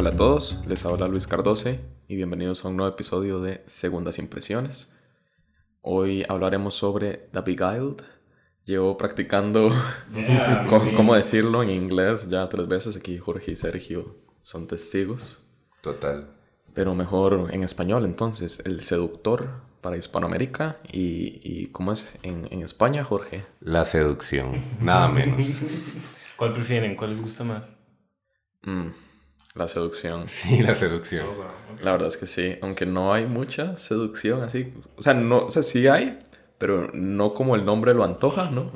Hola 0.00 0.10
a 0.10 0.16
todos, 0.16 0.60
les 0.68 0.86
habla 0.86 1.08
Luis 1.08 1.26
Cardose 1.26 1.80
y 2.06 2.14
bienvenidos 2.14 2.64
a 2.64 2.68
un 2.68 2.76
nuevo 2.76 2.94
episodio 2.94 3.40
de 3.40 3.64
Segundas 3.66 4.20
Impresiones. 4.20 4.94
Hoy 5.82 6.24
hablaremos 6.28 6.76
sobre 6.76 7.28
The 7.32 7.40
Beguiled. 7.40 8.04
Llevo 8.64 8.96
practicando 8.96 9.72
cómo 10.96 11.16
decirlo 11.16 11.64
en 11.64 11.70
inglés 11.70 12.30
ya 12.30 12.48
tres 12.48 12.68
veces. 12.68 12.96
Aquí 12.96 13.18
Jorge 13.18 13.50
y 13.50 13.56
Sergio 13.56 14.14
son 14.40 14.68
testigos. 14.68 15.42
Total. 15.80 16.30
Pero 16.74 16.94
mejor 16.94 17.48
en 17.50 17.64
español, 17.64 18.04
entonces, 18.04 18.62
El 18.64 18.82
Seductor 18.82 19.50
para 19.80 19.96
Hispanoamérica 19.96 20.76
y, 20.92 21.40
y 21.42 21.72
¿cómo 21.72 21.90
es 21.90 22.14
en, 22.22 22.46
en 22.52 22.62
España, 22.62 23.02
Jorge? 23.02 23.46
La 23.58 23.84
seducción, 23.84 24.62
nada 24.80 25.08
menos. 25.08 25.60
¿Cuál 26.36 26.52
prefieren? 26.52 26.94
¿Cuál 26.94 27.10
les 27.10 27.20
gusta 27.20 27.42
más? 27.42 27.72
Mm, 28.62 28.90
la 29.54 29.68
seducción. 29.68 30.24
Sí, 30.28 30.62
la 30.62 30.74
seducción. 30.74 31.26
La 31.82 31.92
verdad 31.92 32.08
es 32.08 32.16
que 32.16 32.26
sí, 32.26 32.56
aunque 32.62 32.86
no 32.86 33.12
hay 33.12 33.26
mucha 33.26 33.78
seducción 33.78 34.42
así. 34.42 34.72
O 34.96 35.02
sea, 35.02 35.14
no, 35.14 35.46
o 35.46 35.50
sea, 35.50 35.62
sí 35.62 35.86
hay, 35.86 36.18
pero 36.58 36.90
no 36.92 37.34
como 37.34 37.54
el 37.54 37.64
nombre 37.64 37.94
lo 37.94 38.04
antoja, 38.04 38.50
¿no? 38.50 38.72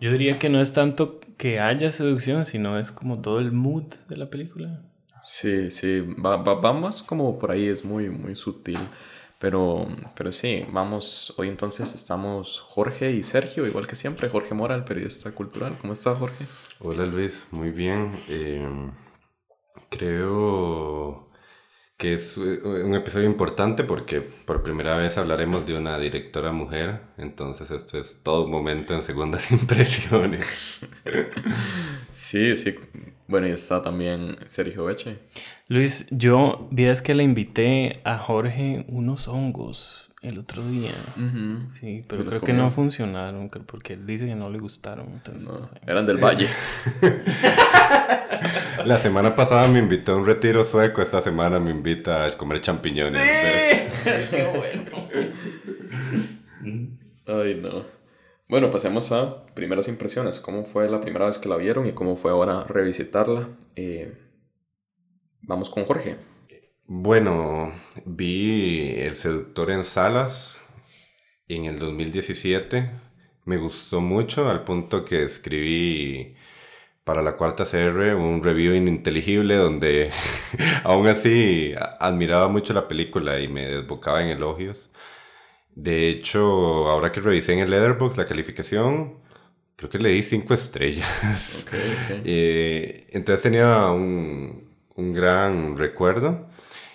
Yo 0.00 0.12
diría 0.12 0.38
que 0.38 0.48
no 0.48 0.60
es 0.60 0.72
tanto 0.72 1.20
que 1.36 1.60
haya 1.60 1.90
seducción, 1.90 2.46
sino 2.46 2.78
es 2.78 2.92
como 2.92 3.20
todo 3.20 3.38
el 3.40 3.52
mood 3.52 3.94
de 4.08 4.16
la 4.16 4.30
película. 4.30 4.82
Sí, 5.20 5.70
sí, 5.70 6.00
va, 6.00 6.36
va, 6.36 6.54
va 6.54 6.72
más 6.72 7.02
como 7.02 7.38
por 7.38 7.50
ahí, 7.50 7.66
es 7.66 7.84
muy, 7.84 8.10
muy 8.10 8.36
sutil. 8.36 8.78
Pero, 9.38 9.86
pero 10.14 10.32
sí, 10.32 10.64
vamos, 10.70 11.34
hoy 11.36 11.48
entonces 11.48 11.94
estamos 11.94 12.60
Jorge 12.60 13.10
y 13.10 13.22
Sergio, 13.22 13.66
igual 13.66 13.86
que 13.86 13.96
siempre, 13.96 14.28
Jorge 14.28 14.54
Mora, 14.54 14.74
el 14.74 14.84
periodista 14.84 15.32
cultural. 15.32 15.76
¿Cómo 15.80 15.92
estás, 15.92 16.16
Jorge? 16.18 16.46
Hola 16.78 17.04
Luis, 17.04 17.46
muy 17.50 17.70
bien. 17.70 18.20
Eh, 18.28 18.66
creo 19.90 21.30
que 21.96 22.14
es 22.14 22.36
eh, 22.36 22.60
un 22.64 22.94
episodio 22.94 23.26
importante 23.26 23.84
porque 23.84 24.20
por 24.20 24.62
primera 24.62 24.96
vez 24.96 25.16
hablaremos 25.16 25.66
de 25.66 25.76
una 25.76 25.98
directora 25.98 26.52
mujer, 26.52 27.00
entonces 27.18 27.70
esto 27.70 27.98
es 27.98 28.20
todo 28.22 28.44
un 28.44 28.50
momento 28.50 28.94
en 28.94 29.02
segundas 29.02 29.50
impresiones. 29.52 30.80
Sí, 32.10 32.56
sí. 32.56 32.74
Bueno, 33.26 33.48
y 33.48 33.52
está 33.52 33.80
también 33.80 34.36
Sergio 34.48 34.90
Eche. 34.90 35.18
Luis, 35.68 36.06
yo, 36.10 36.68
vieras 36.70 37.00
que 37.00 37.14
le 37.14 37.22
invité 37.22 38.00
a 38.04 38.18
Jorge 38.18 38.84
unos 38.88 39.28
hongos 39.28 40.03
el 40.24 40.38
otro 40.38 40.64
día. 40.66 40.90
Sí, 41.72 42.04
pero 42.08 42.22
¿Y 42.22 42.24
los 42.24 42.32
creo 42.34 42.42
que 42.42 42.52
no 42.52 42.70
funcionaron, 42.70 43.48
que- 43.50 43.60
porque 43.60 43.92
él 43.92 44.06
dice 44.06 44.26
que 44.26 44.34
no 44.34 44.50
le 44.50 44.58
gustaron. 44.58 45.06
Entonces, 45.12 45.48
No, 45.48 45.68
eran 45.86 46.06
del 46.06 46.16
Valle. 46.18 46.48
La 48.84 48.98
semana 48.98 49.34
pasada 49.36 49.66
me 49.68 49.78
invitó 49.78 50.12
a 50.12 50.16
un 50.16 50.26
retiro 50.26 50.64
sueco, 50.64 51.00
esta 51.00 51.22
semana 51.22 51.58
me 51.60 51.70
invita 51.70 52.24
a 52.26 52.36
comer 52.36 52.60
champiñones. 52.60 53.22
Entonces, 53.22 54.28
¡Qué 54.30 54.44
bueno! 54.56 55.08
Ay, 57.26 57.54
no. 57.62 57.84
Bueno, 58.48 58.70
pasemos 58.70 59.10
a 59.12 59.46
primeras 59.54 59.88
impresiones. 59.88 60.40
¿Cómo 60.40 60.64
fue 60.64 60.88
la 60.90 61.00
primera 61.00 61.26
vez 61.26 61.38
que 61.38 61.48
la 61.48 61.56
vieron 61.56 61.86
y 61.86 61.92
cómo 61.92 62.16
fue 62.16 62.30
ahora 62.30 62.64
revisitarla? 62.64 63.48
Eh, 63.76 64.12
vamos 65.42 65.70
con 65.70 65.84
Jorge. 65.84 66.16
Bueno, 66.86 67.72
vi 68.04 68.94
El 68.98 69.16
Seductor 69.16 69.70
en 69.70 69.84
salas 69.84 70.58
en 71.48 71.64
el 71.64 71.78
2017. 71.78 72.90
Me 73.46 73.56
gustó 73.56 74.00
mucho 74.02 74.48
al 74.50 74.64
punto 74.64 75.04
que 75.04 75.22
escribí 75.24 76.36
para 77.04 77.22
la 77.22 77.36
cuarta 77.36 77.64
CR 77.64 78.14
un 78.16 78.42
review 78.42 78.74
ininteligible 78.74 79.56
donde 79.56 80.10
aún 80.84 81.06
así 81.06 81.74
admiraba 82.00 82.48
mucho 82.48 82.74
la 82.74 82.88
película 82.88 83.40
y 83.40 83.48
me 83.48 83.66
desbocaba 83.66 84.22
en 84.22 84.28
elogios. 84.28 84.90
De 85.74 86.10
hecho, 86.10 86.40
ahora 86.90 87.12
que 87.12 87.20
revisé 87.20 87.54
en 87.54 87.60
el 87.60 87.70
Letterboxd 87.70 88.18
la 88.18 88.26
calificación, 88.26 89.20
creo 89.76 89.90
que 89.90 89.98
le 89.98 90.10
di 90.10 90.22
cinco 90.22 90.54
estrellas. 90.54 91.64
Ok, 91.66 91.74
ok. 91.74 92.22
Eh, 92.26 93.08
entonces 93.12 93.42
tenía 93.42 93.88
un, 93.90 94.70
un 94.96 95.14
gran 95.14 95.76
recuerdo. 95.76 96.48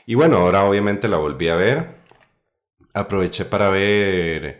Y 0.10 0.16
bueno, 0.16 0.38
ahora 0.38 0.66
obviamente 0.66 1.08
la 1.08 1.18
volví 1.18 1.50
a 1.50 1.56
ver. 1.56 2.00
Aproveché 2.96 3.46
para 3.46 3.70
ver 3.70 4.60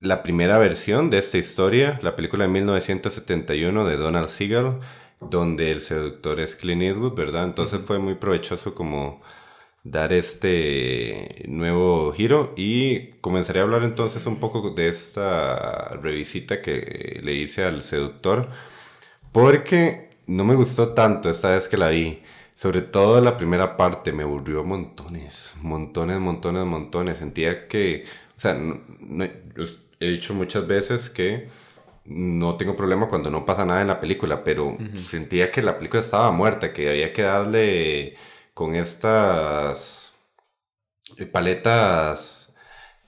la 0.00 0.22
primera 0.22 0.58
versión 0.58 1.10
de 1.10 1.18
esta 1.18 1.36
historia, 1.36 1.98
la 2.02 2.16
película 2.16 2.44
de 2.44 2.50
1971 2.52 3.84
de 3.84 3.96
Donald 3.98 4.28
Siegel, 4.28 4.78
donde 5.20 5.70
el 5.72 5.82
seductor 5.82 6.40
es 6.40 6.56
Clint 6.56 6.80
Eastwood, 6.80 7.14
¿verdad? 7.14 7.44
Entonces 7.44 7.80
fue 7.84 7.98
muy 7.98 8.14
provechoso 8.14 8.74
como 8.74 9.20
dar 9.82 10.14
este 10.14 11.44
nuevo 11.46 12.10
giro 12.14 12.54
y 12.56 13.10
comenzaré 13.20 13.60
a 13.60 13.64
hablar 13.64 13.82
entonces 13.84 14.24
un 14.24 14.40
poco 14.40 14.70
de 14.70 14.88
esta 14.88 15.90
revisita 16.00 16.62
que 16.62 17.20
le 17.22 17.34
hice 17.34 17.64
al 17.64 17.82
seductor 17.82 18.48
porque 19.32 20.10
no 20.26 20.44
me 20.44 20.54
gustó 20.54 20.94
tanto 20.94 21.28
esta 21.28 21.50
vez 21.50 21.68
que 21.68 21.76
la 21.76 21.88
vi. 21.88 22.22
Sobre 22.54 22.82
todo 22.82 23.20
la 23.20 23.36
primera 23.36 23.76
parte 23.76 24.12
me 24.12 24.22
aburrió 24.22 24.62
montones, 24.64 25.54
montones, 25.62 26.20
montones, 26.20 26.64
montones. 26.66 27.18
Sentía 27.18 27.66
que, 27.68 28.04
o 28.36 28.40
sea, 28.40 28.54
no- 28.54 29.24
he 30.00 30.06
dicho 30.08 30.34
muchas 30.34 30.66
veces 30.66 31.10
que 31.10 31.48
no 32.04 32.56
tengo 32.56 32.76
problema 32.76 33.08
cuando 33.08 33.30
no 33.30 33.46
pasa 33.46 33.64
nada 33.64 33.80
en 33.82 33.88
la 33.88 34.00
película, 34.00 34.44
pero 34.44 34.76
sentía 34.98 35.50
que 35.50 35.62
la 35.62 35.76
película 35.78 36.02
estaba 36.02 36.30
muerta, 36.32 36.72
que 36.72 36.88
había 36.90 37.12
que 37.12 37.22
darle 37.22 38.16
con 38.54 38.74
estas 38.76 40.14
eh, 41.16 41.26
paletas 41.26 42.54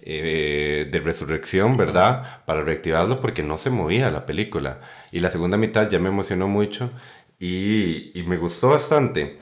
eh, 0.00 0.88
de 0.90 0.98
resurrección, 1.00 1.76
¿verdad? 1.76 2.44
Para 2.46 2.62
reactivarlo 2.62 3.20
porque 3.20 3.42
no 3.42 3.58
se 3.58 3.70
movía 3.70 4.10
la 4.10 4.26
película. 4.26 4.80
Y 5.12 5.20
la 5.20 5.30
segunda 5.30 5.56
mitad 5.56 5.88
ya 5.88 5.98
me 5.98 6.08
emocionó 6.08 6.48
mucho 6.48 6.90
y, 7.38 8.12
me 8.26 8.36
gustó 8.38 8.68
bastante. 8.70 9.38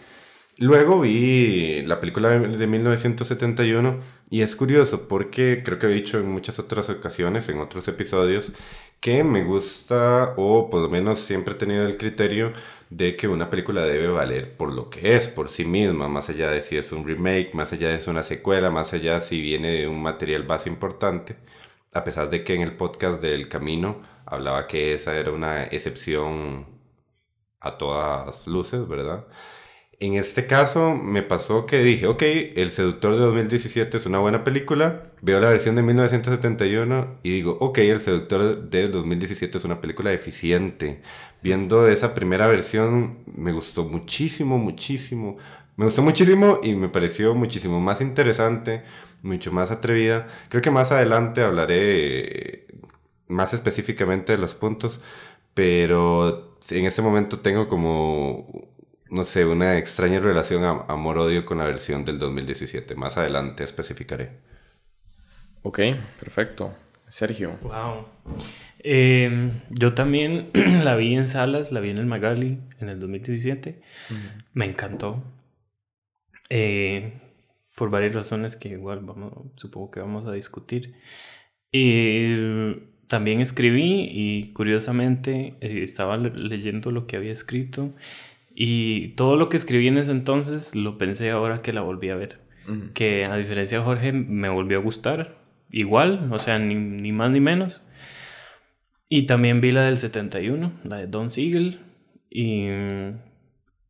Luego 0.59 1.01
vi 1.01 1.83
la 1.83 2.01
película 2.01 2.31
de 2.31 2.57
de 2.57 2.67
1971 2.67 3.99
y 4.31 4.43
es 4.43 4.55
curioso 4.57 5.09
porque 5.09 5.63
creo 5.65 5.79
que 5.79 5.87
he 5.87 5.91
dicho 5.91 6.19
en 6.21 6.31
muchas 6.31 6.59
otras 6.59 6.89
ocasiones, 6.91 7.49
en 7.49 7.59
otros 7.61 7.89
episodios, 7.89 8.53
que 9.01 9.25
me 9.25 9.45
gusta 9.45 10.35
o 10.37 10.71
por 10.71 10.81
lo 10.83 10.89
menos 10.89 11.21
siempre 11.21 11.55
he 11.55 11.57
tenido 11.59 11.83
el 11.85 11.99
criterio 11.99 12.53
de 12.91 13.17
que 13.17 13.29
una 13.29 13.51
película 13.51 13.83
debe 13.85 14.09
valer 14.09 14.57
por 14.57 14.73
lo 14.73 14.91
que 14.91 15.17
es, 15.17 15.29
por 15.29 15.49
sí 15.49 15.65
misma, 15.65 16.09
más 16.09 16.31
allá 16.31 16.51
de 16.51 16.63
si 16.63 16.77
es 16.77 16.93
un 16.93 17.07
remake, 17.07 17.55
más 17.55 17.73
allá 17.73 17.89
de 17.89 17.97
si 17.97 18.03
es 18.03 18.09
una 18.09 18.23
secuela, 18.23 18.71
más 18.71 18.93
allá 18.93 19.21
si 19.21 19.41
viene 19.41 19.71
de 19.71 19.89
un 19.89 20.03
material 20.03 20.45
base 20.45 20.69
importante, 20.69 21.37
a 21.93 22.05
pesar 22.05 22.31
de 22.31 22.45
que 22.45 22.55
en 22.55 22.63
el 22.63 22.77
podcast 22.77 23.23
del 23.23 23.49
Camino 23.49 24.03
hablaba 24.27 24.67
que 24.67 24.95
esa 24.95 25.17
era 25.17 25.33
una 25.33 25.65
excepción 25.65 26.74
a 27.65 27.79
todas 27.79 28.47
luces, 28.47 28.87
¿verdad? 28.87 29.25
En 30.01 30.15
este 30.15 30.47
caso 30.47 30.95
me 30.95 31.23
pasó 31.23 31.67
que 31.67 31.79
dije, 31.79 32.07
ok, 32.07 32.23
El 32.57 32.71
Seductor 32.71 33.15
de 33.15 33.21
2017 33.21 33.97
es 33.97 34.07
una 34.07 34.19
buena 34.19 34.45
película, 34.45 35.13
veo 35.23 35.41
la 35.41 35.49
versión 35.49 35.77
de 35.77 35.83
1971 35.83 37.19
y 37.23 37.31
digo, 37.31 37.57
ok, 37.61 37.79
El 37.79 38.01
Seductor 38.01 38.69
de 38.69 38.89
2017 38.89 39.57
es 39.57 39.65
una 39.65 39.81
película 39.81 40.13
eficiente. 40.13 41.03
Viendo 41.43 41.89
esa 41.89 42.13
primera 42.15 42.47
versión 42.49 43.19
me 43.35 43.53
gustó 43.53 43.85
muchísimo, 43.85 44.59
muchísimo. 44.59 45.39
Me 45.77 45.85
gustó 45.87 46.03
muchísimo 46.03 46.61
y 46.63 46.75
me 46.75 46.89
pareció 46.89 47.35
muchísimo 47.35 47.81
más 47.81 48.01
interesante, 48.01 48.83
mucho 49.23 49.53
más 49.53 49.71
atrevida. 49.71 50.29
Creo 50.49 50.63
que 50.63 50.71
más 50.71 50.93
adelante 50.93 51.43
hablaré 51.43 52.67
más 53.29 53.55
específicamente 53.55 54.33
de 54.33 54.39
los 54.39 54.55
puntos, 54.55 55.01
pero 55.55 56.54
en 56.71 56.87
este 56.87 57.03
momento 57.03 57.41
tengo 57.41 57.69
como, 57.69 58.69
no 59.11 59.25
sé, 59.25 59.45
una 59.45 59.77
extraña 59.79 60.21
relación 60.21 60.65
a- 60.65 60.85
amor-odio 60.89 61.45
con 61.45 61.59
la 61.59 61.65
versión 61.65 62.05
del 62.05 62.19
2017. 62.19 62.95
Más 62.95 63.17
adelante 63.17 63.65
especificaré. 63.65 64.31
Ok, 65.63 65.81
perfecto. 66.21 66.75
Sergio. 67.09 67.57
Wow. 67.63 68.07
Eh, 68.81 69.51
yo 69.71 69.95
también 69.95 70.51
la 70.85 70.97
vi 70.97 71.15
en 71.15 71.29
salas, 71.29 71.73
la 71.73 71.81
vi 71.81 71.91
en 71.91 71.99
el 71.99 72.07
Magali 72.07 72.61
en 72.81 72.89
el 72.89 73.01
2017. 73.01 73.81
Me 74.53 74.65
encantó. 74.67 75.23
Eh, 76.51 77.21
por 77.77 77.91
varias 77.91 78.15
razones 78.15 78.57
que 78.57 78.69
igual 78.69 79.01
vamos, 79.01 79.33
supongo 79.57 79.91
que 79.91 80.01
vamos 80.01 80.29
a 80.29 80.33
discutir. 80.33 80.95
Eh, 81.73 82.89
también 83.15 83.41
escribí 83.41 84.09
y 84.11 84.53
curiosamente 84.55 85.55
eh, 85.61 85.83
estaba 85.85 86.17
le- 86.17 86.31
leyendo 86.35 86.91
lo 86.91 87.07
que 87.07 87.17
había 87.17 87.31
escrito 87.33 87.93
y 88.57 89.09
todo 89.15 89.37
lo 89.37 89.49
que 89.49 89.57
escribí 89.57 89.87
en 89.87 89.99
ese 89.99 90.11
entonces 90.11 90.75
lo 90.75 90.99
pensé 90.99 91.31
ahora 91.31 91.63
que 91.63 91.73
la 91.73 91.83
volví 91.83 92.11
a 92.11 92.17
ver. 92.17 92.41
Que 92.95 93.25
a 93.25 93.37
diferencia 93.37 93.79
de 93.79 93.85
Jorge 93.85 94.11
me 94.13 94.49
volvió 94.49 94.79
a 94.79 94.83
gustar 94.83 95.37
igual, 95.71 96.29
o 96.33 96.39
sea, 96.41 96.59
ni, 96.59 96.75
ni 96.75 97.13
más 97.13 97.31
ni 97.31 97.39
menos. 97.39 97.87
Y 99.09 99.27
también 99.27 99.61
vi 99.61 99.71
la 99.71 99.83
del 99.83 99.97
71, 99.99 100.73
la 100.83 100.97
de 100.97 101.07
Don 101.07 101.31
Siegel. 101.31 101.81
Y, 102.31 102.67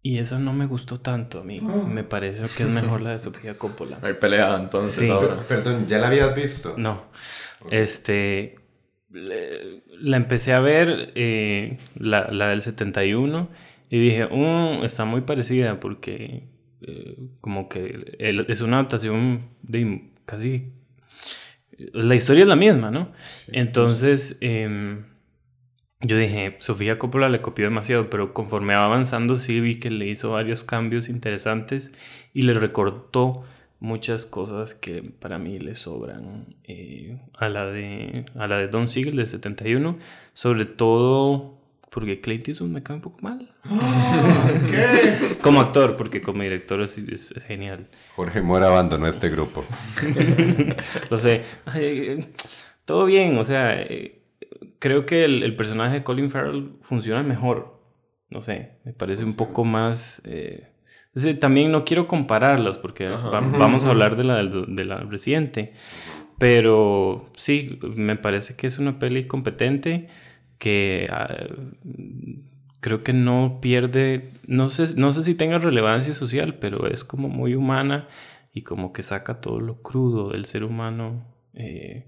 Y 0.03 0.19
esa 0.19 0.39
no 0.39 0.53
me 0.53 0.67
gustó 0.67 1.01
tanto 1.01 1.41
a 1.41 1.45
mí. 1.45 1.61
Me 1.63 2.05
parece 2.05 2.43
que 2.57 2.65
es 2.65 2.69
mejor 2.69 3.01
la 3.01 3.13
de 3.13 3.21
Sofía 3.21 3.57
Coppola. 3.59 4.01
Hay 4.03 4.15
pelea 4.15 4.55
entonces 4.61 4.95
Sí. 4.97 5.09
ahora. 5.09 5.41
Perdón, 5.49 5.87
¿ya 5.87 5.99
la 5.99 6.09
habías 6.09 6.35
visto? 6.35 6.75
No. 6.77 7.05
Este. 7.71 8.57
La 10.01 10.17
empecé 10.17 10.53
a 10.53 10.61
ver, 10.61 11.13
eh, 11.15 11.79
la, 11.97 12.29
la 12.33 12.49
del 12.49 12.63
71, 12.63 13.49
y 13.91 13.99
dije, 13.99 14.27
"Mm, 14.27 14.85
está 14.85 15.05
muy 15.05 15.21
parecida 15.23 15.79
porque 15.81 16.49
eh, 16.87 17.17
como 17.41 17.69
que 17.69 18.17
es 18.19 18.61
una 18.61 18.79
adaptación 18.79 19.49
de 19.63 20.11
casi... 20.27 20.73
La 21.93 22.15
historia 22.15 22.43
es 22.43 22.49
la 22.49 22.57
misma, 22.57 22.91
¿no? 22.91 23.13
Entonces, 23.49 24.37
em, 24.41 25.05
yo 26.01 26.17
dije, 26.19 26.57
Sofía 26.61 26.99
Coppola 26.99 27.29
le 27.29 27.41
copió 27.41 27.65
demasiado, 27.65 28.11
pero 28.11 28.33
conforme 28.35 28.75
va 28.75 28.85
avanzando 28.85 29.39
sí 29.39 29.61
vi 29.61 29.79
que 29.79 29.91
le 29.91 30.07
hizo 30.07 30.31
varios 30.33 30.63
cambios 30.63 31.09
interesantes 31.09 31.91
y 32.33 32.43
le 32.43 32.53
recortó 32.55 33.45
muchas 33.81 34.27
cosas 34.27 34.75
que 34.75 35.03
para 35.03 35.39
mí 35.39 35.59
le 35.59 35.75
sobran 35.75 36.47
eh, 36.65 37.19
a, 37.37 37.49
la 37.49 37.67
de, 37.67 38.25
a 38.37 38.47
la 38.47 38.57
de 38.59 38.69
Don 38.69 38.89
Siegel 38.89 39.17
del 39.17 39.27
71, 39.27 39.99
sobre 40.33 40.65
todo 40.65 41.59
porque 41.91 42.21
Clint 42.21 42.49
Eastwood 42.49 42.71
me 42.71 42.83
cae 42.83 42.97
un 42.97 43.03
poco 43.03 43.19
mal. 43.23 43.51
¿Qué? 44.71 45.37
Como 45.43 45.61
actor, 45.61 45.97
porque 45.97 46.21
como 46.23 46.43
director 46.43 46.81
es, 46.83 46.99
es- 46.99 47.31
es 47.33 47.45
genial. 47.45 47.89
Jorge 48.17 48.41
Mora 48.43 48.67
abandonó 48.67 49.07
este 49.07 49.29
grupo. 49.29 49.65
Lo 51.11 51.19
sé. 51.19 51.43
Ay, 51.67 51.85
eh, 51.85 52.27
todo 52.85 53.05
bien, 53.07 53.39
o 53.39 53.45
sea, 53.45 53.71
eh, 53.81 54.23
creo 54.81 55.07
que 55.07 55.25
el, 55.25 55.43
el 55.43 55.55
personaje 55.55 55.97
de 55.97 56.03
Colin 56.05 56.31
Farrell 56.31 56.73
funciona 56.81 57.23
mejor. 57.23 57.79
No 58.31 58.43
sé, 58.43 58.73
me 58.85 58.93
parece 58.93 59.23
un 59.25 59.35
poco 59.35 59.65
más... 59.65 60.21
eh, 60.25 60.69
también 61.41 61.71
no 61.73 61.85
quiero 61.85 62.07
compararlas 62.09 62.77
porque 62.79 63.07
va- 63.07 63.41
vamos 63.41 63.85
a 63.87 63.91
hablar 63.91 64.17
de 64.17 64.25
la, 64.25 64.37
del- 64.37 64.75
de 64.75 64.85
la 64.85 64.99
reciente. 64.99 65.73
Pero 66.39 67.27
sí, 67.37 67.79
me 67.97 68.17
parece 68.17 68.57
que 68.57 68.67
es 68.67 68.79
una 68.79 68.99
peli 68.99 69.25
competente 69.25 70.09
que 70.59 71.07
ah, 71.11 71.29
creo 72.81 73.03
que 73.03 73.13
no 73.13 73.59
pierde, 73.63 74.31
no 74.47 74.69
sé, 74.69 74.95
no 74.97 75.13
sé 75.13 75.23
si 75.23 75.35
tenga 75.35 75.59
relevancia 75.59 76.13
social, 76.15 76.57
pero 76.59 76.89
es 76.89 77.05
como 77.05 77.29
muy 77.29 77.55
humana 77.55 78.09
y 78.53 78.63
como 78.63 78.93
que 78.93 79.03
saca 79.03 79.41
todo 79.41 79.61
lo 79.61 79.81
crudo 79.83 80.31
del 80.31 80.45
ser 80.47 80.65
humano 80.65 81.25
eh, 81.55 82.07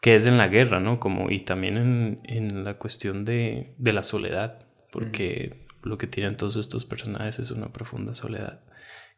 que 0.00 0.16
es 0.16 0.26
en 0.26 0.36
la 0.38 0.48
guerra, 0.48 0.80
¿no? 0.80 0.98
Como, 0.98 1.30
y 1.30 1.40
también 1.40 1.76
en, 1.76 2.20
en 2.24 2.64
la 2.64 2.74
cuestión 2.74 3.24
de, 3.24 3.74
de 3.78 3.92
la 3.92 4.02
soledad, 4.02 4.66
porque 4.90 5.64
lo 5.82 5.98
que 5.98 6.06
tienen 6.06 6.36
todos 6.36 6.56
estos 6.56 6.84
personajes 6.84 7.38
es 7.38 7.50
una 7.50 7.72
profunda 7.72 8.14
soledad, 8.14 8.64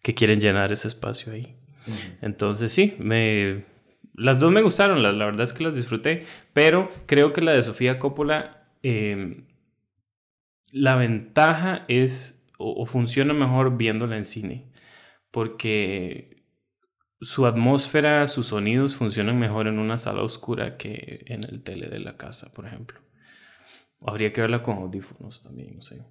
que 0.02 0.14
quieren 0.14 0.40
llenar 0.40 0.72
ese 0.72 0.88
espacio 0.88 1.32
ahí. 1.32 1.56
Entonces 2.22 2.72
sí, 2.72 2.94
me, 2.98 3.64
las 4.14 4.38
dos 4.38 4.50
me 4.50 4.62
gustaron, 4.62 5.02
la, 5.02 5.12
la 5.12 5.26
verdad 5.26 5.42
es 5.42 5.52
que 5.52 5.64
las 5.64 5.76
disfruté, 5.76 6.24
pero 6.52 6.90
creo 7.06 7.32
que 7.32 7.42
la 7.42 7.52
de 7.52 7.62
Sofía 7.62 7.98
Coppola, 7.98 8.68
eh, 8.82 9.44
la 10.72 10.96
ventaja 10.96 11.82
es 11.88 12.44
o, 12.58 12.80
o 12.80 12.86
funciona 12.86 13.34
mejor 13.34 13.76
viéndola 13.76 14.16
en 14.16 14.24
cine, 14.24 14.72
porque 15.30 16.34
su 17.20 17.46
atmósfera, 17.46 18.28
sus 18.28 18.48
sonidos 18.48 18.94
funcionan 18.94 19.38
mejor 19.38 19.66
en 19.66 19.78
una 19.78 19.98
sala 19.98 20.22
oscura 20.22 20.76
que 20.76 21.24
en 21.26 21.44
el 21.44 21.62
tele 21.62 21.88
de 21.88 22.00
la 22.00 22.16
casa, 22.16 22.52
por 22.52 22.66
ejemplo. 22.66 23.00
Habría 24.06 24.32
que 24.32 24.42
verla 24.42 24.62
con 24.62 24.76
audífonos 24.76 25.42
también, 25.42 25.76
no 25.76 25.82
sé. 25.82 26.02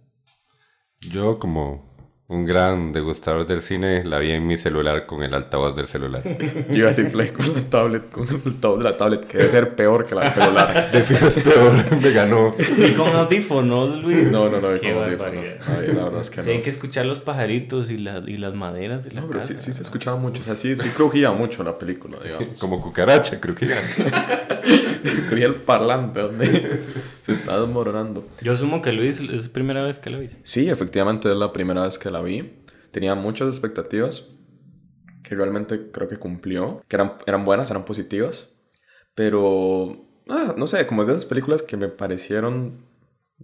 Yo, 1.09 1.39
como 1.39 1.91
un 2.29 2.45
gran 2.45 2.93
degustador 2.93 3.45
del 3.45 3.61
cine, 3.61 4.03
la 4.05 4.17
vi 4.17 4.31
en 4.31 4.47
mi 4.47 4.57
celular 4.57 5.05
con 5.05 5.21
el 5.23 5.33
altavoz 5.35 5.75
del 5.75 5.85
celular. 5.87 6.23
Yo 6.69 6.77
iba 6.77 6.87
a 6.87 6.89
decir 6.91 7.11
play 7.11 7.29
con 7.29 7.53
la 7.53 7.61
tablet, 7.69 8.09
con 8.09 8.27
el 8.27 8.41
altavoz 8.45 8.77
de 8.79 8.83
la 8.85 8.97
tablet, 8.97 9.27
que 9.27 9.37
debe 9.37 9.51
ser 9.51 9.75
peor 9.75 10.05
que 10.07 10.15
la 10.15 10.23
del 10.23 10.33
celular. 10.33 10.91
De 10.93 11.01
fijo 11.01 11.27
es 11.27 11.37
peor, 11.39 11.73
me 12.01 12.11
ganó. 12.11 12.55
Y 12.57 12.91
con 12.93 13.09
audífonos, 13.15 14.01
Luis. 14.01 14.31
No, 14.31 14.49
no, 14.49 14.59
no, 14.61 14.79
Qué 14.79 14.93
con 14.93 15.03
audífonos. 15.03 15.45
Ay, 15.67 15.87
la 15.93 16.05
verdad 16.05 16.21
es 16.21 16.29
que 16.31 16.41
no. 16.41 16.63
que 16.63 16.69
escuchar 16.69 17.05
los 17.05 17.19
pajaritos 17.19 17.91
y, 17.91 17.97
la, 17.97 18.23
y 18.25 18.37
las 18.37 18.55
maderas 18.55 19.03
de 19.03 19.11
la 19.11 19.21
No, 19.21 19.27
pero 19.27 19.39
casa. 19.41 19.53
sí, 19.53 19.59
sí 19.59 19.73
se 19.73 19.83
escuchaba 19.83 20.17
mucho. 20.17 20.41
O 20.41 20.45
sea, 20.45 20.55
sí, 20.55 20.75
sí 20.75 20.89
crujía 20.89 21.31
mucho 21.31 21.63
la 21.63 21.77
película, 21.77 22.17
digamos. 22.23 22.57
Como 22.57 22.81
cucaracha, 22.81 23.39
creo 23.39 23.53
Crujía 25.27 25.47
el 25.47 25.55
parlante 25.55 26.21
donde 26.21 26.83
se 27.23 27.33
está 27.33 27.59
desmoronando. 27.59 28.27
Yo 28.41 28.53
asumo 28.53 28.81
que 28.81 28.91
Luis 28.91 29.19
es 29.19 29.49
primera 29.49 29.83
vez 29.83 29.99
que 29.99 30.09
lo 30.09 30.19
dice. 30.19 30.37
Sí, 30.43 30.69
efectivamente 30.69 31.29
es 31.29 31.37
la 31.37 31.53
primera 31.53 31.83
vez 31.83 31.97
que 31.97 32.09
la 32.11 32.21
vi. 32.21 32.53
Tenía 32.91 33.15
muchas 33.15 33.47
expectativas 33.47 34.29
que 35.23 35.35
realmente 35.35 35.91
creo 35.91 36.07
que 36.07 36.17
cumplió, 36.17 36.83
que 36.87 36.95
eran, 36.95 37.13
eran 37.25 37.45
buenas, 37.45 37.71
eran 37.71 37.85
positivas, 37.85 38.53
pero 39.15 40.05
ah, 40.27 40.53
no 40.57 40.67
sé, 40.67 40.85
como 40.85 41.01
es 41.01 41.07
de 41.07 41.13
esas 41.13 41.25
películas 41.25 41.63
que 41.63 41.77
me 41.77 41.87
parecieron 41.87 42.85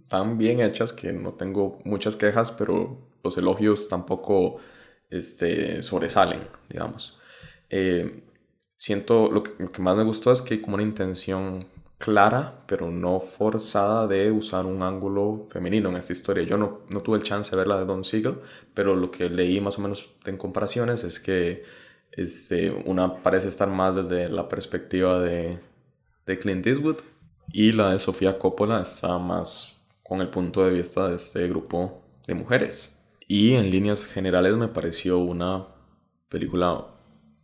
tan 0.08 0.38
bien 0.38 0.60
hechas 0.60 0.92
que 0.92 1.12
no 1.12 1.32
tengo 1.34 1.78
muchas 1.84 2.16
quejas, 2.16 2.52
pero 2.52 2.98
los 3.22 3.36
elogios 3.38 3.88
tampoco 3.88 4.58
este, 5.08 5.82
sobresalen, 5.82 6.42
digamos. 6.68 7.18
Eh, 7.68 8.24
siento, 8.80 9.30
lo 9.30 9.42
que, 9.42 9.52
lo 9.58 9.70
que 9.70 9.82
más 9.82 9.94
me 9.94 10.04
gustó 10.04 10.32
es 10.32 10.40
que 10.40 10.54
hay 10.54 10.60
como 10.62 10.76
una 10.76 10.82
intención 10.82 11.66
clara, 11.98 12.64
pero 12.66 12.90
no 12.90 13.20
forzada 13.20 14.06
de 14.06 14.32
usar 14.32 14.64
un 14.64 14.82
ángulo 14.82 15.46
femenino 15.50 15.90
en 15.90 15.96
esta 15.96 16.14
historia. 16.14 16.44
Yo 16.44 16.56
no, 16.56 16.78
no 16.88 17.02
tuve 17.02 17.18
el 17.18 17.22
chance 17.22 17.50
de 17.50 17.58
ver 17.58 17.66
la 17.66 17.78
de 17.78 17.84
Don 17.84 18.04
Siegel, 18.04 18.36
pero 18.72 18.96
lo 18.96 19.10
que 19.10 19.28
leí 19.28 19.60
más 19.60 19.78
o 19.78 19.82
menos 19.82 20.08
en 20.24 20.38
comparaciones 20.38 21.04
es 21.04 21.20
que 21.20 21.62
este, 22.12 22.70
una 22.70 23.16
parece 23.16 23.48
estar 23.48 23.68
más 23.68 23.96
desde 23.96 24.30
la 24.30 24.48
perspectiva 24.48 25.20
de, 25.20 25.58
de 26.24 26.38
Clint 26.38 26.66
Eastwood 26.66 27.00
y 27.52 27.72
la 27.72 27.90
de 27.90 27.98
Sofía 27.98 28.38
Coppola 28.38 28.80
está 28.80 29.18
más 29.18 29.84
con 30.02 30.22
el 30.22 30.30
punto 30.30 30.64
de 30.64 30.72
vista 30.72 31.06
de 31.06 31.16
este 31.16 31.46
grupo 31.48 32.00
de 32.26 32.32
mujeres. 32.34 32.98
Y 33.28 33.52
en 33.52 33.70
líneas 33.70 34.06
generales 34.06 34.56
me 34.56 34.68
pareció 34.68 35.18
una 35.18 35.66
película 36.30 36.86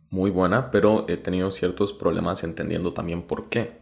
muy 0.09 0.29
buena, 0.31 0.71
pero 0.71 1.05
he 1.07 1.17
tenido 1.17 1.51
ciertos 1.51 1.93
problemas 1.93 2.43
entendiendo 2.43 2.93
también 2.93 3.23
por 3.23 3.49
qué 3.49 3.77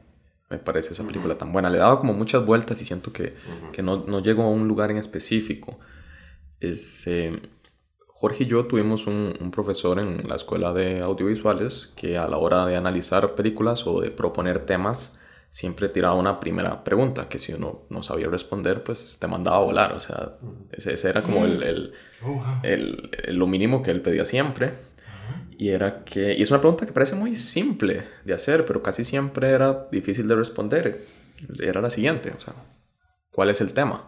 me 0.49 0.57
parece 0.59 0.93
esa 0.93 1.05
película 1.05 1.37
tan 1.37 1.51
buena. 1.51 1.69
Le 1.69 1.77
he 1.77 1.79
dado 1.81 1.99
como 1.99 2.13
muchas 2.13 2.45
vueltas 2.45 2.81
y 2.81 2.85
siento 2.85 3.11
que, 3.13 3.35
que 3.71 3.81
no, 3.83 4.05
no 4.07 4.21
llego 4.21 4.43
a 4.43 4.47
un 4.49 4.67
lugar 4.67 4.91
en 4.91 4.97
específico. 4.97 5.79
Es, 6.59 7.05
eh, 7.07 7.39
Jorge 8.07 8.43
y 8.45 8.47
yo 8.47 8.65
tuvimos 8.65 9.07
un, 9.07 9.35
un 9.39 9.51
profesor 9.51 9.99
en 9.99 10.27
la 10.27 10.35
escuela 10.35 10.73
de 10.73 11.01
audiovisuales 11.01 11.93
que 11.95 12.17
a 12.17 12.27
la 12.27 12.37
hora 12.37 12.65
de 12.65 12.75
analizar 12.75 13.35
películas 13.35 13.85
o 13.85 14.01
de 14.01 14.09
proponer 14.11 14.65
temas 14.65 15.19
siempre 15.51 15.89
tiraba 15.89 16.15
una 16.15 16.39
primera 16.39 16.83
pregunta 16.83 17.27
que 17.29 17.39
si 17.39 17.53
uno 17.53 17.83
no 17.89 18.03
sabía 18.03 18.27
responder 18.27 18.83
pues 18.83 19.15
te 19.19 19.27
mandaba 19.27 19.57
a 19.57 19.61
volar. 19.61 19.93
O 19.93 19.99
sea, 19.99 20.37
ese, 20.71 20.93
ese 20.93 21.09
era 21.09 21.23
como 21.23 21.45
el, 21.45 21.63
el, 21.63 21.93
el- 22.63 23.09
el- 23.23 23.35
lo 23.35 23.47
mínimo 23.47 23.81
que 23.81 23.91
él 23.91 24.01
pedía 24.01 24.25
siempre. 24.25 24.73
Y 25.57 25.69
era 25.69 26.03
que, 26.03 26.33
y 26.33 26.41
es 26.41 26.51
una 26.51 26.59
pregunta 26.59 26.85
que 26.85 26.91
parece 26.91 27.15
muy 27.15 27.35
simple 27.35 28.03
de 28.25 28.33
hacer, 28.33 28.65
pero 28.65 28.83
casi 28.83 29.05
siempre 29.05 29.49
era 29.49 29.87
difícil 29.91 30.27
de 30.27 30.35
responder. 30.35 31.05
Era 31.59 31.81
la 31.81 31.89
siguiente, 31.89 32.33
o 32.37 32.41
sea, 32.41 32.53
¿cuál 33.31 33.49
es 33.49 33.61
el 33.61 33.73
tema? 33.73 34.05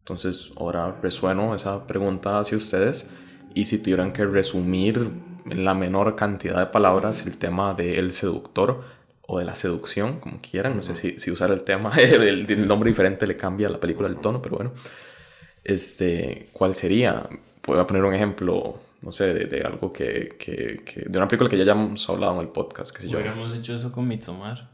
Entonces, 0.00 0.52
ahora 0.56 0.96
resueno 1.02 1.54
esa 1.54 1.86
pregunta 1.86 2.38
hacia 2.38 2.56
ustedes 2.56 3.08
y 3.54 3.64
si 3.64 3.78
tuvieran 3.78 4.12
que 4.12 4.24
resumir 4.24 5.10
en 5.48 5.64
la 5.64 5.74
menor 5.74 6.14
cantidad 6.14 6.58
de 6.58 6.66
palabras 6.66 7.26
el 7.26 7.36
tema 7.38 7.74
del 7.74 8.12
seductor 8.12 8.84
o 9.26 9.38
de 9.38 9.44
la 9.44 9.56
seducción, 9.56 10.20
como 10.20 10.40
quieran, 10.40 10.76
no 10.76 10.82
sé 10.82 10.94
si, 10.94 11.18
si 11.18 11.30
usar 11.30 11.50
el 11.50 11.62
tema, 11.64 11.90
el, 11.98 12.48
el 12.50 12.68
nombre 12.68 12.90
diferente 12.90 13.26
le 13.26 13.36
cambia 13.36 13.68
a 13.68 13.70
la 13.70 13.80
película 13.80 14.08
el 14.08 14.16
tono, 14.16 14.40
pero 14.40 14.56
bueno, 14.56 14.72
este, 15.64 16.48
¿cuál 16.52 16.74
sería? 16.74 17.28
Voy 17.66 17.78
a 17.80 17.86
poner 17.86 18.04
un 18.04 18.14
ejemplo, 18.14 18.78
no 19.02 19.12
sé, 19.12 19.32
de, 19.34 19.44
de 19.46 19.60
algo 19.62 19.92
que, 19.92 20.36
que, 20.38 20.82
que- 20.84 21.02
de 21.08 21.18
una 21.18 21.28
película 21.28 21.48
que 21.50 21.56
ya 21.56 21.62
hayamos 21.64 22.08
hablado 22.08 22.34
en 22.34 22.40
el 22.40 22.48
podcast, 22.48 22.94
qué 22.94 23.02
sé 23.02 23.08
yo. 23.08 23.18
Hubiéramos 23.18 23.54
hecho 23.54 23.74
eso 23.74 23.92
con 23.92 24.06
Midsommar. 24.08 24.70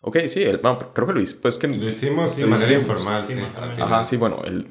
Ok, 0.00 0.18
sí, 0.28 0.42
el, 0.42 0.58
bueno, 0.58 0.78
creo 0.92 1.06
que 1.06 1.12
Luis, 1.14 1.32
pues 1.34 1.56
que... 1.56 1.66
Lo 1.66 1.88
hicimos 1.88 2.36
de 2.36 2.46
manera 2.46 2.72
informal, 2.74 3.24
sí. 3.24 3.34
Ajá, 3.80 4.04
sí, 4.04 4.16
bueno, 4.18 4.42
el, 4.44 4.66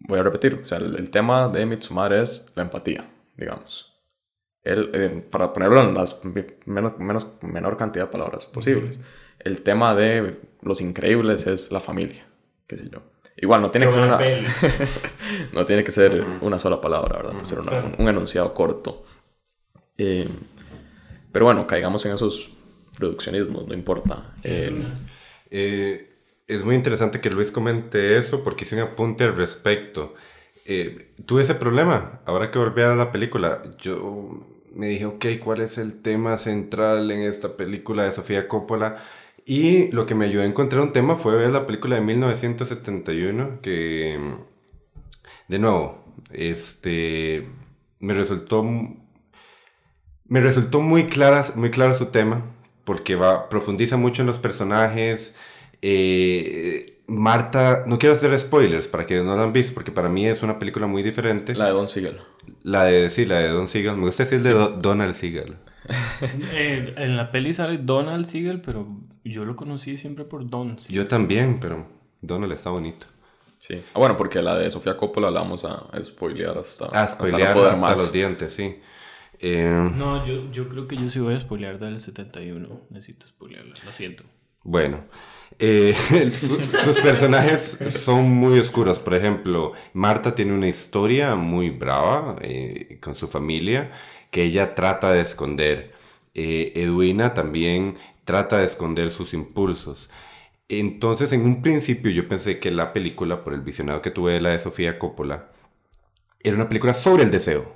voy 0.00 0.18
a 0.18 0.22
repetir, 0.22 0.60
o 0.62 0.64
sea, 0.66 0.78
el, 0.78 0.96
el 0.96 1.10
tema 1.10 1.48
de 1.48 1.64
Midsommar 1.66 2.12
es 2.12 2.52
la 2.54 2.62
empatía, 2.62 3.08
digamos. 3.36 3.94
El, 4.62 4.90
eh, 4.94 5.24
para 5.30 5.52
ponerlo 5.52 5.80
en 5.80 5.94
las 5.94 6.20
menos, 6.66 6.98
menos, 6.98 7.38
menor 7.42 7.76
cantidad 7.76 8.06
de 8.06 8.10
palabras 8.10 8.46
posibles. 8.46 8.98
El 9.38 9.62
tema 9.62 9.94
de 9.94 10.40
Los 10.60 10.80
Increíbles 10.80 11.46
es 11.46 11.70
la 11.70 11.78
familia, 11.80 12.25
qué 12.66 12.76
sé 12.78 12.88
yo. 12.90 13.00
Igual, 13.36 13.60
no 13.62 13.70
tiene 13.70 13.86
que 13.86 13.92
ser 13.92 14.02
una... 14.02 14.18
no 15.52 15.64
tiene 15.66 15.84
que 15.84 15.90
ser 15.90 16.24
una 16.40 16.58
sola 16.58 16.80
palabra, 16.80 17.16
¿verdad? 17.18 17.32
Puede 17.32 17.46
ser 17.46 17.60
una- 17.60 17.72
un, 17.72 17.94
un 17.98 18.08
enunciado 18.08 18.54
corto. 18.54 19.04
Eh, 19.98 20.28
pero 21.32 21.44
bueno, 21.46 21.66
caigamos 21.66 22.04
en 22.06 22.14
esos 22.14 22.50
reduccionismos, 22.98 23.66
no 23.66 23.74
importa. 23.74 24.34
Eh, 24.42 24.72
Eh, 25.50 26.10
es 26.48 26.64
muy 26.64 26.74
interesante 26.74 27.20
que 27.20 27.30
Luis 27.30 27.50
comente 27.52 28.18
eso 28.18 28.42
porque 28.42 28.64
hice 28.64 28.74
un 28.76 28.82
apunte 28.82 29.24
al 29.24 29.36
respecto. 29.36 30.14
eh, 30.64 31.12
tuve 31.26 31.42
ese 31.42 31.54
problema. 31.54 32.20
Ahora 32.26 32.50
que 32.50 32.58
volví 32.58 32.82
a 32.82 32.94
la 32.96 33.12
película, 33.12 33.62
yo 33.80 34.44
me 34.74 34.88
dije, 34.88 35.06
ok, 35.06 35.24
¿cuál 35.42 35.60
es 35.60 35.78
el 35.78 36.02
tema 36.02 36.36
central 36.36 37.10
en 37.12 37.20
esta 37.22 37.56
película 37.56 38.04
de 38.04 38.12
Sofía 38.12 38.48
Coppola? 38.48 38.96
Y 39.48 39.92
lo 39.92 40.06
que 40.06 40.16
me 40.16 40.24
ayudó 40.24 40.42
a 40.42 40.46
encontrar 40.46 40.82
un 40.82 40.92
tema 40.92 41.14
fue 41.14 41.36
ver 41.36 41.50
la 41.50 41.66
película 41.66 41.94
de 41.94 42.00
1971, 42.00 43.60
que, 43.62 44.18
de 45.46 45.58
nuevo, 45.60 46.04
este, 46.32 47.46
me 48.00 48.12
resultó, 48.12 48.64
me 50.24 50.40
resultó 50.40 50.80
muy, 50.80 51.06
clara, 51.06 51.44
muy 51.54 51.70
claro 51.70 51.94
su 51.94 52.06
tema, 52.06 52.42
porque 52.82 53.14
va, 53.14 53.48
profundiza 53.48 53.96
mucho 53.96 54.22
en 54.22 54.26
los 54.26 54.38
personajes. 54.40 55.36
Eh, 55.80 57.02
Marta, 57.06 57.84
no 57.86 58.00
quiero 58.00 58.16
hacer 58.16 58.36
spoilers 58.40 58.88
para 58.88 59.06
quienes 59.06 59.26
no 59.26 59.36
la 59.36 59.44
han 59.44 59.52
visto, 59.52 59.74
porque 59.74 59.92
para 59.92 60.08
mí 60.08 60.26
es 60.26 60.42
una 60.42 60.58
película 60.58 60.88
muy 60.88 61.04
diferente. 61.04 61.54
La 61.54 61.66
de 61.66 61.70
Don 61.70 61.88
Siegel. 61.88 62.18
La 62.64 62.82
de, 62.82 63.10
sí, 63.10 63.24
la 63.26 63.38
de 63.38 63.50
Don 63.50 63.68
Siegel. 63.68 63.96
Me 63.96 64.06
gusta 64.06 64.24
decir 64.24 64.42
de 64.42 64.54
Donald 64.80 65.14
Siegel. 65.14 65.56
Eh, 66.52 66.94
en 66.96 67.16
la 67.16 67.30
peli 67.30 67.52
sale 67.52 67.78
Donald 67.78 68.24
Siegel, 68.24 68.60
pero 68.60 68.88
yo 69.30 69.44
lo 69.44 69.56
conocí 69.56 69.96
siempre 69.96 70.24
por 70.24 70.48
Don. 70.48 70.76
Yo 70.88 71.06
también, 71.06 71.58
pero 71.60 71.86
Donald 72.20 72.52
está 72.52 72.70
bonito. 72.70 73.06
Sí. 73.58 73.82
Ah, 73.94 73.98
bueno, 73.98 74.16
porque 74.16 74.42
la 74.42 74.56
de 74.56 74.70
Sofía 74.70 74.96
Coppola 74.96 75.30
la 75.30 75.40
vamos 75.40 75.64
a, 75.64 75.86
spoilear 76.04 76.58
hasta, 76.58 76.86
a 76.86 77.08
spoilear 77.08 77.56
hasta, 77.56 77.72
hasta 77.72 78.02
los 78.02 78.12
dientes, 78.12 78.52
sí. 78.52 78.76
Eh, 79.38 79.90
no, 79.96 80.26
yo, 80.26 80.50
yo 80.52 80.68
creo 80.68 80.86
que 80.86 80.96
yo 80.96 81.08
sí 81.08 81.20
voy 81.20 81.34
a 81.34 81.38
spoilear 81.38 81.78
del 81.78 81.98
71. 81.98 82.82
Necesito 82.90 83.26
spoilearla, 83.26 83.74
lo 83.84 83.92
siento. 83.92 84.24
Bueno, 84.62 85.04
eh, 85.58 85.94
sus 86.84 86.98
personajes 86.98 87.78
son 88.04 88.30
muy 88.30 88.58
oscuros. 88.58 88.98
Por 88.98 89.14
ejemplo, 89.14 89.72
Marta 89.92 90.34
tiene 90.34 90.52
una 90.52 90.68
historia 90.68 91.36
muy 91.36 91.70
brava 91.70 92.36
eh, 92.40 92.98
con 93.00 93.14
su 93.14 93.28
familia 93.28 93.92
que 94.30 94.42
ella 94.42 94.74
trata 94.74 95.12
de 95.12 95.20
esconder. 95.20 95.92
Eh, 96.34 96.72
Edwina 96.74 97.32
también 97.32 97.96
trata 98.26 98.58
de 98.58 98.66
esconder 98.66 99.10
sus 99.10 99.32
impulsos. 99.32 100.10
Entonces, 100.68 101.32
en 101.32 101.46
un 101.46 101.62
principio 101.62 102.10
yo 102.10 102.28
pensé 102.28 102.58
que 102.58 102.70
la 102.70 102.92
película, 102.92 103.42
por 103.42 103.54
el 103.54 103.62
visionado 103.62 104.02
que 104.02 104.10
tuve 104.10 104.34
de 104.34 104.40
la 104.42 104.50
de 104.50 104.58
Sofía 104.58 104.98
Coppola, 104.98 105.52
era 106.40 106.56
una 106.56 106.68
película 106.68 106.92
sobre 106.92 107.22
el 107.22 107.30
deseo. 107.30 107.74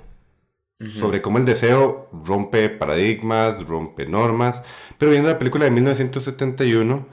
Sobre 0.99 1.21
cómo 1.21 1.37
el 1.37 1.45
deseo 1.45 2.09
rompe 2.25 2.67
paradigmas, 2.69 3.67
rompe 3.67 4.07
normas. 4.07 4.63
Pero 4.97 5.11
viendo 5.11 5.29
la 5.29 5.37
película 5.37 5.65
de 5.65 5.71
1971 5.71 7.05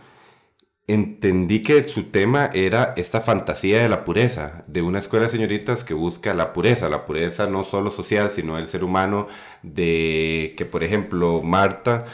entendí 0.88 1.62
que 1.62 1.85
su 1.85 2.04
tema 2.04 2.50
era 2.54 2.95
esta 2.97 3.21
fantasía 3.21 3.83
de 3.83 3.90
la 3.90 4.04
pureza, 4.04 4.64
de 4.66 4.80
una 4.80 4.99
escuela 4.99 5.26
de 5.26 5.33
señoritas 5.33 5.85
que 5.85 5.92
busca 5.92 6.33
la 6.33 6.54
pureza, 6.54 6.88
la 6.88 7.04
pureza 7.04 7.47
no 7.47 7.62
solo 7.62 7.90
social, 7.90 8.30
sino 8.30 8.59
el 8.59 8.66
ser 8.66 8.83
humano, 8.83 9.28
de 9.62 10.54
que, 10.57 10.64
por 10.64 10.83
ejemplo, 10.83 11.42
Marta, 11.42 12.07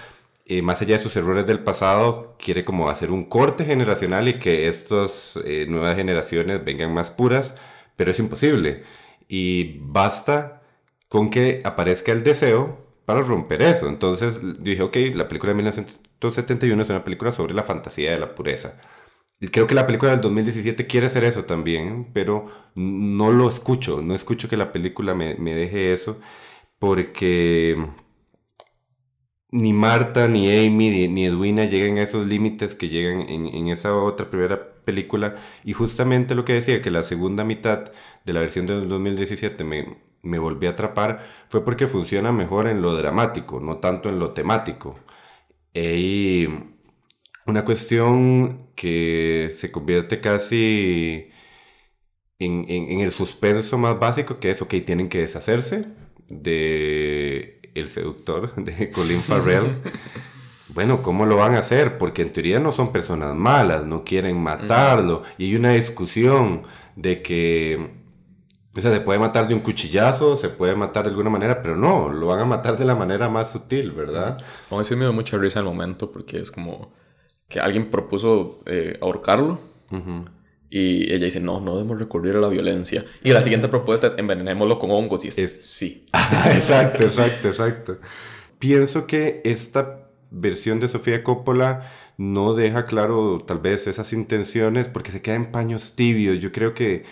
eh, 0.46 0.62
más 0.62 0.82
allá 0.82 0.98
de 0.98 1.02
sus 1.02 1.16
errores 1.16 1.46
del 1.46 1.60
pasado, 1.64 2.36
quiere 2.38 2.64
como 2.64 2.90
hacer 2.90 3.10
un 3.10 3.24
corte 3.24 3.64
generacional 3.64 4.28
y 4.28 4.38
que 4.38 4.68
estas 4.68 5.38
eh, 5.44 5.66
nuevas 5.68 5.96
generaciones 5.96 6.64
vengan 6.64 6.92
más 6.92 7.10
puras, 7.10 7.54
pero 7.96 8.10
es 8.10 8.18
imposible. 8.18 8.84
Y 9.28 9.78
basta 9.80 10.62
con 11.08 11.30
que 11.30 11.62
aparezca 11.64 12.12
el 12.12 12.22
deseo 12.24 12.84
para 13.06 13.22
romper 13.22 13.62
eso. 13.62 13.88
Entonces 13.88 14.40
dije, 14.62 14.82
ok, 14.82 14.96
la 15.14 15.28
película 15.28 15.52
de 15.52 15.56
1971 15.56 16.82
es 16.82 16.90
una 16.90 17.04
película 17.04 17.32
sobre 17.32 17.54
la 17.54 17.62
fantasía 17.62 18.12
de 18.12 18.18
la 18.18 18.34
pureza. 18.34 18.74
Y 19.40 19.48
creo 19.48 19.66
que 19.66 19.74
la 19.74 19.86
película 19.86 20.12
del 20.12 20.20
2017 20.20 20.86
quiere 20.86 21.06
hacer 21.06 21.24
eso 21.24 21.44
también, 21.44 22.10
pero 22.12 22.46
no 22.74 23.30
lo 23.32 23.48
escucho, 23.48 24.00
no 24.02 24.14
escucho 24.14 24.48
que 24.48 24.56
la 24.56 24.72
película 24.72 25.14
me, 25.14 25.34
me 25.36 25.54
deje 25.54 25.92
eso, 25.92 26.18
porque 26.78 27.76
ni 29.54 29.72
Marta, 29.72 30.28
ni 30.28 30.48
Amy, 30.50 31.08
ni, 31.08 31.24
Edwina 31.26 31.64
llegan 31.66 31.98
a 31.98 32.02
esos 32.02 32.26
límites 32.26 32.74
que 32.74 32.88
llegan 32.88 33.20
en, 33.28 33.46
en, 33.46 33.68
esa 33.68 33.94
otra 33.96 34.28
primera 34.30 34.74
película. 34.84 35.36
Y 35.64 35.72
justamente 35.74 36.34
lo 36.34 36.44
que 36.44 36.54
decía, 36.54 36.82
que 36.82 36.90
la 36.90 37.04
segunda 37.04 37.44
mitad 37.44 37.92
de 38.24 38.32
la 38.32 38.40
versión 38.40 38.66
del 38.66 38.88
2017 38.88 39.62
me, 39.64 39.96
me 40.22 40.38
volví 40.38 40.66
a 40.66 40.70
atrapar 40.70 41.24
fue 41.48 41.64
porque 41.64 41.86
funciona 41.86 42.32
mejor 42.32 42.66
en 42.68 42.82
lo 42.82 42.96
dramático, 42.96 43.60
no 43.60 43.78
tanto 43.78 44.08
en 44.08 44.18
lo 44.18 44.32
temático. 44.32 44.98
Y 45.74 46.48
una 47.46 47.64
cuestión 47.64 48.70
que 48.76 49.50
se 49.56 49.70
convierte 49.72 50.20
casi 50.20 51.30
en, 52.38 52.64
en, 52.68 53.00
el 53.00 53.12
suspenso 53.12 53.78
más 53.78 53.98
básico, 53.98 54.40
que 54.40 54.50
es, 54.50 54.62
ok, 54.62 54.74
tienen 54.86 55.08
que 55.08 55.20
deshacerse 55.20 55.86
de 56.28 57.63
el 57.74 57.88
seductor 57.88 58.54
de 58.56 58.90
Colin 58.90 59.22
Farrell. 59.22 59.76
bueno, 60.68 61.02
¿cómo 61.02 61.26
lo 61.26 61.36
van 61.36 61.54
a 61.54 61.60
hacer? 61.60 61.98
Porque 61.98 62.22
en 62.22 62.32
teoría 62.32 62.58
no 62.58 62.72
son 62.72 62.92
personas 62.92 63.34
malas, 63.34 63.84
no 63.84 64.04
quieren 64.04 64.40
matarlo. 64.40 65.22
Y 65.38 65.46
hay 65.46 65.56
una 65.56 65.72
discusión 65.72 66.62
de 66.96 67.22
que 67.22 68.04
o 68.76 68.80
sea, 68.80 68.92
se 68.92 69.00
puede 69.00 69.20
matar 69.20 69.46
de 69.46 69.54
un 69.54 69.60
cuchillazo, 69.60 70.34
se 70.34 70.48
puede 70.48 70.74
matar 70.74 71.04
de 71.04 71.10
alguna 71.10 71.30
manera, 71.30 71.62
pero 71.62 71.76
no, 71.76 72.08
lo 72.08 72.26
van 72.26 72.40
a 72.40 72.44
matar 72.44 72.76
de 72.76 72.84
la 72.84 72.96
manera 72.96 73.28
más 73.28 73.52
sutil, 73.52 73.92
¿verdad? 73.92 74.36
Aún 74.68 74.80
así 74.80 74.96
me 74.96 75.02
dio 75.02 75.12
mucha 75.12 75.38
risa 75.38 75.60
el 75.60 75.64
momento 75.64 76.10
porque 76.10 76.40
es 76.40 76.50
como 76.50 76.92
que 77.48 77.60
alguien 77.60 77.90
propuso 77.90 78.62
eh, 78.66 78.98
ahorcarlo 79.00 79.60
y 80.76 81.04
ella 81.12 81.26
dice, 81.26 81.38
no, 81.38 81.60
no 81.60 81.76
debemos 81.76 82.00
recurrir 82.00 82.34
a 82.34 82.40
la 82.40 82.48
violencia. 82.48 83.04
Y 83.22 83.30
la 83.30 83.42
siguiente 83.42 83.68
propuesta 83.68 84.08
es 84.08 84.18
envenenémoslo 84.18 84.80
con 84.80 84.90
hongos 84.90 85.24
y 85.24 85.28
es, 85.28 85.56
sí. 85.60 86.04
exacto, 86.50 87.04
exacto, 87.04 87.46
exacto. 87.46 87.98
Pienso 88.58 89.06
que 89.06 89.40
esta 89.44 90.08
versión 90.32 90.80
de 90.80 90.88
Sofía 90.88 91.22
Coppola 91.22 91.92
no 92.16 92.54
deja 92.54 92.84
claro 92.86 93.44
tal 93.46 93.60
vez 93.60 93.86
esas 93.86 94.12
intenciones 94.12 94.88
porque 94.88 95.12
se 95.12 95.22
queda 95.22 95.36
en 95.36 95.52
paños 95.52 95.94
tibios. 95.94 96.40
Yo 96.40 96.50
creo 96.50 96.74
que 96.74 97.04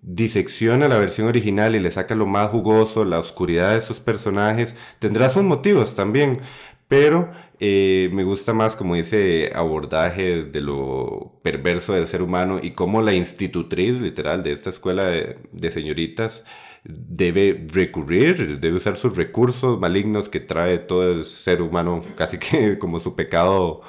disecciona 0.00 0.86
la 0.86 0.96
versión 0.96 1.26
original 1.26 1.74
y 1.74 1.80
le 1.80 1.90
saca 1.90 2.14
lo 2.14 2.24
más 2.24 2.50
jugoso, 2.50 3.04
la 3.04 3.18
oscuridad 3.18 3.74
de 3.74 3.80
sus 3.80 3.98
personajes, 3.98 4.76
tendrá 5.00 5.28
sus 5.28 5.42
motivos 5.42 5.94
también, 5.96 6.40
pero 6.88 7.30
eh, 7.60 8.08
me 8.12 8.24
gusta 8.24 8.54
más 8.54 8.74
como 8.74 8.96
ese 8.96 9.52
abordaje 9.54 10.44
de 10.44 10.60
lo 10.62 11.38
perverso 11.42 11.92
del 11.92 12.06
ser 12.06 12.22
humano 12.22 12.58
y 12.62 12.72
cómo 12.72 13.02
la 13.02 13.12
institutriz 13.12 14.00
literal 14.00 14.42
de 14.42 14.52
esta 14.52 14.70
escuela 14.70 15.04
de, 15.04 15.70
señoritas 15.70 16.44
debe 16.84 17.66
recurrir, 17.70 18.58
debe 18.58 18.76
usar 18.76 18.96
sus 18.96 19.16
recursos 19.16 19.78
malignos 19.78 20.30
que 20.30 20.40
trae 20.40 20.78
todo 20.78 21.12
el 21.12 21.26
ser 21.26 21.60
humano, 21.60 22.02
casi 22.16 22.38
que 22.38 22.78
como 22.80 23.00
su 23.00 23.14
pecado 23.14 23.82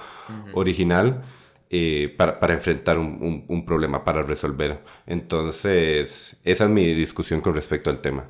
original 0.54 1.24
eh, 1.70 2.14
para, 2.18 2.40
para, 2.40 2.54
enfrentar 2.54 2.98
un, 2.98 3.46
un, 3.48 3.66
problema, 3.66 4.04
para 4.04 4.24
resolver. 4.24 4.80
Entonces, 5.06 6.40
esa 6.44 6.64
es 6.64 6.70
mi 6.70 6.94
discusión 6.94 7.42
con 7.42 7.54
respecto 7.54 7.90
al 7.90 8.02
tema. 8.02 8.26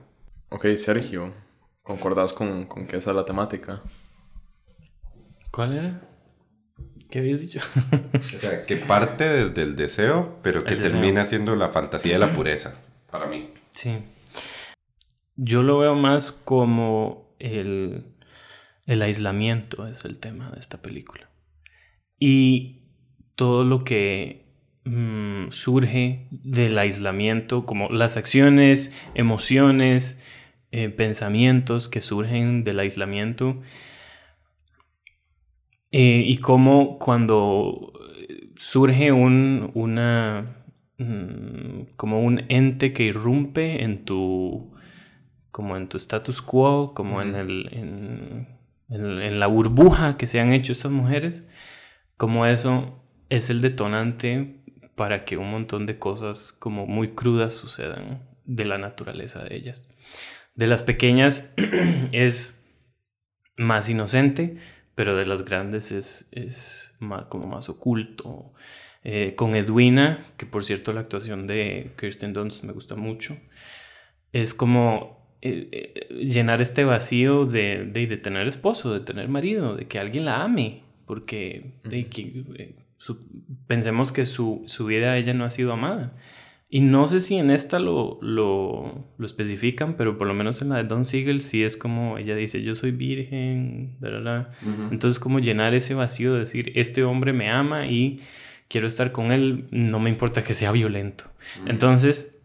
Ok, 0.49 0.65
Sergio, 0.75 1.31
¿concordás 1.81 2.33
con, 2.33 2.65
con 2.65 2.85
que 2.85 2.97
esa 2.97 3.11
es 3.11 3.15
la 3.15 3.25
temática? 3.25 3.81
¿Cuál 5.59 5.73
era? 5.73 6.01
¿Qué 7.11 7.19
habías 7.19 7.41
dicho? 7.41 7.59
o 8.17 8.39
sea, 8.39 8.61
que 8.61 8.77
parte 8.77 9.27
desde 9.27 9.61
el 9.61 9.75
deseo, 9.75 10.39
pero 10.41 10.63
que 10.63 10.77
termina 10.77 11.25
siendo 11.25 11.53
la 11.57 11.67
fantasía 11.67 12.13
de 12.13 12.19
la 12.19 12.33
pureza, 12.33 12.79
para 13.11 13.25
mí. 13.25 13.49
Sí. 13.71 13.97
Yo 15.35 15.61
lo 15.61 15.79
veo 15.79 15.95
más 15.95 16.31
como 16.31 17.35
el, 17.39 18.05
el 18.85 19.01
aislamiento, 19.01 19.85
es 19.85 20.05
el 20.05 20.17
tema 20.19 20.49
de 20.49 20.61
esta 20.61 20.81
película. 20.81 21.29
Y 22.17 22.83
todo 23.35 23.65
lo 23.65 23.83
que 23.83 24.45
mm, 24.85 25.49
surge 25.49 26.29
del 26.31 26.77
aislamiento, 26.77 27.65
como 27.65 27.89
las 27.89 28.15
acciones, 28.15 28.95
emociones, 29.13 30.21
eh, 30.71 30.87
pensamientos 30.87 31.89
que 31.89 31.99
surgen 31.99 32.63
del 32.63 32.79
aislamiento. 32.79 33.61
Eh, 35.91 36.23
y 36.25 36.37
cómo 36.37 36.99
cuando 36.99 37.93
surge 38.55 39.11
un, 39.11 39.71
una, 39.73 40.63
mm, 40.97 41.95
como 41.95 42.21
un 42.21 42.45
ente 42.49 42.93
que 42.93 43.03
irrumpe 43.03 43.83
en 43.83 44.05
tu, 44.05 44.73
como 45.51 45.77
en 45.77 45.87
tu 45.87 45.97
status 45.97 46.41
quo, 46.41 46.93
como 46.93 47.21
en, 47.21 47.35
el, 47.35 48.47
en 48.89 49.39
la 49.39 49.47
burbuja 49.47 50.17
que 50.17 50.27
se 50.27 50.39
han 50.39 50.53
hecho 50.53 50.71
estas 50.71 50.91
mujeres, 50.91 51.47
como 52.17 52.45
eso 52.45 53.01
es 53.29 53.49
el 53.49 53.61
detonante 53.61 54.59
para 54.95 55.23
que 55.23 55.37
un 55.37 55.49
montón 55.49 55.85
de 55.85 55.97
cosas 55.97 56.51
como 56.51 56.85
muy 56.85 57.11
crudas 57.11 57.55
sucedan 57.55 58.27
de 58.43 58.65
la 58.65 58.77
naturaleza 58.77 59.43
de 59.43 59.55
ellas. 59.55 59.87
De 60.55 60.67
las 60.67 60.83
pequeñas 60.83 61.53
es 62.11 62.59
más 63.55 63.89
inocente, 63.89 64.57
pero 64.99 65.15
de 65.15 65.25
las 65.25 65.45
grandes 65.45 65.93
es, 65.93 66.27
es 66.33 66.93
más, 66.99 67.27
como 67.27 67.47
más 67.47 67.69
oculto. 67.69 68.51
Eh, 69.05 69.33
con 69.37 69.55
Edwina, 69.55 70.25
que 70.35 70.45
por 70.45 70.65
cierto 70.65 70.91
la 70.91 70.99
actuación 70.99 71.47
de 71.47 71.93
Kirsten 71.97 72.33
Dunst 72.33 72.65
me 72.65 72.73
gusta 72.73 72.97
mucho, 72.97 73.37
es 74.33 74.53
como 74.53 75.37
eh, 75.41 75.69
eh, 75.71 76.15
llenar 76.15 76.61
este 76.61 76.83
vacío 76.83 77.45
de, 77.45 77.85
de, 77.85 78.17
tener 78.17 78.45
esposo, 78.45 78.93
de 78.93 78.99
tener 78.99 79.29
marido, 79.29 79.77
de 79.77 79.87
que 79.87 79.99
alguien 79.99 80.25
la 80.25 80.43
ame, 80.43 80.83
porque 81.05 81.75
pensemos 83.67 84.11
que 84.11 84.25
su, 84.25 84.63
su 84.65 84.85
vida 84.85 85.15
ella 85.15 85.33
no 85.33 85.45
ha 85.45 85.49
sido 85.49 85.71
amada. 85.71 86.17
Y 86.71 86.81
no 86.81 87.07
sé 87.07 87.19
si 87.19 87.35
en 87.35 87.49
esta 87.49 87.79
lo, 87.79 88.19
lo, 88.21 89.07
lo, 89.17 89.25
especifican, 89.25 89.95
pero 89.97 90.19
por 90.19 90.27
lo 90.27 90.35
menos 90.35 90.61
en 90.61 90.69
la 90.69 90.77
de 90.77 90.83
Don 90.83 91.03
Siegel 91.03 91.41
sí 91.41 91.63
es 91.63 91.75
como 91.75 92.19
ella 92.19 92.35
dice, 92.35 92.61
yo 92.61 92.75
soy 92.75 92.91
virgen, 92.91 93.97
entonces 94.91 95.19
como 95.19 95.39
llenar 95.39 95.73
ese 95.73 95.95
vacío 95.95 96.33
de 96.33 96.41
decir, 96.41 96.71
este 96.75 97.03
hombre 97.03 97.33
me 97.33 97.49
ama 97.49 97.87
y 97.87 98.21
quiero 98.67 98.85
estar 98.85 99.11
con 99.11 99.31
él, 99.31 99.65
no 99.71 99.99
me 99.99 100.11
importa 100.11 100.43
que 100.43 100.53
sea 100.53 100.71
violento. 100.71 101.23
Entonces 101.65 102.39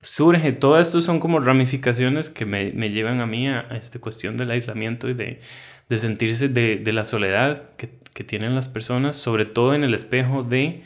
surge, 0.00 0.52
todo 0.52 0.78
esto 0.78 1.00
son 1.00 1.18
como 1.18 1.40
ramificaciones 1.40 2.30
que 2.30 2.46
me, 2.46 2.72
me 2.72 2.90
llevan 2.90 3.20
a 3.20 3.26
mí 3.26 3.48
a, 3.48 3.62
esta 3.72 3.98
cuestión 3.98 4.36
del 4.36 4.52
aislamiento 4.52 5.08
y 5.08 5.14
de, 5.14 5.40
de 5.88 5.98
sentirse 5.98 6.48
de, 6.48 6.76
de, 6.76 6.92
la 6.92 7.02
soledad 7.02 7.70
que, 7.76 7.90
que 8.14 8.22
tienen 8.22 8.54
las 8.54 8.68
personas, 8.68 9.16
sobre 9.16 9.44
todo 9.44 9.74
en 9.74 9.82
el 9.82 9.92
espejo 9.92 10.44
de 10.44 10.84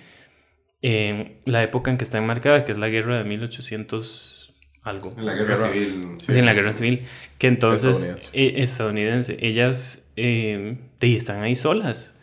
la 0.82 1.62
época 1.62 1.90
en 1.90 1.99
que 1.99 2.04
está 2.04 2.18
enmarcada, 2.18 2.64
que 2.64 2.72
es 2.72 2.78
la 2.78 2.88
guerra 2.88 3.18
de 3.18 3.25
1800 3.25 4.40
algo. 4.82 5.12
En 5.16 5.26
la 5.26 5.34
guerra, 5.34 5.70
civil. 5.70 6.16
Sí, 6.18 6.38
en 6.38 6.46
la 6.46 6.54
guerra 6.54 6.72
civil. 6.72 7.04
Que 7.38 7.49
entonces, 7.49 8.16
estadounidense, 8.32 9.34
eh, 9.34 9.38
ellas 9.49 10.10
eh, 10.16 10.78
están 11.00 11.42
ahí 11.42 11.56
solas 11.56 12.14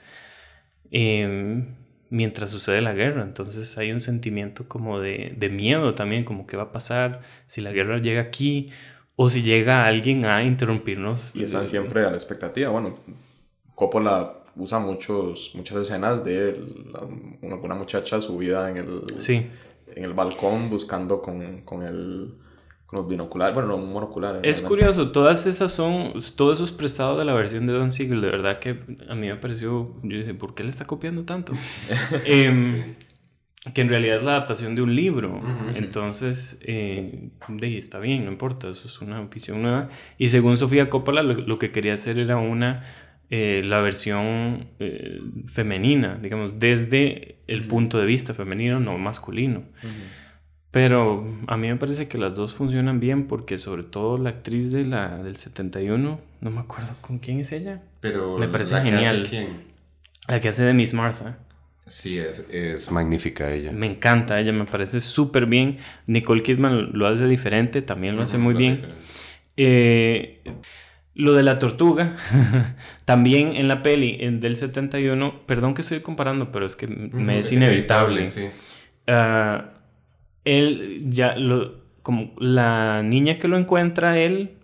em, 0.91 1.75
mientras 2.09 2.49
sucede 2.49 2.81
la 2.81 2.93
guerra. 2.93 3.23
Entonces 3.23 3.77
hay 3.77 3.91
un 3.91 4.01
sentimiento 4.01 4.67
como 4.67 4.99
de, 4.99 5.33
de 5.37 5.49
miedo 5.49 5.93
también, 5.93 6.23
como 6.23 6.47
qué 6.47 6.57
va 6.57 6.63
a 6.63 6.71
pasar 6.71 7.21
si 7.47 7.61
la 7.61 7.71
guerra 7.71 7.99
llega 7.99 8.21
aquí 8.21 8.71
o 9.15 9.29
si 9.29 9.41
llega 9.41 9.85
alguien 9.85 10.25
a 10.25 10.43
interrumpirnos. 10.43 11.35
Y 11.35 11.43
están 11.43 11.67
siempre 11.67 12.01
a 12.01 12.09
la 12.09 12.13
expectativa. 12.13 12.69
Bueno, 12.69 12.99
Coppola 13.75 14.37
usa 14.57 14.79
muchos, 14.79 15.51
muchas 15.55 15.77
escenas 15.77 16.23
de 16.23 16.59
una, 17.41 17.75
muchacha 17.75 18.21
subida 18.21 18.69
en 18.69 18.77
el, 18.77 19.03
en 19.95 20.03
el 20.03 20.13
balcón 20.13 20.69
buscando 20.69 21.21
con, 21.21 21.61
con, 21.61 21.83
el, 21.83 22.33
con 22.85 22.99
los 22.99 23.07
binoculares, 23.07 23.53
bueno, 23.53 23.69
no, 23.69 23.75
un 23.77 23.93
monocular. 23.93 24.39
Es 24.43 24.61
curioso, 24.61 25.11
todas 25.11 25.45
esas 25.47 25.71
son, 25.71 26.13
todos 26.35 26.57
esos 26.57 26.71
prestados 26.71 27.17
de 27.17 27.25
la 27.25 27.33
versión 27.33 27.67
de 27.67 27.73
Don 27.73 27.91
Siegel, 27.91 28.21
de 28.21 28.29
verdad 28.29 28.59
que 28.59 28.79
a 29.07 29.15
mí 29.15 29.27
me 29.27 29.35
pareció, 29.35 29.95
yo 30.03 30.17
dije, 30.17 30.33
¿por 30.33 30.55
qué 30.55 30.63
le 30.63 30.69
está 30.69 30.85
copiando 30.85 31.23
tanto? 31.23 31.53
Em, 32.25 32.95
que 33.73 33.81
en 33.81 33.89
realidad 33.89 34.15
es 34.15 34.23
la 34.23 34.31
adaptación 34.31 34.75
de 34.75 34.81
un 34.81 34.95
libro. 34.95 35.41
Entonces, 35.75 36.61
eh, 36.63 37.31
de, 37.49 37.77
está 37.77 37.99
bien, 37.99 38.23
no 38.23 38.31
importa, 38.31 38.69
eso 38.69 38.87
es 38.87 39.01
una 39.01 39.21
visión 39.23 39.61
nueva. 39.61 39.89
Y 40.17 40.29
según 40.29 40.55
Sofía 40.55 40.89
Coppola, 40.89 41.21
lo 41.21 41.59
que 41.59 41.71
quería 41.71 41.93
hacer 41.93 42.17
era 42.17 42.37
una 42.37 42.83
eh, 43.29 43.62
la 43.65 43.79
versión 43.81 44.67
eh, 44.79 45.22
femenina, 45.51 46.17
digamos, 46.22 46.60
desde 46.60 47.36
el 47.48 47.67
punto 47.67 48.00
de 48.00 48.05
vista 48.05 48.34
femenino, 48.34 48.79
no 48.79 48.98
masculino. 48.98 49.63
Pero 50.72 51.25
a 51.48 51.57
mí 51.57 51.67
me 51.67 51.75
parece 51.75 52.07
que 52.07 52.17
las 52.17 52.36
dos 52.36 52.53
funcionan 52.53 53.00
bien 53.00 53.27
porque 53.27 53.57
sobre 53.57 53.84
todo 53.84 54.17
la 54.17 54.29
actriz 54.29 54.72
de 54.72 54.86
la, 54.86 55.24
del 55.24 55.38
71, 55.38 56.19
no 56.39 56.50
me 56.51 56.60
acuerdo 56.60 56.96
con 57.01 57.19
quién 57.19 57.39
es 57.39 57.51
ella. 57.51 57.81
Pero 58.00 58.38
me 58.38 58.48
parece 58.48 58.79
genial. 58.81 59.27
La 60.27 60.39
que 60.39 60.50
hace 60.50 60.63
de 60.63 60.74
Miss 60.74 60.93
Martha. 60.93 61.39
Sí, 61.88 62.19
es, 62.19 62.43
es, 62.51 62.91
magnífica 62.91 63.51
ella. 63.51 63.72
Me 63.72 63.88
encanta 63.88 64.39
ella, 64.39 64.51
me 64.51 64.65
parece 64.65 65.00
súper 65.00 65.46
bien. 65.46 65.77
Nicole 66.05 66.43
Kidman 66.43 66.91
lo 66.93 67.07
hace 67.07 67.25
diferente, 67.25 67.81
también 67.81 68.17
lo 68.17 68.24
hace 68.24 68.38
muy 68.38 68.53
bien. 68.53 68.86
Eh, 69.55 70.41
lo 71.17 71.34
de 71.34 71.41
la 71.41 71.58
tortuga, 71.58 72.15
también 73.06 73.56
en 73.56 73.67
la 73.67 73.82
peli 73.82 74.17
del 74.17 74.56
71, 74.56 75.41
perdón 75.47 75.73
que 75.73 75.82
estoy 75.82 76.01
comparando, 76.01 76.51
pero 76.51 76.67
es 76.67 76.75
que 76.75 76.86
me 76.86 77.39
es 77.39 77.51
inevitable. 77.51 78.30
Ah, 79.08 79.71
él 80.45 81.06
ya 81.10 81.36
lo, 81.36 81.82
como 82.03 82.34
la 82.38 83.01
niña 83.01 83.38
que 83.38 83.47
lo 83.47 83.58
encuentra 83.58 84.19
él, 84.19 84.58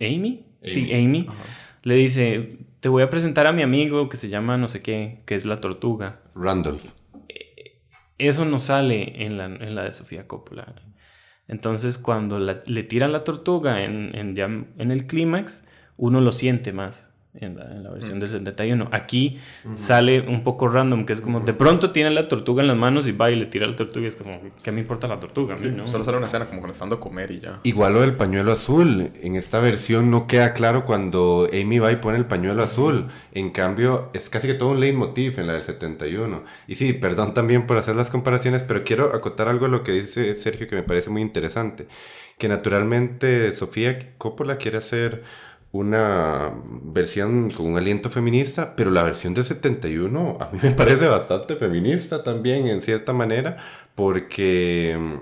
Amy, 0.00 0.44
sí, 0.66 0.92
Amy, 0.92 1.28
le 1.84 1.94
dice, 1.94 2.58
te 2.80 2.88
voy 2.88 3.04
a 3.04 3.08
presentar 3.08 3.46
a 3.46 3.52
mi 3.52 3.62
amigo 3.62 4.08
que 4.08 4.16
se 4.16 4.28
llama 4.28 4.58
no 4.58 4.66
sé 4.66 4.82
qué, 4.82 5.20
que 5.26 5.36
es 5.36 5.46
la 5.46 5.60
tortuga. 5.60 6.18
Randolph. 6.34 6.86
Eh, 7.28 7.78
eso 8.18 8.44
no 8.44 8.58
sale 8.58 9.24
en 9.24 9.38
la, 9.38 9.44
en 9.44 9.76
la 9.76 9.84
de 9.84 9.92
Sofía 9.92 10.26
Coppola. 10.26 10.74
Entonces, 11.46 11.98
cuando 11.98 12.40
le 12.40 12.82
tiran 12.82 13.12
la 13.12 13.22
tortuga 13.22 13.84
en, 13.84 14.10
en, 14.16 14.34
ya 14.34 14.46
en 14.46 14.90
el 14.90 15.06
clímax, 15.06 15.64
uno 15.96 16.20
lo 16.20 16.32
siente 16.32 16.72
más 16.72 17.14
en 17.40 17.56
la, 17.56 17.90
versión 17.90 18.20
del 18.20 18.28
71. 18.28 18.88
Aquí 18.92 19.38
sale 19.74 20.20
un 20.20 20.44
poco 20.44 20.68
random, 20.68 21.04
que 21.04 21.12
es 21.12 21.20
como 21.20 21.40
de 21.40 21.52
pronto 21.52 21.90
tiene 21.90 22.10
la 22.10 22.28
tortuga 22.28 22.62
en 22.62 22.68
las 22.68 22.76
manos 22.76 23.08
y 23.08 23.12
va 23.12 23.30
y 23.30 23.36
le 23.36 23.46
tira 23.46 23.66
la 23.66 23.74
tortuga 23.74 24.04
y 24.04 24.08
es 24.08 24.16
como, 24.16 24.40
¿qué 24.62 24.70
me 24.70 24.80
importa 24.80 25.08
la 25.08 25.18
tortuga? 25.18 25.56
¿no? 25.56 25.86
Solo 25.86 26.04
sale 26.04 26.18
una 26.18 26.26
escena 26.26 26.46
como 26.46 26.60
cuando 26.60 26.72
estando 26.72 26.96
a 26.96 27.00
comer 27.00 27.32
y 27.32 27.40
ya. 27.40 27.60
Igual 27.64 27.94
lo 27.94 28.00
del 28.02 28.14
pañuelo 28.14 28.52
azul. 28.52 29.10
En 29.20 29.34
esta 29.34 29.58
versión 29.58 30.10
no 30.10 30.26
queda 30.26 30.54
claro 30.54 30.84
cuando 30.84 31.48
Amy 31.52 31.78
va 31.78 31.90
y 31.90 31.96
pone 31.96 32.18
el 32.18 32.26
pañuelo 32.26 32.62
azul. 32.62 33.08
En 33.32 33.50
cambio, 33.50 34.10
es 34.14 34.28
casi 34.30 34.46
que 34.46 34.54
todo 34.54 34.70
un 34.70 34.80
leitmotiv 34.80 35.38
en 35.40 35.48
la 35.48 35.54
del 35.54 35.64
71. 35.64 36.44
Y 36.68 36.76
sí, 36.76 36.92
perdón 36.92 37.34
también 37.34 37.66
por 37.66 37.78
hacer 37.78 37.96
las 37.96 38.10
comparaciones, 38.10 38.62
pero 38.62 38.84
quiero 38.84 39.14
acotar 39.14 39.48
algo 39.48 39.66
a 39.66 39.68
lo 39.68 39.82
que 39.82 39.92
dice 39.92 40.34
Sergio 40.36 40.68
que 40.68 40.76
me 40.76 40.82
parece 40.84 41.10
muy 41.10 41.22
interesante. 41.22 41.88
Que 42.38 42.48
naturalmente 42.48 43.52
Sofía 43.52 44.16
Coppola 44.18 44.56
quiere 44.56 44.78
hacer 44.78 45.22
una 45.74 46.52
versión 46.84 47.50
con 47.50 47.66
un 47.66 47.76
aliento 47.76 48.08
feminista, 48.08 48.76
pero 48.76 48.92
la 48.92 49.02
versión 49.02 49.34
de 49.34 49.42
71 49.42 50.38
a 50.40 50.48
mí 50.52 50.58
me 50.62 50.70
parece 50.70 51.08
bastante 51.08 51.56
feminista 51.56 52.22
también, 52.22 52.68
en 52.68 52.80
cierta 52.80 53.12
manera, 53.12 53.56
porque 53.96 54.96
mm, 54.96 55.14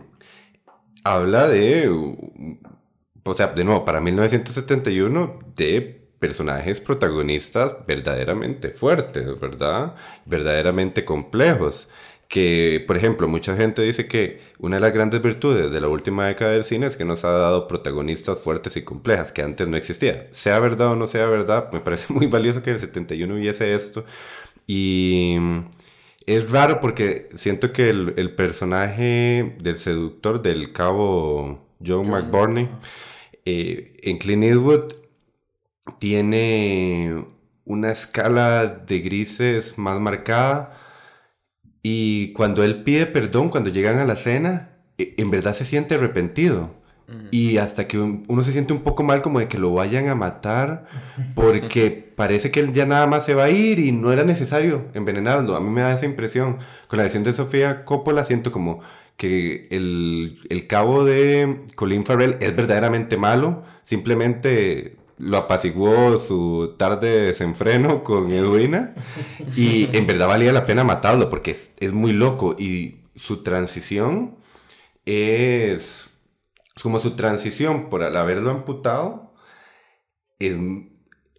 habla 1.05 1.49
de, 1.49 1.89
o 1.89 3.35
sea, 3.35 3.47
de 3.47 3.65
nuevo, 3.65 3.87
para 3.87 4.01
1971, 4.01 5.39
de 5.57 6.03
personajes 6.19 6.83
protagonistas 6.83 7.75
verdaderamente 7.87 8.69
fuertes, 8.69 9.41
¿verdad? 9.41 9.95
Verdaderamente 10.27 11.07
complejos 11.07 11.89
que, 12.33 12.83
por 12.87 12.97
ejemplo, 12.97 13.29
mucha 13.29 13.55
gente 13.57 13.83
dice 13.83 14.07
que 14.09 14.41
una 14.59 14.77
de 14.77 14.81
las 14.81 14.95
grandes 14.95 15.21
virtudes 15.21 15.71
de 15.71 15.83
la 15.83 15.89
última 15.89 16.27
década 16.27 16.53
del 16.53 16.65
cine 16.65 16.87
es 16.87 16.97
que 16.97 17.05
nos 17.05 17.25
ha 17.27 17.31
dado 17.31 17.69
protagonistas 17.69 18.39
fuertes 18.41 18.75
y 18.79 18.83
complejas, 18.85 19.33
que 19.33 19.43
antes 19.43 19.69
no 19.69 19.77
existía. 19.77 20.29
Sea 20.33 20.59
verdad 20.59 20.93
o 20.93 20.97
no 20.97 21.09
sea 21.09 21.27
verdad, 21.27 21.71
me 21.73 21.81
parece 21.81 22.11
muy 22.15 22.29
valioso 22.29 22.63
que 22.63 22.71
en 22.71 22.77
el 22.77 22.81
71 22.81 23.35
hubiese 23.35 23.75
esto. 23.75 24.07
Y 24.67 25.37
es 26.25 26.51
raro 26.51 26.81
porque 26.81 27.29
siento 27.35 27.71
que 27.71 27.91
el, 27.91 28.35
personaje 28.35 29.55
del 29.61 29.77
seductor 29.77 30.41
del 30.41 30.73
cabo 30.73 31.69
John, 31.87 32.09
McBurney 32.09 32.67
eh, 33.45 33.99
en 34.03 34.17
Clint 34.17 34.45
Eastwood 34.45 34.95
tiene 35.99 37.27
una 37.67 37.91
escala 37.91 38.67
de 38.69 39.01
grises 39.01 39.77
más 39.77 40.01
marcada 40.01 40.79
y 41.83 42.33
cuando 42.33 42.63
él 42.63 42.83
pide 42.83 43.07
perdón, 43.07 43.49
cuando 43.49 43.71
llegan 43.71 43.99
a 43.99 44.05
la 44.05 44.17
cena, 44.17 44.71
e, 44.99 45.15
en 45.17 45.31
verdad 45.31 45.55
se 45.55 45.65
siente 45.65 45.95
arrepentido. 45.95 46.81
Y 47.31 47.59
hasta 47.59 47.87
que 47.87 47.99
uno 47.99 48.43
se 48.43 48.53
siente 48.53 48.73
un 48.73 48.81
poco 48.81 49.03
mal 49.03 49.21
como 49.21 49.39
de 49.39 49.47
que 49.47 49.59
lo 49.59 49.75
vayan 49.75 50.09
a 50.09 50.15
matar 50.15 50.87
porque 51.35 51.91
parece 51.91 52.51
que 52.51 52.61
él 52.61 52.73
ya 52.73 52.87
nada 52.87 53.07
más 53.07 53.27
se 53.27 53.35
va 53.35 53.45
a 53.45 53.51
ir 53.51 53.81
y 53.81 53.93
no 53.93 54.13
era 54.13 54.25
necesario 54.25 54.87
envenenarlo. 54.95 55.55
A 55.55 55.61
mí 55.61 55.69
me 55.69 55.83
da 55.83 55.93
esa 55.93 56.07
impresión. 56.07 56.57
Con 56.89 56.97
la 56.97 57.03
versión 57.03 57.23
de 57.23 57.35
Sofía 57.35 57.85
Coppola 57.85 58.25
siento 58.25 58.51
como 58.51 58.81
que 59.19 59.69
el, 59.71 60.39
el 60.49 60.67
cabo 60.67 61.05
de 61.05 61.61
Colin 61.75 62.07
Farrell 62.07 62.39
es 62.41 62.57
verdaderamente 62.57 63.19
malo. 63.19 63.63
Simplemente 63.83 64.97
lo 65.23 65.37
apaciguó 65.37 66.19
su 66.19 66.75
tarde 66.77 67.09
de 67.09 67.27
desenfreno 67.27 68.03
con 68.03 68.33
Edwina 68.33 68.97
y 69.57 69.89
en 69.97 70.09
verdad 70.09 70.27
valía 70.27 70.53
la 70.53 70.67
pena 70.67 70.83
matarlo 70.83 71.31
porque 71.31 71.57
es, 71.79 71.93
muy 71.93 72.13
loco 72.13 72.57
y 72.59 72.97
su 73.15 73.45
transición 73.45 74.37
es 75.07 76.11
como 76.83 76.99
su 76.99 77.15
transición 77.15 77.89
por 77.89 78.03
haberlo 78.03 78.51
amputado 78.51 79.33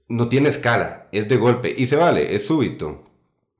no 0.08 0.30
tiene 0.30 0.48
escala, 0.48 1.10
es 1.12 1.28
de 1.28 1.36
golpe 1.36 1.76
y 1.78 1.88
se 1.88 1.98
vale, 1.98 2.36
es 2.36 2.46
súbito. 2.46 3.04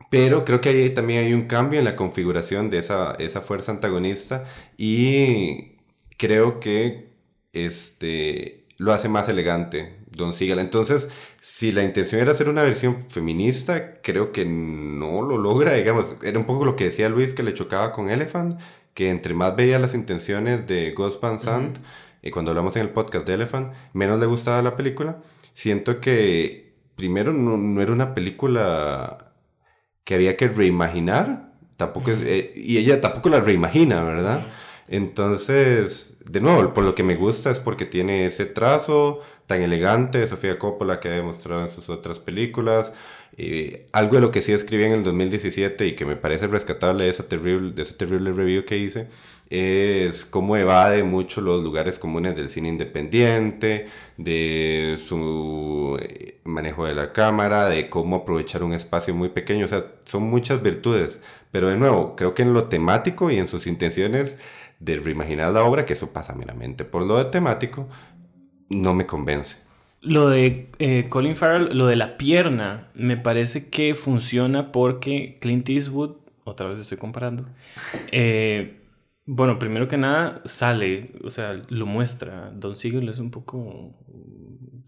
Pero 0.10 0.46
creo 0.46 0.62
que 0.62 0.70
ahí 0.70 0.90
también 0.92 1.26
hay 1.26 1.34
un 1.34 1.48
cambio 1.48 1.80
en 1.80 1.86
la 1.86 1.98
configuración 1.98 2.70
de 2.70 2.78
esa, 2.78 3.16
esa 3.20 3.42
fuerza 3.42 3.74
antagonista 3.74 4.46
y 4.78 5.80
creo 6.18 6.62
que 6.62 7.10
este, 7.52 8.68
lo 8.78 8.94
hace 8.94 9.10
más 9.10 9.28
elegante 9.28 10.03
Don 10.16 10.34
Siegel. 10.34 10.60
Entonces, 10.60 11.10
si 11.42 11.72
la 11.72 11.84
intención 11.84 12.22
era 12.22 12.32
hacer 12.32 12.50
una 12.50 12.64
versión 12.64 13.02
feminista, 13.02 14.02
creo 14.02 14.32
que 14.32 14.46
no 14.46 15.22
lo 15.22 15.38
logra, 15.38 15.74
digamos, 15.76 16.16
era 16.24 16.40
un 16.40 16.46
poco 16.46 16.66
lo 16.66 16.76
que 16.76 16.86
decía 16.86 17.10
Luis 17.10 17.34
que 17.34 17.44
le 17.44 17.54
chocaba 17.54 17.92
con 17.92 18.10
Elephant, 18.10 18.60
que 18.94 19.10
entre 19.10 19.34
más 19.34 19.56
veía 19.56 19.80
las 19.80 19.96
intenciones 19.96 20.68
de 20.68 20.92
Ghost 20.92 21.22
Van 21.22 21.40
Sant, 21.40 21.78
y 22.22 22.32
cuando 22.32 22.52
hablamos 22.52 22.76
en 22.76 22.84
el 22.84 22.90
podcast 22.90 23.28
de 23.28 23.34
Elephant, 23.34 23.74
menos 23.94 24.20
le 24.20 24.26
gustaba 24.28 24.62
la 24.62 24.78
película. 24.78 25.22
Siento 25.54 26.00
que 26.00 26.76
primero 26.96 27.34
no, 27.34 27.82
era 27.82 27.92
una 27.92 28.14
película 28.14 29.34
que 30.04 30.16
había 30.16 30.38
que 30.38 30.48
reimaginar, 30.48 31.54
tampoco 31.78 32.12
eh, 32.12 32.54
y 32.56 32.78
ella 32.78 33.02
tampoco 33.02 33.30
la 33.30 33.42
reimagina, 33.42 34.04
¿verdad? 34.04 34.48
Entonces, 34.88 36.18
de 36.30 36.42
nuevo, 36.42 36.74
por 36.74 36.84
lo 36.84 36.96
que 36.96 37.04
me 37.04 37.16
gusta 37.16 37.52
es 37.52 37.60
porque 37.60 37.86
tiene 37.86 38.26
ese 38.26 38.46
trazo 38.46 39.20
tan 39.48 39.62
elegante 39.62 40.20
de 40.20 40.28
Sofía 40.28 40.58
Coppola 40.60 41.00
que 41.00 41.10
ha 41.10 41.12
demostrado 41.12 41.66
en 41.66 41.72
sus 41.72 41.90
otras 41.90 42.20
películas. 42.20 42.94
Eh, 43.38 43.88
algo 43.92 44.16
de 44.16 44.22
lo 44.22 44.32
que 44.32 44.42
sí 44.42 44.52
escribí 44.54 44.84
en 44.84 44.92
el 44.92 45.04
2017 45.04 45.88
y 45.88 45.96
que 45.96 46.06
me 46.06 46.16
parece 46.16 46.48
rescatable 46.48 47.06
de 47.06 47.10
esa 47.10 47.24
terrible, 47.24 47.72
de 47.74 47.82
ese 47.82 47.94
terrible 47.94 48.32
review 48.32 48.64
que 48.64 48.78
hice 48.78 49.08
es 49.54 50.26
cómo 50.26 50.58
evade 50.58 51.04
mucho 51.04 51.40
los 51.40 51.64
lugares 51.64 52.00
comunes 52.00 52.36
del 52.36 52.50
cine 52.50 52.70
independiente, 52.70 53.88
de 54.18 55.00
su 55.08 55.98
eh, 56.02 56.40
manejo 56.44 56.86
de 56.86 56.96
la 56.96 57.14
cámara, 57.14 57.68
de 57.70 57.88
cómo 57.88 58.18
aprovechar 58.18 58.64
un 58.64 58.74
espacio 58.74 59.14
muy 59.14 59.30
pequeño. 59.30 59.66
O 59.68 59.70
sea, 59.70 59.86
son 60.06 60.24
muchas 60.24 60.64
virtudes. 60.64 61.22
Pero 61.52 61.70
de 61.70 61.78
nuevo, 61.78 62.16
creo 62.16 62.34
que 62.34 62.42
en 62.42 62.54
lo 62.54 62.64
temático 62.66 63.30
y 63.30 63.38
en 63.38 63.48
sus 63.48 63.68
intenciones 63.68 64.40
de 64.80 64.98
reimaginar 64.98 65.54
la 65.54 65.64
obra, 65.64 65.86
que 65.86 65.94
eso 65.94 66.12
pasa 66.12 66.34
meramente 66.34 66.84
por 66.84 67.04
lo 67.04 67.28
temático, 67.28 67.88
no 68.76 68.94
me 68.94 69.06
convence. 69.06 69.58
Lo 70.02 70.30
de 70.30 70.70
eh, 70.80 71.08
Colin 71.10 71.36
Farrell, 71.36 71.78
lo 71.78 71.88
de 71.88 71.96
la 71.96 72.18
pierna, 72.18 72.90
me 72.94 73.16
parece 73.16 73.70
que 73.70 73.96
funciona 73.96 74.72
porque 74.72 75.36
Clint 75.40 75.70
Eastwood, 75.70 76.18
otra 76.44 76.68
vez 76.68 76.80
estoy 76.80 76.98
comparando, 76.98 77.46
eh, 78.12 78.82
bueno, 79.26 79.58
primero 79.58 79.88
que 79.88 79.98
nada 79.98 80.42
sale, 80.44 81.14
o 81.24 81.30
sea, 81.30 81.62
lo 81.70 81.86
muestra. 81.86 82.52
Don 82.54 82.76
Siegel 82.76 83.08
es 83.08 83.20
un 83.20 83.32
poco, 83.32 83.94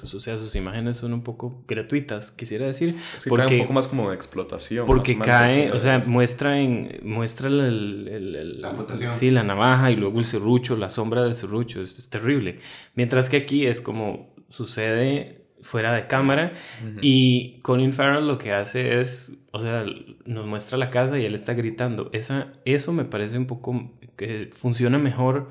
o 0.01 0.19
sea, 0.19 0.37
sus 0.37 0.55
imágenes 0.55 0.97
son 0.97 1.13
un 1.13 1.23
poco 1.23 1.63
gratuitas, 1.67 2.31
quisiera 2.31 2.65
decir. 2.65 2.97
Sí, 3.17 3.29
porque, 3.29 3.45
cae 3.45 3.55
un 3.55 3.61
poco 3.63 3.73
más 3.73 3.87
como 3.87 4.09
de 4.09 4.15
explotación. 4.15 4.85
Porque 4.85 5.17
cae, 5.17 5.71
o 5.71 5.79
sea, 5.79 6.03
muestra 6.05 6.59
en, 6.59 6.99
muestra 7.03 7.47
el, 7.47 8.61
la 8.61 8.69
amputación. 8.69 9.11
Sí, 9.11 9.31
la 9.31 9.43
navaja 9.43 9.91
y 9.91 9.95
luego 9.95 10.19
el 10.19 10.25
serrucho, 10.25 10.75
la 10.75 10.89
sombra 10.89 11.23
del 11.23 11.33
serrucho, 11.33 11.81
es 11.81 12.09
terrible. 12.09 12.59
Mientras 12.93 13.29
que 13.29 13.37
aquí 13.37 13.65
es 13.65 13.81
como 13.81 14.33
sucede 14.49 15.45
fuera 15.65 15.93
de 15.93 16.05
cámara 16.05 16.53
y 17.01 17.59
Colin 17.61 17.91
Farrell 17.91 18.27
lo 18.27 18.37
que 18.37 18.53
hace 18.53 19.01
es, 19.01 19.31
o 19.51 19.59
sea, 19.59 19.83
nos 20.25 20.45
muestra 20.45 20.77
la 20.77 20.91
casa 20.91 21.17
y 21.17 21.25
él 21.25 21.33
está 21.33 21.53
gritando. 21.53 22.09
Esa, 22.13 22.53
eso 22.65 22.93
me 22.93 23.03
parece 23.03 23.39
un 23.39 23.47
poco 23.47 23.91
que 24.15 24.49
funciona 24.53 24.99
mejor 24.99 25.49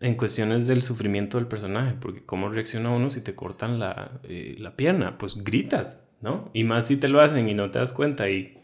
en 0.00 0.14
cuestiones 0.14 0.66
del 0.66 0.82
sufrimiento 0.82 1.38
del 1.38 1.46
personaje, 1.46 1.94
porque 2.00 2.20
cómo 2.20 2.48
reacciona 2.48 2.90
uno 2.90 3.10
si 3.10 3.20
te 3.20 3.34
cortan 3.34 3.78
la, 3.78 4.20
eh, 4.24 4.56
la 4.58 4.76
pierna, 4.76 5.18
pues 5.18 5.42
gritas, 5.42 5.98
¿no? 6.20 6.50
Y 6.52 6.64
más 6.64 6.86
si 6.86 6.96
te 6.96 7.08
lo 7.08 7.20
hacen 7.20 7.48
y 7.48 7.54
no 7.54 7.70
te 7.70 7.78
das 7.78 7.92
cuenta 7.92 8.28
y, 8.30 8.58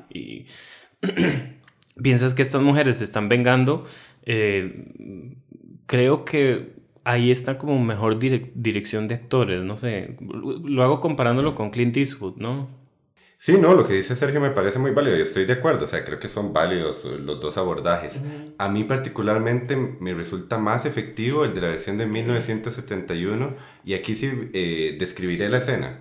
piensas 2.03 2.35
que 2.35 2.43
estas 2.43 2.63
mujeres 2.63 2.99
se 2.99 3.05
están 3.05 3.29
vengando, 3.29 3.85
eh, 4.23 4.93
creo 5.87 6.25
que 6.25 6.75
ahí 7.05 7.31
está 7.31 7.59
como 7.59 7.79
mejor 7.79 8.19
dirección 8.19 9.09
de 9.09 9.15
actores, 9.17 9.63
no 9.63 9.77
sé, 9.77 10.17
lo 10.21 10.83
hago 10.83 11.01
comparándolo 11.01 11.55
con 11.55 11.71
Clint 11.71 11.97
Eastwood, 11.97 12.37
¿no? 12.37 12.84
Sí, 13.45 13.59
no, 13.59 13.75
lo 13.75 13.87
que 13.87 13.93
dice 13.93 14.17
Sergio 14.17 14.41
me 14.41 14.49
parece 14.53 14.79
muy 14.79 14.93
válido 14.93 15.19
y 15.19 15.21
estoy 15.21 15.45
de 15.45 15.53
acuerdo, 15.53 15.85
o 15.85 15.87
sea, 15.87 16.03
creo 16.03 16.19
que 16.19 16.29
son 16.29 16.55
válidos 16.55 17.05
los 17.05 17.39
dos 17.43 17.59
abordajes. 17.59 18.15
A 18.57 18.71
mí 18.71 18.85
particularmente 18.85 19.77
me 19.77 20.15
resulta 20.15 20.57
más 20.57 20.87
efectivo 20.87 21.45
el 21.45 21.53
de 21.53 21.61
la 21.61 21.69
versión 21.69 21.99
de 21.99 22.07
1971 22.07 23.55
y 23.85 23.93
aquí 23.93 24.17
sí 24.17 24.49
eh, 24.55 24.97
describiré 24.99 25.51
la 25.51 25.59
escena. 25.59 26.01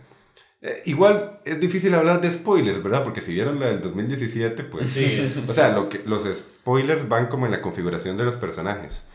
Eh, 0.62 0.84
igual 0.86 1.42
es 1.44 1.60
difícil 1.60 1.94
hablar 1.96 2.22
de 2.22 2.32
spoilers, 2.32 2.82
¿verdad? 2.82 3.04
Porque 3.04 3.20
si 3.20 3.34
vieron 3.34 3.60
la 3.60 3.66
del 3.66 3.82
2017, 3.82 4.64
pues... 4.64 4.92
Sí. 4.92 5.30
O 5.46 5.54
sea, 5.54 5.76
lo 5.76 5.90
que, 5.90 6.02
los 6.06 6.24
spoilers 6.34 7.10
van 7.10 7.28
como 7.28 7.46
en 7.46 7.52
la 7.52 7.60
configuración 7.60 8.16
de 8.16 8.24
los 8.24 8.38
personajes. 8.38 9.06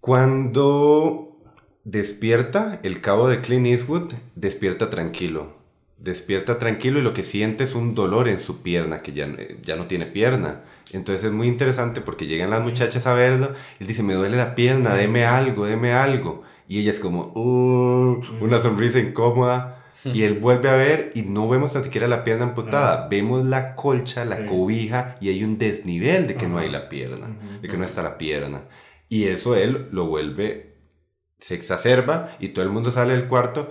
Cuando 0.00 1.40
despierta, 1.84 2.78
el 2.82 3.00
cabo 3.00 3.26
de 3.30 3.40
Clint 3.40 3.68
Eastwood 3.68 4.12
despierta 4.34 4.90
tranquilo. 4.90 5.61
Despierta 6.02 6.58
tranquilo 6.58 6.98
y 6.98 7.02
lo 7.02 7.14
que 7.14 7.22
siente 7.22 7.64
es 7.64 7.74
un 7.74 7.94
dolor 7.94 8.28
en 8.28 8.40
su 8.40 8.60
pierna, 8.62 9.02
que 9.02 9.12
ya, 9.12 9.28
ya 9.62 9.76
no 9.76 9.86
tiene 9.86 10.06
pierna. 10.06 10.62
Entonces 10.92 11.24
es 11.24 11.32
muy 11.32 11.46
interesante 11.46 12.00
porque 12.00 12.26
llegan 12.26 12.50
las 12.50 12.62
muchachas 12.62 13.06
a 13.06 13.14
verlo. 13.14 13.52
Él 13.78 13.86
dice, 13.86 14.02
me 14.02 14.14
duele 14.14 14.36
la 14.36 14.54
pierna, 14.54 14.94
deme 14.94 15.24
algo, 15.24 15.64
deme 15.64 15.92
algo. 15.92 16.42
Y 16.68 16.80
ella 16.80 16.90
es 16.90 17.00
como, 17.00 17.32
uh, 17.34 18.20
una 18.40 18.58
sonrisa 18.58 18.98
incómoda. 18.98 19.84
Y 20.04 20.22
él 20.22 20.34
vuelve 20.40 20.68
a 20.68 20.74
ver 20.74 21.12
y 21.14 21.22
no 21.22 21.48
vemos 21.48 21.72
tan 21.72 21.84
siquiera 21.84 22.08
la 22.08 22.24
pierna 22.24 22.46
amputada. 22.46 23.08
Vemos 23.08 23.44
la 23.44 23.74
colcha, 23.74 24.24
la 24.24 24.46
cobija 24.46 25.16
y 25.20 25.28
hay 25.28 25.44
un 25.44 25.58
desnivel 25.58 26.26
de 26.26 26.34
que 26.34 26.48
no 26.48 26.58
hay 26.58 26.68
la 26.68 26.88
pierna, 26.88 27.28
de 27.60 27.68
que 27.68 27.76
no 27.76 27.84
está 27.84 28.02
la 28.02 28.18
pierna. 28.18 28.62
Y 29.08 29.24
eso 29.24 29.54
él 29.54 29.88
lo 29.92 30.06
vuelve, 30.06 30.74
se 31.38 31.54
exacerba 31.54 32.30
y 32.40 32.48
todo 32.48 32.64
el 32.64 32.70
mundo 32.70 32.90
sale 32.90 33.14
del 33.14 33.28
cuarto. 33.28 33.70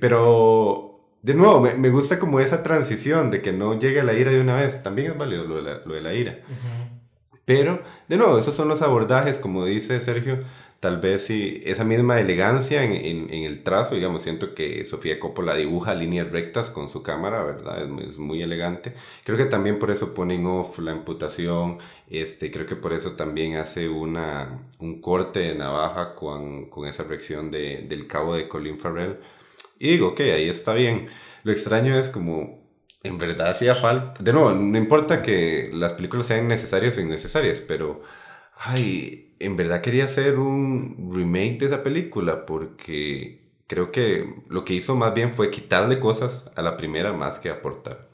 Pero, 0.00 0.87
de 1.22 1.34
nuevo, 1.34 1.60
me, 1.60 1.90
gusta 1.90 2.18
como 2.18 2.40
esa 2.40 2.62
transición 2.62 3.30
de 3.30 3.42
que 3.42 3.52
no 3.52 3.78
llegue 3.78 4.02
la 4.02 4.14
ira 4.14 4.30
de 4.30 4.40
una 4.40 4.56
vez. 4.56 4.82
También 4.82 5.12
es 5.12 5.18
válido 5.18 5.44
lo 5.44 5.62
de 5.62 6.00
la, 6.00 6.14
ira. 6.14 6.38
Pero, 7.44 7.82
de 8.08 8.16
nuevo, 8.16 8.38
esos 8.38 8.54
son 8.54 8.68
los 8.68 8.82
abordajes, 8.82 9.38
como 9.38 9.64
dice 9.64 10.00
Sergio, 10.00 10.44
tal 10.80 11.00
vez 11.00 11.24
si 11.24 11.60
esa 11.64 11.82
misma 11.84 12.20
elegancia 12.20 12.84
en, 12.84 12.92
en, 12.92 13.42
el 13.44 13.64
trazo, 13.64 13.96
digamos, 13.96 14.22
siento 14.22 14.54
que 14.54 14.84
Sofía 14.84 15.18
Coppola 15.18 15.56
dibuja 15.56 15.94
líneas 15.94 16.30
rectas 16.30 16.70
con 16.70 16.88
su 16.88 17.02
cámara, 17.02 17.42
¿verdad? 17.42 17.82
Es, 18.00 18.18
muy 18.18 18.42
elegante. 18.42 18.94
Creo 19.24 19.36
que 19.36 19.46
también 19.46 19.78
por 19.78 19.90
eso 19.90 20.14
ponen 20.14 20.46
off 20.46 20.78
la 20.78 20.92
amputación, 20.92 21.78
este, 22.08 22.50
creo 22.50 22.66
que 22.66 22.76
por 22.76 22.92
eso 22.92 23.12
también 23.12 23.56
hace 23.56 23.88
una, 23.88 24.60
un 24.78 25.00
corte 25.00 25.40
de 25.40 25.54
navaja 25.54 26.14
con, 26.14 26.70
con 26.70 26.86
esa 26.86 27.02
reacción 27.02 27.50
de, 27.50 27.86
del 27.88 28.06
cabo 28.06 28.34
de 28.34 28.46
Colin 28.46 28.78
Farrell. 28.78 29.18
Y 29.78 29.90
digo, 29.90 30.08
ok, 30.08 30.20
ahí 30.20 30.48
está 30.48 30.74
bien. 30.74 31.08
Lo 31.44 31.52
extraño 31.52 31.98
es 31.98 32.08
como, 32.08 32.68
en 33.02 33.18
verdad 33.18 33.50
hacía 33.50 33.74
falta, 33.74 34.22
de 34.22 34.32
nuevo, 34.32 34.52
no 34.52 34.76
importa 34.78 35.22
que 35.22 35.70
las 35.72 35.94
películas 35.94 36.26
sean 36.26 36.48
necesarias 36.48 36.96
o 36.96 37.00
innecesarias, 37.00 37.60
pero, 37.60 38.02
ay, 38.56 39.34
en 39.38 39.56
verdad 39.56 39.80
quería 39.80 40.04
hacer 40.04 40.38
un 40.38 41.12
remake 41.14 41.58
de 41.60 41.66
esa 41.66 41.82
película 41.82 42.44
porque 42.44 43.48
creo 43.66 43.92
que 43.92 44.34
lo 44.48 44.64
que 44.64 44.74
hizo 44.74 44.96
más 44.96 45.14
bien 45.14 45.32
fue 45.32 45.50
quitarle 45.50 46.00
cosas 46.00 46.50
a 46.56 46.62
la 46.62 46.76
primera 46.76 47.12
más 47.12 47.38
que 47.38 47.50
aportar. 47.50 48.08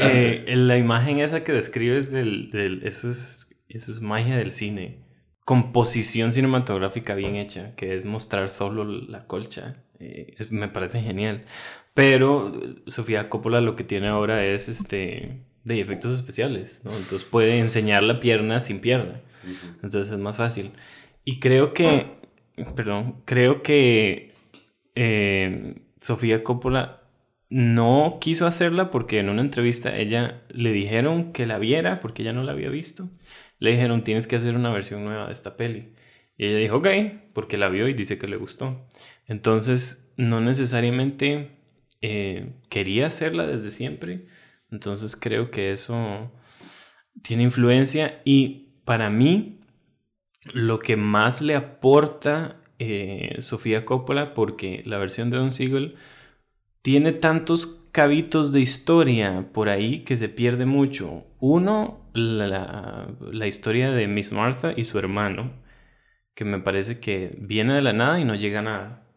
Eh, 0.00 0.44
la 0.48 0.78
imagen 0.78 1.18
esa 1.18 1.44
que 1.44 1.52
describes 1.52 2.10
del, 2.12 2.50
del, 2.50 2.86
eso, 2.86 3.10
es, 3.10 3.54
eso 3.68 3.92
es 3.92 4.00
magia 4.00 4.36
del 4.36 4.52
cine. 4.52 5.00
Composición 5.44 6.32
cinematográfica 6.32 7.14
bien 7.14 7.36
hecha, 7.36 7.74
que 7.74 7.96
es 7.96 8.04
mostrar 8.04 8.50
solo 8.50 8.84
la 8.84 9.26
colcha. 9.26 9.82
Eh, 10.00 10.34
me 10.50 10.68
parece 10.68 11.00
genial. 11.00 11.44
Pero 11.94 12.52
Sofía 12.86 13.28
Coppola 13.28 13.60
lo 13.60 13.76
que 13.76 13.84
tiene 13.84 14.08
ahora 14.08 14.44
es 14.44 14.68
este 14.68 15.42
de 15.64 15.80
efectos 15.80 16.14
especiales, 16.14 16.80
¿no? 16.84 16.90
Entonces 16.90 17.24
puede 17.24 17.58
enseñar 17.58 18.02
la 18.02 18.18
pierna 18.18 18.60
sin 18.60 18.80
pierna. 18.80 19.20
Entonces 19.82 20.10
es 20.10 20.18
más 20.18 20.36
fácil. 20.36 20.72
Y 21.24 21.38
creo 21.38 21.72
que, 21.72 22.06
perdón, 22.74 23.22
creo 23.24 23.62
que 23.62 24.32
eh, 24.94 25.82
Sofía 25.98 26.42
Coppola 26.42 27.02
no 27.50 28.18
quiso 28.20 28.46
hacerla 28.46 28.90
porque 28.90 29.18
en 29.18 29.28
una 29.28 29.42
entrevista 29.42 29.96
ella 29.96 30.42
le 30.50 30.72
dijeron 30.72 31.32
que 31.32 31.46
la 31.46 31.58
viera 31.58 32.00
porque 32.00 32.22
ella 32.22 32.32
no 32.32 32.44
la 32.44 32.52
había 32.52 32.70
visto. 32.70 33.08
Le 33.58 33.72
dijeron, 33.72 34.04
tienes 34.04 34.26
que 34.26 34.36
hacer 34.36 34.56
una 34.56 34.72
versión 34.72 35.04
nueva 35.04 35.26
de 35.26 35.32
esta 35.32 35.56
peli. 35.56 35.92
Y 36.38 36.46
ella 36.46 36.56
dijo, 36.56 36.76
ok, 36.76 36.88
porque 37.34 37.58
la 37.58 37.68
vio 37.68 37.86
y 37.88 37.92
dice 37.92 38.18
que 38.18 38.26
le 38.26 38.36
gustó. 38.36 38.86
Entonces, 39.30 40.12
no 40.16 40.40
necesariamente 40.40 41.52
eh, 42.02 42.52
quería 42.68 43.06
hacerla 43.06 43.46
desde 43.46 43.70
siempre. 43.70 44.26
Entonces, 44.72 45.14
creo 45.14 45.52
que 45.52 45.72
eso 45.72 46.32
tiene 47.22 47.44
influencia 47.44 48.20
y 48.24 48.72
para 48.84 49.08
mí, 49.08 49.60
lo 50.52 50.80
que 50.80 50.96
más 50.96 51.42
le 51.42 51.54
aporta 51.54 52.60
eh, 52.80 53.36
Sofía 53.38 53.84
Coppola, 53.84 54.34
porque 54.34 54.82
la 54.84 54.98
versión 54.98 55.30
de 55.30 55.36
Don 55.36 55.52
Siegel 55.52 55.94
tiene 56.82 57.12
tantos 57.12 57.66
cabitos 57.92 58.52
de 58.52 58.60
historia 58.60 59.48
por 59.52 59.68
ahí 59.68 60.00
que 60.00 60.16
se 60.16 60.28
pierde 60.28 60.66
mucho. 60.66 61.24
Uno, 61.38 62.10
la, 62.14 63.14
la, 63.30 63.46
historia 63.46 63.92
de 63.92 64.08
Miss 64.08 64.32
Martha 64.32 64.72
y 64.76 64.84
su 64.84 64.98
hermano, 64.98 65.52
que 66.34 66.44
me 66.44 66.58
parece 66.58 66.98
que 66.98 67.36
viene 67.38 67.74
de 67.74 67.82
la 67.82 67.92
nada 67.92 68.18
y 68.18 68.24
no 68.24 68.34
llega 68.34 68.58
a 68.58 68.62
nada. 68.62 69.09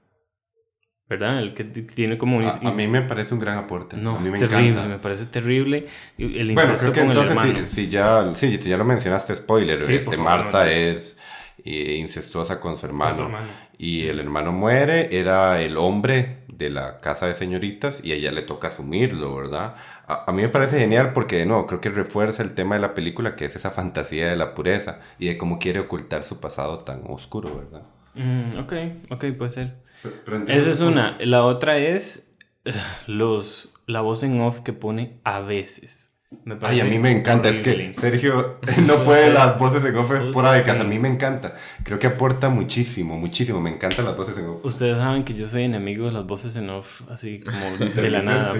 ¿Verdad? 1.09 1.39
El 1.39 1.53
que 1.53 1.63
tiene 1.63 2.17
como 2.17 2.37
un... 2.37 2.45
A, 2.45 2.71
mí 2.71 2.87
me 2.87 3.01
parece 3.01 3.33
un 3.33 3.39
gran 3.39 3.57
aporte. 3.57 3.97
No, 3.97 4.15
a 4.15 4.19
mí 4.19 4.27
es 4.27 4.33
me 4.33 4.39
terrible, 4.39 4.87
me 4.87 4.99
parece 4.99 5.25
terrible. 5.25 5.87
El 6.17 6.51
incesto 6.51 6.55
bueno, 6.55 6.79
creo 6.79 6.93
que 6.93 7.19
entonces 7.19 7.69
si, 7.69 7.89
ya, 7.89 8.33
sí, 8.35 8.57
ya 8.57 8.77
lo 8.77 8.85
mencionaste, 8.85 9.35
spoiler, 9.35 9.89
este, 9.89 10.17
Marta 10.17 10.71
es 10.71 11.17
eh, 11.63 11.97
incestuosa 11.99 12.59
con 12.59 12.77
su 12.77 12.85
hermano. 12.85 13.29
Y 13.77 14.07
el 14.07 14.19
hermano 14.19 14.51
muere, 14.51 15.17
era 15.17 15.61
el 15.61 15.77
hombre 15.77 16.43
de 16.47 16.69
la 16.69 16.99
casa 16.99 17.27
de 17.27 17.33
señoritas 17.33 18.03
y 18.03 18.11
a 18.11 18.15
ella 18.15 18.31
le 18.31 18.43
toca 18.43 18.69
asumirlo, 18.69 19.35
¿verdad? 19.35 19.75
A, 20.07 20.31
mí 20.31 20.41
me 20.41 20.49
parece 20.49 20.79
genial 20.79 21.11
porque, 21.13 21.45
no, 21.45 21.65
creo 21.65 21.81
que 21.81 21.89
refuerza 21.89 22.43
el 22.43 22.53
tema 22.53 22.75
de 22.75 22.81
la 22.81 22.93
película, 22.93 23.35
que 23.35 23.45
es 23.45 23.55
esa 23.55 23.71
fantasía 23.71 24.29
de 24.29 24.35
la 24.35 24.53
pureza 24.53 24.99
y 25.17 25.27
de 25.27 25.37
cómo 25.37 25.59
quiere 25.59 25.79
ocultar 25.79 26.23
su 26.23 26.39
pasado 26.39 26.79
tan 26.79 27.01
oscuro, 27.07 27.55
¿verdad? 27.55 27.83
Mm, 28.15 28.59
ok, 28.59 28.73
ok, 29.11 29.25
puede 29.37 29.51
ser. 29.51 29.82
Esa 30.47 30.69
es 30.69 30.79
una. 30.79 31.17
La 31.19 31.43
otra 31.43 31.77
es 31.77 32.33
los, 33.07 33.73
la 33.87 34.01
voz 34.01 34.23
en 34.23 34.39
off 34.41 34.61
que 34.61 34.73
pone 34.73 35.19
a 35.23 35.39
veces. 35.39 36.09
Me 36.45 36.57
Ay, 36.61 36.81
a 36.81 36.85
mí 36.85 36.97
me 36.97 37.11
encanta. 37.11 37.49
Es 37.49 37.59
que 37.59 37.93
Sergio 37.93 38.59
no 38.87 39.03
puede 39.03 39.31
las 39.31 39.57
voces 39.59 39.85
en 39.85 39.95
off 39.95 40.11
esporádicas. 40.11 40.79
A 40.79 40.83
mí 40.83 40.99
me 40.99 41.09
encanta. 41.09 41.55
Creo 41.83 41.99
que 41.99 42.07
aporta 42.07 42.49
muchísimo, 42.49 43.17
muchísimo. 43.17 43.61
Me 43.61 43.69
encantan 43.69 44.05
las 44.05 44.17
voces 44.17 44.37
en 44.37 44.45
off. 44.45 44.65
Ustedes 44.65 44.97
saben 44.97 45.23
que 45.23 45.33
yo 45.33 45.47
soy 45.47 45.63
enemigo 45.63 46.07
de 46.07 46.11
las 46.11 46.25
voces 46.25 46.55
en 46.55 46.69
off, 46.69 47.01
así 47.09 47.39
como 47.39 47.87
de 47.87 48.09
la 48.09 48.21
nada. 48.23 48.55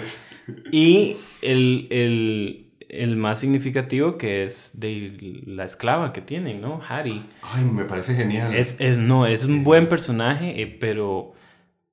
Y 0.72 1.18
el, 1.42 1.88
el, 1.90 2.74
el 2.90 3.16
más 3.16 3.40
significativo 3.40 4.18
que 4.18 4.44
es 4.44 4.80
de 4.80 5.42
la 5.46 5.64
esclava 5.66 6.14
que 6.14 6.22
tienen, 6.22 6.62
¿no? 6.62 6.82
Harry. 6.88 7.26
Ay, 7.42 7.64
me 7.64 7.86
parece 7.86 8.16
genial. 8.16 8.54
Es, 8.56 8.80
es 8.80 8.98
no, 8.98 9.26
es 9.26 9.46
un 9.46 9.64
buen 9.64 9.88
personaje, 9.88 10.62
eh, 10.62 10.68
pero 10.68 11.33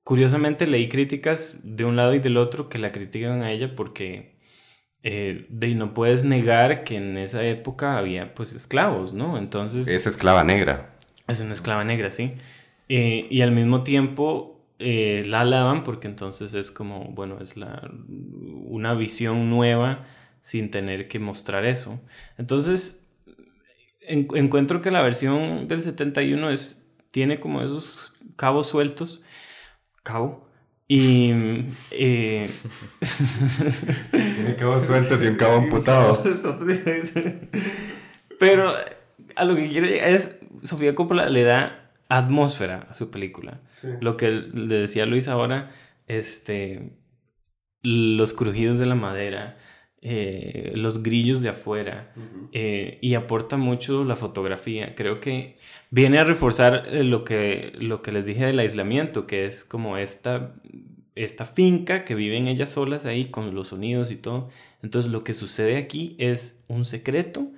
curiosamente 0.03 0.67
leí 0.67 0.89
críticas 0.89 1.59
de 1.63 1.85
un 1.85 1.95
lado 1.95 2.13
y 2.13 2.19
del 2.19 2.37
otro 2.37 2.69
que 2.69 2.77
la 2.77 2.91
critican 2.91 3.41
a 3.41 3.51
ella 3.51 3.75
porque 3.75 4.35
eh, 5.03 5.45
de, 5.49 5.75
no 5.75 5.93
puedes 5.93 6.23
negar 6.23 6.83
que 6.83 6.97
en 6.97 7.17
esa 7.17 7.43
época 7.43 7.97
había 7.97 8.33
pues 8.33 8.53
esclavos, 8.53 9.13
¿no? 9.13 9.37
Entonces... 9.37 9.87
Es 9.87 10.07
esclava 10.07 10.43
negra. 10.43 10.95
Es 11.27 11.39
una 11.41 11.53
esclava 11.53 11.83
negra, 11.83 12.11
sí. 12.11 12.33
Eh, 12.89 13.27
y 13.29 13.41
al 13.41 13.51
mismo 13.51 13.83
tiempo 13.83 14.57
la 14.79 15.41
alaban 15.41 15.83
porque 15.83 16.07
entonces 16.07 16.55
es 16.55 16.71
como, 16.71 17.03
bueno, 17.11 17.37
es 17.39 17.55
la, 17.55 17.91
una 18.65 18.95
visión 18.95 19.47
nueva 19.47 20.07
sin 20.41 20.71
tener 20.71 21.07
que 21.07 21.19
mostrar 21.19 21.65
eso. 21.65 22.01
Entonces, 22.37 23.07
encuentro 24.01 24.81
que 24.81 24.91
la 24.91 25.01
versión 25.01 25.67
del 25.67 25.81
71 25.83 26.49
es, 26.49 26.83
tiene 27.11 27.39
como 27.39 27.61
esos 27.61 28.13
cabos 28.35 28.67
sueltos. 28.67 29.21
Cabo. 30.03 30.47
Y. 30.87 31.31
Eh, 31.91 32.49
tiene 34.11 34.55
cabos 34.57 34.85
sueltos 34.85 35.23
y 35.23 35.27
un 35.27 35.35
cabo 35.35 35.55
amputado. 35.55 36.21
Pero 38.39 38.73
a 39.35 39.45
lo 39.45 39.55
que 39.55 39.69
quiero 39.69 39.87
llegar 39.87 40.09
es. 40.09 40.35
Sofía 40.63 40.93
Coppola 40.93 41.29
le 41.29 41.43
da 41.43 41.93
atmósfera 42.09 42.87
a 42.89 42.93
su 42.93 43.09
película. 43.09 43.61
Lo 44.01 44.17
que 44.17 44.31
le 44.31 44.75
decía 44.75 45.05
Luis 45.05 45.27
ahora, 45.27 45.71
este. 46.07 46.91
Los 47.83 48.33
crujidos 48.33 48.77
de 48.77 48.85
la 48.85 48.95
madera, 48.95 49.57
eh, 50.03 50.71
los 50.75 51.03
grillos 51.03 51.43
de 51.43 51.49
afuera 51.49 52.11
eh, 52.53 52.97
y 53.01 53.13
aporta 53.13 53.57
mucho 53.57 54.03
la 54.03 54.15
fotografía. 54.15 54.95
Creo 54.95 55.19
que 55.19 55.57
viene 55.91 56.17
a 56.17 56.23
reforzar 56.23 56.87
eh, 56.87 57.03
lo 57.03 57.23
que, 57.23 57.73
lo 57.77 58.01
que 58.01 58.11
les 58.11 58.25
dije 58.25 58.45
del 58.45 58.57
aislamiento, 58.57 59.27
que 59.27 59.45
es 59.45 59.63
como 59.63 59.97
esta, 59.97 60.55
esta 61.13 61.45
finca 61.45 62.03
que 62.03 62.15
viven 62.15 62.47
ellas 62.47 62.71
solas 62.71 63.05
ahí 63.05 63.25
con 63.25 63.53
los 63.53 63.67
sonidos 63.67 64.09
y 64.09 64.15
todo. 64.15 64.49
Entonces 64.81 65.11
lo 65.11 65.23
que 65.23 65.33
sucede 65.33 65.77
aquí 65.77 66.15
es 66.17 66.63
un 66.67 66.85
secreto. 66.85 67.51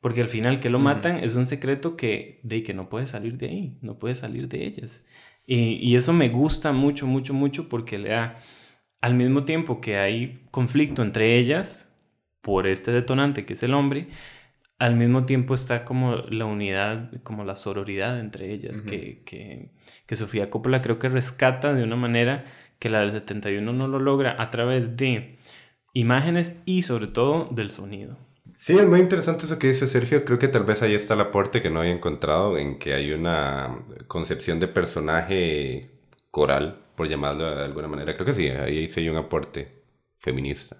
Porque 0.00 0.20
al 0.20 0.28
final 0.28 0.60
que 0.60 0.70
lo 0.70 0.78
matan 0.78 1.16
es 1.24 1.34
un 1.34 1.46
secreto 1.46 1.96
que, 1.96 2.38
de 2.42 2.62
que 2.62 2.74
no 2.74 2.88
puede 2.88 3.06
salir 3.06 3.38
de 3.38 3.48
ahí, 3.48 3.78
no 3.80 3.98
puede 3.98 4.14
salir 4.14 4.46
de 4.48 4.64
ellas. 4.66 5.04
Y, 5.46 5.76
y 5.76 5.96
eso 5.96 6.12
me 6.12 6.28
gusta 6.28 6.70
mucho, 6.72 7.06
mucho, 7.06 7.34
mucho 7.34 7.68
porque 7.68 7.98
le 7.98 8.10
da, 8.10 8.38
al 9.06 9.14
mismo 9.14 9.44
tiempo 9.44 9.80
que 9.80 9.98
hay 9.98 10.40
conflicto 10.50 11.00
entre 11.00 11.38
ellas, 11.38 11.88
por 12.40 12.66
este 12.66 12.90
detonante 12.90 13.44
que 13.44 13.52
es 13.52 13.62
el 13.62 13.72
hombre, 13.72 14.08
al 14.80 14.96
mismo 14.96 15.26
tiempo 15.26 15.54
está 15.54 15.84
como 15.84 16.16
la 16.16 16.44
unidad, 16.44 17.12
como 17.22 17.44
la 17.44 17.54
sororidad 17.54 18.18
entre 18.18 18.52
ellas, 18.52 18.82
que, 18.82 19.22
que, 19.24 19.70
que, 20.06 20.16
Sofía 20.16 20.50
Coppola 20.50 20.82
creo 20.82 20.98
que 20.98 21.08
rescata 21.08 21.72
de 21.72 21.84
una 21.84 21.94
manera 21.94 22.46
que 22.80 22.88
la 22.90 22.98
del 22.98 23.12
71 23.12 23.72
no 23.72 23.86
lo 23.86 24.00
logra 24.00 24.42
a 24.42 24.50
través 24.50 24.96
de 24.96 25.38
imágenes 25.92 26.56
y 26.64 26.82
sobre 26.82 27.06
todo 27.06 27.48
del 27.52 27.70
sonido. 27.70 28.18
Sí, 28.58 28.76
es 28.76 28.88
muy 28.88 28.98
interesante 28.98 29.46
eso 29.46 29.60
que 29.60 29.68
dice 29.68 29.86
Sergio. 29.86 30.24
Creo 30.24 30.40
que 30.40 30.48
tal 30.48 30.64
vez 30.64 30.82
ahí 30.82 30.94
está 30.94 31.14
el 31.14 31.20
aporte 31.20 31.62
que 31.62 31.70
no 31.70 31.78
había 31.78 31.92
encontrado 31.92 32.58
en 32.58 32.80
que 32.80 32.92
hay 32.92 33.12
una 33.12 33.84
concepción 34.08 34.58
de 34.58 34.66
personaje 34.66 35.92
coral, 36.32 36.80
por 36.96 37.08
llamarlo 37.08 37.54
de 37.54 37.64
alguna 37.64 37.88
manera. 37.88 38.14
Creo 38.14 38.26
que 38.26 38.32
sí, 38.32 38.48
ahí 38.48 38.88
sí 38.88 39.00
hay 39.00 39.08
un 39.08 39.16
aporte 39.16 39.82
feminista. 40.18 40.76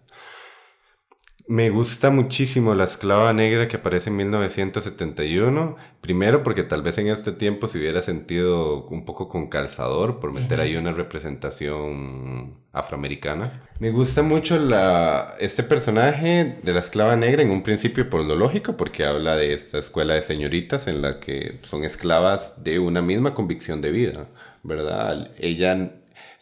Me 1.49 1.71
gusta 1.71 2.11
muchísimo 2.11 2.75
La 2.75 2.85
esclava 2.85 3.33
negra 3.33 3.69
que 3.69 3.77
aparece 3.77 4.11
en 4.11 4.17
1971. 4.17 5.77
Primero 6.01 6.43
porque 6.43 6.65
tal 6.65 6.83
vez 6.83 6.99
en 6.99 7.07
este 7.07 7.31
tiempo 7.31 7.69
se 7.69 7.79
hubiera 7.79 8.03
sentido 8.03 8.85
un 8.87 9.05
poco 9.05 9.29
con 9.29 9.49
calzador 9.49 10.19
por 10.19 10.33
meter 10.33 10.61
ahí 10.61 10.75
una 10.75 10.93
representación 10.93 12.57
afroamericana. 12.73 13.63
Me 13.79 13.91
gusta 13.91 14.23
mucho 14.23 14.59
la, 14.59 15.37
este 15.39 15.63
personaje 15.63 16.59
de 16.65 16.73
la 16.73 16.81
esclava 16.81 17.15
negra 17.15 17.43
en 17.43 17.51
un 17.51 17.63
principio 17.63 18.11
por 18.11 18.25
lo 18.25 18.35
lógico 18.35 18.77
porque 18.77 19.05
habla 19.05 19.37
de 19.37 19.55
esta 19.55 19.79
escuela 19.79 20.15
de 20.15 20.23
señoritas 20.23 20.89
en 20.89 21.01
la 21.01 21.21
que 21.21 21.61
son 21.63 21.85
esclavas 21.85 22.65
de 22.65 22.81
una 22.81 23.03
misma 23.03 23.35
convicción 23.35 23.81
de 23.81 23.93
vida, 23.93 24.29
¿verdad? 24.65 25.31
Ellas 25.39 25.91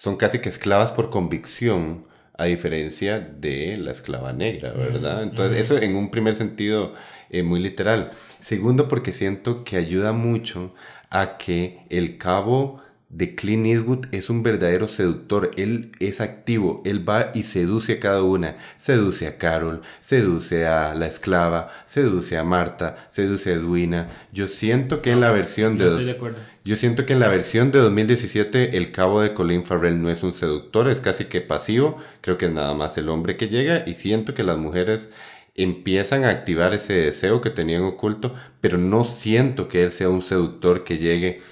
son 0.04 0.16
casi 0.16 0.40
que 0.40 0.50
esclavas 0.50 0.92
por 0.92 1.08
convicción 1.08 2.04
a 2.36 2.44
diferencia 2.44 3.20
de 3.20 3.78
la 3.78 3.90
esclava 3.92 4.34
negra, 4.34 4.72
¿verdad? 4.74 5.22
Entonces, 5.22 5.58
eso 5.58 5.78
en 5.78 5.96
un 5.96 6.10
primer 6.10 6.36
sentido 6.36 6.92
eh, 7.30 7.42
muy 7.42 7.58
literal. 7.58 8.10
Segundo, 8.38 8.86
porque 8.86 9.12
siento 9.12 9.64
que 9.64 9.78
ayuda 9.78 10.12
mucho 10.12 10.74
a 11.08 11.38
que 11.38 11.86
el 11.88 12.18
cabo 12.18 12.82
de 13.08 13.34
Clint 13.34 13.66
Eastwood 13.66 14.06
es 14.12 14.30
un 14.30 14.42
verdadero 14.42 14.88
seductor. 14.88 15.50
Él 15.56 15.92
es 16.00 16.20
activo, 16.20 16.82
él 16.84 17.08
va 17.08 17.30
y 17.34 17.44
seduce 17.44 17.94
a 17.94 18.00
cada 18.00 18.22
una. 18.22 18.56
Seduce 18.76 19.26
a 19.26 19.38
Carol, 19.38 19.82
seduce 20.00 20.66
a 20.66 20.94
la 20.94 21.06
esclava, 21.06 21.70
seduce 21.86 22.36
a 22.36 22.44
Marta, 22.44 23.08
seduce 23.10 23.50
a 23.50 23.54
Edwina. 23.54 24.08
Yo 24.32 24.48
siento 24.48 25.02
que 25.02 25.12
en 25.12 25.20
la 25.20 25.30
versión 25.30 25.76
de... 25.76 25.86
Estoy 25.86 26.04
de 26.04 26.12
acuerdo 26.12 26.38
yo 26.66 26.76
siento 26.76 27.04
que 27.04 27.12
en 27.12 27.20
la 27.20 27.28
versión 27.28 27.70
de 27.72 27.78
2017 27.78 28.78
el 28.78 28.90
cabo 28.90 29.20
de 29.20 29.34
Colin 29.34 29.66
Farrell 29.66 30.00
no 30.00 30.08
es 30.08 30.22
un 30.22 30.34
seductor, 30.34 30.88
es 30.88 31.02
casi 31.02 31.26
que 31.26 31.42
pasivo. 31.42 31.98
Creo 32.22 32.38
que 32.38 32.46
es 32.46 32.52
nada 32.52 32.72
más 32.72 32.96
el 32.96 33.10
hombre 33.10 33.36
que 33.36 33.48
llega 33.48 33.84
y 33.86 33.92
siento 33.92 34.32
que 34.32 34.44
las 34.44 34.56
mujeres 34.56 35.10
empiezan 35.54 36.24
a 36.24 36.30
activar 36.30 36.72
ese 36.72 36.94
deseo 36.94 37.42
que 37.42 37.50
tenían 37.50 37.82
oculto, 37.82 38.34
pero 38.62 38.78
no 38.78 39.04
siento 39.04 39.68
que 39.68 39.84
él 39.84 39.92
sea 39.92 40.08
un 40.08 40.22
seductor 40.22 40.84
que 40.84 40.96
llegue 40.96 41.42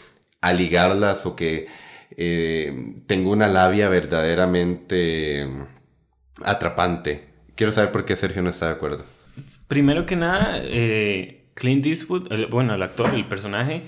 a 0.43 0.53
ligarlas 0.53 1.25
o 1.25 1.35
que 1.35 1.67
eh, 2.17 2.95
tenga 3.07 3.31
una 3.31 3.49
labia 3.49 3.89
verdaderamente 3.89 5.49
atrapante. 6.45 7.29
Quiero 7.55 7.73
saber 7.73 7.93
por 7.93 8.05
qué 8.05 8.17
Sergio 8.17 8.43
no 8.43 8.51
está 8.51 8.67
de 8.67 8.73
acuerdo. 8.73 9.07
Primero 9.69 10.05
que 10.05 10.17
nada, 10.17 10.61
eh, 10.63 11.47
Clint 11.55 11.87
Eastwood, 11.87 12.29
bueno, 12.51 12.75
el 12.75 12.83
actor, 12.83 13.15
el 13.15 13.27
personaje, 13.27 13.85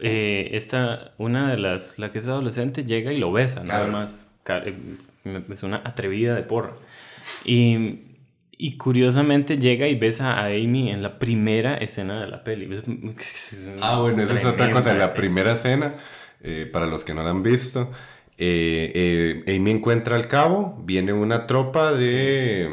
eh, 0.00 0.48
esta, 0.52 1.12
una 1.18 1.50
de 1.50 1.58
las, 1.58 1.98
la 1.98 2.10
que 2.10 2.18
es 2.18 2.26
adolescente, 2.26 2.84
llega 2.84 3.12
y 3.12 3.18
lo 3.18 3.30
besa, 3.32 3.62
nada 3.62 3.86
más. 3.86 4.26
Eh, 4.48 4.74
es 5.50 5.62
una 5.62 5.82
atrevida 5.84 6.34
de 6.34 6.42
porra. 6.42 6.72
Y, 7.44 8.00
y, 8.60 8.76
curiosamente 8.76 9.58
llega 9.58 9.88
y 9.88 9.94
besa 9.94 10.34
a 10.34 10.46
Amy 10.46 10.90
en 10.90 11.02
la 11.02 11.18
primera 11.18 11.76
escena 11.76 12.20
de 12.20 12.28
la 12.28 12.44
peli. 12.44 12.68
Ah, 13.80 14.00
bueno, 14.00 14.22
esa 14.22 14.34
es 14.34 14.44
otra 14.44 14.70
cosa. 14.70 14.92
En 14.92 14.98
la 14.98 15.14
primera 15.14 15.52
escena, 15.52 15.94
eh, 16.42 16.68
para 16.70 16.86
los 16.86 17.04
que 17.04 17.14
no 17.14 17.22
la 17.22 17.30
han 17.30 17.42
visto, 17.42 17.90
Amy 18.38 19.70
encuentra 19.70 20.16
al 20.16 20.28
cabo, 20.28 20.78
viene 20.84 21.12
una 21.12 21.46
tropa 21.46 21.92
de, 21.92 22.68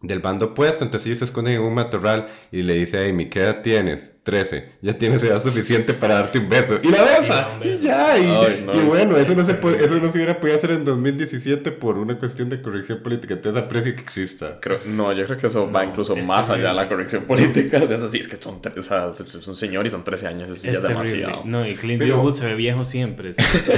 del 0.00 0.20
bando 0.20 0.46
opuesto, 0.46 0.84
entonces 0.84 1.06
ellos 1.06 1.20
se 1.20 1.24
esconden 1.26 1.54
en 1.54 1.60
un 1.60 1.74
matorral 1.74 2.28
y 2.50 2.62
le 2.62 2.74
dice 2.74 2.98
a 2.98 3.08
Amy, 3.08 3.26
¿qué 3.26 3.40
edad 3.40 3.62
tienes? 3.62 4.15
13. 4.26 4.70
Ya 4.82 4.92
tienes 4.98 5.22
edad 5.22 5.40
suficiente 5.40 5.94
para 5.94 6.14
darte 6.14 6.40
un 6.40 6.48
beso. 6.48 6.80
Y 6.82 6.88
la 6.88 7.04
besa. 7.04 7.60
Y 7.62 7.78
ya. 7.78 8.18
Y, 8.18 8.84
bueno, 8.84 9.16
eso 9.16 9.36
no, 9.36 9.44
se 9.44 9.54
puede, 9.54 9.84
eso 9.84 10.00
no 10.00 10.10
se 10.10 10.18
hubiera 10.18 10.40
podido 10.40 10.56
hacer 10.56 10.72
en 10.72 10.84
2017 10.84 11.70
por 11.70 11.96
una 11.96 12.18
cuestión 12.18 12.50
de 12.50 12.60
corrección 12.60 12.98
política. 13.04 13.34
Entonces 13.34 13.62
aprecio 13.62 13.94
que 13.94 14.02
exista. 14.02 14.58
no, 14.86 15.12
yo 15.12 15.26
creo 15.26 15.38
que 15.38 15.46
eso 15.46 15.70
va 15.70 15.84
incluso 15.84 16.16
más 16.16 16.50
allá 16.50 16.70
de 16.70 16.74
la 16.74 16.88
corrección 16.88 17.22
política. 17.22 17.80
O 17.86 17.88
sea, 17.88 17.98
eso 17.98 18.08
sí, 18.08 18.18
es 18.18 18.26
que 18.26 18.36
son, 18.36 18.58
o 18.76 18.82
sea, 18.82 19.12
es 19.20 19.46
un 19.46 19.54
señor 19.54 19.86
y 19.86 19.90
son 19.90 20.02
13 20.02 20.26
años. 20.26 20.50
Eso 20.50 20.70
es 20.70 20.82
ya 20.82 20.88
demasiado. 20.88 21.42
No, 21.44 21.64
y 21.64 21.76
Clint 21.76 22.02
Eastwood 22.02 22.34
se 22.34 22.46
ve 22.46 22.54
viejo 22.56 22.84
siempre. 22.84 23.32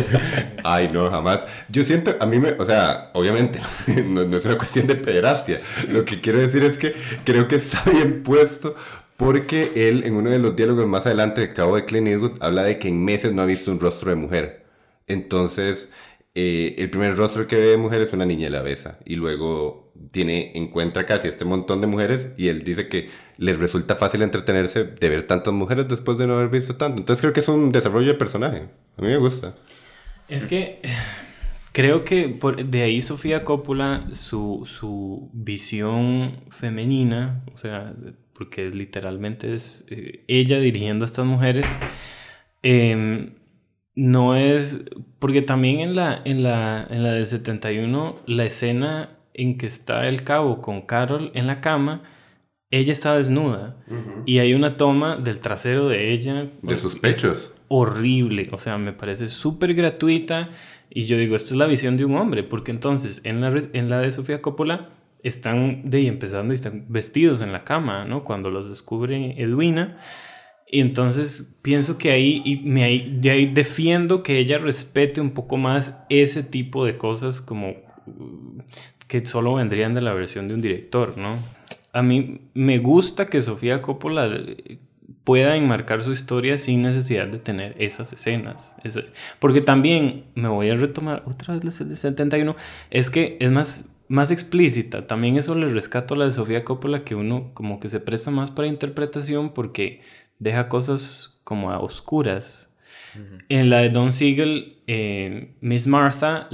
Ay, 0.65 0.89
no, 0.91 1.11
jamás. 1.11 1.45
Yo 1.69 1.85
siento, 1.85 2.17
a 2.19 2.25
mí 2.25 2.39
me, 2.39 2.53
o 2.53 2.65
sea, 2.65 3.11
obviamente, 3.13 3.61
no, 4.05 4.25
no 4.25 4.39
es 4.39 4.47
una 4.47 4.57
cuestión 4.57 4.87
de 4.87 4.95
pederastia. 4.95 5.61
Lo 5.91 6.07
que 6.07 6.23
quiero 6.23 6.39
decir 6.39 6.65
es 6.65 6.79
que 6.79 6.95
creo 7.25 7.49
que 7.49 7.57
está 7.57 7.83
bien 7.91 8.23
puesto 8.23 8.77
porque 9.19 9.73
él, 9.75 10.05
en 10.05 10.15
uno 10.15 10.31
de 10.31 10.39
los 10.39 10.55
diálogos 10.55 10.87
más 10.87 11.05
adelante 11.05 11.41
de 11.41 11.49
Cabo 11.49 11.75
de 11.75 11.85
Clint 11.85 12.07
Eastwood, 12.07 12.39
habla 12.41 12.63
de 12.63 12.79
que 12.79 12.87
en 12.87 13.05
meses 13.05 13.33
no 13.33 13.43
ha 13.43 13.47
visto 13.47 13.73
un 13.73 13.81
rostro 13.81 14.11
de 14.11 14.17
mujer. 14.17 14.65
Entonces, 15.09 15.93
eh, 16.37 16.77
el 16.79 16.89
primer 16.89 17.17
rostro 17.17 17.49
que 17.49 17.57
ve 17.57 17.67
de 17.67 17.77
mujer 17.77 18.01
es 18.01 18.13
una 18.13 18.25
niña 18.25 18.47
y 18.47 18.51
la 18.51 18.63
besa. 18.63 19.01
Y 19.05 19.17
luego 19.17 19.93
tiene, 20.13 20.53
encuentra 20.55 21.05
casi 21.05 21.27
este 21.27 21.45
montón 21.45 21.81
de 21.81 21.89
mujeres 21.89 22.29
y 22.37 22.47
él 22.47 22.63
dice 22.63 22.89
que 22.89 23.11
les 23.39 23.59
resulta 23.59 23.97
fácil 23.97 24.23
entretenerse 24.23 24.85
de 24.85 25.09
ver 25.09 25.25
tantas 25.25 25.53
mujeres 25.53 25.89
después 25.89 26.17
de 26.17 26.29
no 26.29 26.37
haber 26.37 26.51
visto 26.51 26.77
tanto. 26.77 26.99
Entonces 26.99 27.21
creo 27.21 27.33
que 27.33 27.41
es 27.41 27.49
un 27.49 27.73
desarrollo 27.73 28.07
de 28.07 28.15
personaje. 28.15 28.69
A 28.97 29.03
mí 29.03 29.09
me 29.09 29.17
gusta. 29.17 29.57
Es 30.29 30.47
que 30.47 30.81
creo 31.73 32.05
que 32.05 32.39
de 32.65 32.83
ahí 32.83 33.01
Sofía 33.01 33.43
Coppola, 33.43 34.07
su, 34.13 34.63
su 34.65 35.29
visión 35.33 36.45
femenina, 36.51 37.43
o 37.53 37.59
sea, 37.59 37.97
porque 38.39 38.71
literalmente 38.71 39.53
es 39.53 39.85
eh, 39.91 40.25
ella 40.29 40.61
dirigiendo 40.61 41.05
a 41.05 41.07
estas 41.07 41.27
mujeres, 41.27 41.67
em, 42.63 43.35
no 43.97 44.37
es, 44.37 44.85
porque 45.19 45.43
también 45.43 45.81
en 45.81 45.97
la, 45.97 46.23
en, 46.25 46.45
la, 46.45 46.87
en 46.89 47.03
la 47.03 47.13
del 47.13 47.27
71, 47.27 48.21
la 48.27 48.45
escena 48.45 49.19
en 49.35 49.59
que 49.59 49.67
está 49.67 50.09
el 50.09 50.23
cabo 50.23 50.63
con 50.63 50.83
Carol 50.83 51.33
en 51.35 51.49
la 51.49 51.61
cama, 51.61 52.05
ella 52.71 52.93
está 52.93 53.17
desnuda 53.17 53.77
y 54.25 54.39
hay 54.39 54.55
una 54.55 54.77
toma 54.77 55.17
del 55.17 55.41
trasero 55.41 55.89
de 55.89 56.13
ella. 56.13 56.51
De 56.63 56.77
sus 56.77 56.97
pechos. 56.97 57.55
Horrible, 57.67 58.51
o 58.53 58.59
sea, 58.59 58.79
me 58.79 58.93
parece 58.93 59.27
súper 59.27 59.75
gratuita 59.75 60.51
y 60.91 61.05
yo 61.05 61.19
digo, 61.19 61.35
esto 61.35 61.55
es 61.55 61.59
la 61.59 61.67
visión 61.67 61.97
de 61.97 62.05
un 62.05 62.15
hombre, 62.15 62.45
porque 62.45 62.71
entonces 62.71 63.21
en 63.25 63.41
la, 63.41 63.49
en 63.73 63.91
la 63.91 63.99
de 63.99 64.13
Sofía 64.13 64.41
Coppola 64.41 64.91
están 65.23 65.91
de 65.91 65.99
ahí 65.99 66.07
empezando 66.07 66.53
y 66.53 66.57
están 66.57 66.87
vestidos 66.89 67.41
en 67.41 67.53
la 67.53 67.65
cama, 67.65 68.05
¿no? 68.05 68.25
Cuando 68.25 68.51
los 68.51 68.69
descubre 68.69 69.41
Edwina. 69.41 69.99
Y 70.71 70.81
entonces 70.81 71.57
pienso 71.63 71.97
que 71.97 72.11
ahí, 72.11 72.43
y 72.45 72.57
me, 72.57 72.85
ahí 72.85 73.51
defiendo 73.53 74.23
que 74.23 74.39
ella 74.39 74.59
respete 74.59 75.21
un 75.21 75.31
poco 75.31 75.57
más 75.57 76.05
ese 76.11 76.43
tipo 76.43 76.85
de 76.85 76.99
cosas 76.99 77.41
como 77.41 77.71
uh, 77.71 78.63
que 79.07 79.25
solo 79.25 79.55
vendrían 79.55 79.95
de 79.95 80.03
la 80.03 80.13
versión 80.13 80.47
de 80.47 80.55
un 80.55 80.61
director, 80.61 81.17
¿no? 81.17 81.37
A 81.93 82.03
mí 82.03 82.43
me 82.53 82.79
gusta 82.79 83.29
que 83.29 83.41
Sofía 83.41 83.81
Coppola 83.81 84.27
eh, 84.27 84.79
pueda 85.25 85.57
enmarcar 85.57 86.03
su 86.03 86.13
historia 86.13 86.59
sin 86.59 86.83
necesidad 86.83 87.27
de 87.29 87.39
tener 87.39 87.75
esas 87.79 88.13
escenas. 88.13 88.75
porque 89.39 89.63
también 89.63 90.25
me 90.35 90.49
voy 90.49 90.69
a 90.69 90.75
retomar 90.75 91.23
otra 91.27 91.55
vez 91.55 91.81
el 91.81 91.97
71, 91.97 92.57
es 92.91 93.11
que 93.11 93.39
es 93.41 93.51
más 93.51 93.89
más 94.09 94.31
explícita. 94.31 95.07
También 95.07 95.37
eso 95.37 95.55
le 95.55 95.69
rescato 95.69 96.15
a 96.15 96.17
la 96.17 96.25
de 96.25 96.31
Sofía 96.31 96.65
Coppola, 96.65 97.05
que 97.05 97.15
uno 97.15 97.53
como 97.55 97.79
que 97.79 97.89
se 97.89 98.01
presta 98.01 98.31
más 98.31 98.51
para 98.51 98.69
interpretación 98.69 99.53
porque 99.53 100.01
deja 100.39 100.69
cosas 100.69 101.39
como 101.45 101.71
a 101.71 101.81
oscuras. 101.81 102.65
En 103.49 103.69
la 103.69 103.79
de 103.79 103.89
Don 103.91 104.13
Siegel, 104.13 104.77
eh, 104.87 105.55
Miss 105.61 105.89
Martha 105.89 106.49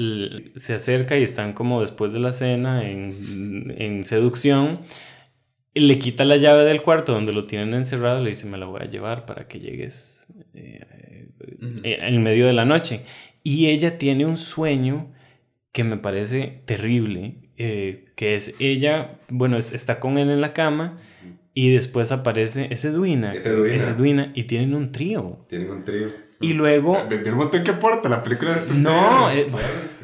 se 0.57 0.75
acerca 0.75 1.19
y 1.19 1.23
están 1.23 1.53
como 1.53 1.81
después 1.81 2.13
de 2.13 2.21
la 2.21 2.33
cena 2.33 2.89
en, 2.89 3.75
en 3.77 4.05
seducción. 4.05 4.75
Le 5.75 5.99
quita 5.99 6.25
la 6.25 6.37
llave 6.37 6.65
del 6.65 6.81
cuarto 6.81 7.13
donde 7.13 7.33
lo 7.33 7.47
tienen 7.47 7.75
encerrado 7.75 8.21
y 8.21 8.25
le 8.25 8.31
dice, 8.31 8.47
me 8.47 8.57
la 8.57 8.67
voy 8.67 8.81
a 8.83 8.89
llevar 8.89 9.27
para 9.27 9.47
que 9.47 9.61
llegues 9.61 10.27
eh, 10.55 11.29
eh, 11.83 11.99
en 12.01 12.23
medio 12.23 12.47
de 12.47 12.53
la 12.53 12.65
noche. 12.65 13.01
Y 13.43 13.67
ella 13.67 13.99
tiene 13.99 14.25
un 14.25 14.39
sueño 14.39 15.13
que 15.73 15.85
me 15.85 15.99
parece 15.99 16.63
terrible 16.65 17.44
eh, 17.57 18.07
que 18.17 18.35
es 18.35 18.55
ella, 18.59 19.19
bueno, 19.29 19.57
está 19.59 20.01
con 20.01 20.19
él 20.19 20.31
en 20.31 20.41
la 20.41 20.53
cama 20.53 20.99
y 21.55 21.73
después 21.73 22.11
aparece 22.11 22.69
ese 22.71 22.91
Duina, 22.91 23.33
ese 23.33 23.95
Duina, 23.95 24.33
y 24.35 24.45
tienen 24.45 24.75
un 24.75 24.91
trío. 24.93 25.39
Tienen 25.49 25.71
un 25.71 25.85
trío. 25.85 26.09
Y 26.41 26.53
luego... 26.53 26.99
un 26.99 27.35
montón 27.35 27.63
que 27.63 27.71
aporta 27.71 28.09
la 28.09 28.23
película. 28.23 28.61
No, 28.75 29.31
eh, 29.31 29.47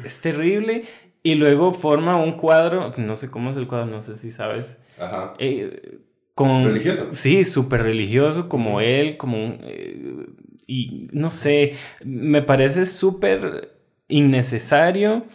es 0.03 0.21
terrible. 0.21 0.85
Y 1.23 1.35
luego 1.35 1.73
forma 1.73 2.17
un 2.17 2.33
cuadro, 2.33 2.93
no 2.97 3.15
sé 3.15 3.29
cómo 3.29 3.51
es 3.51 3.57
el 3.57 3.67
cuadro, 3.67 3.85
no 3.85 4.01
sé 4.01 4.15
si 4.15 4.31
sabes. 4.31 4.77
Ajá. 4.97 5.33
Eh, 5.37 5.99
con, 6.33 6.63
religioso. 6.63 7.09
Sí, 7.11 7.43
súper 7.43 7.83
religioso, 7.83 8.49
como 8.49 8.81
él, 8.81 9.17
como... 9.17 9.57
y 10.65 11.09
no 11.11 11.29
sé, 11.31 11.73
me 12.03 12.41
parece 12.41 12.85
súper 12.85 13.73
innecesario 14.07 15.25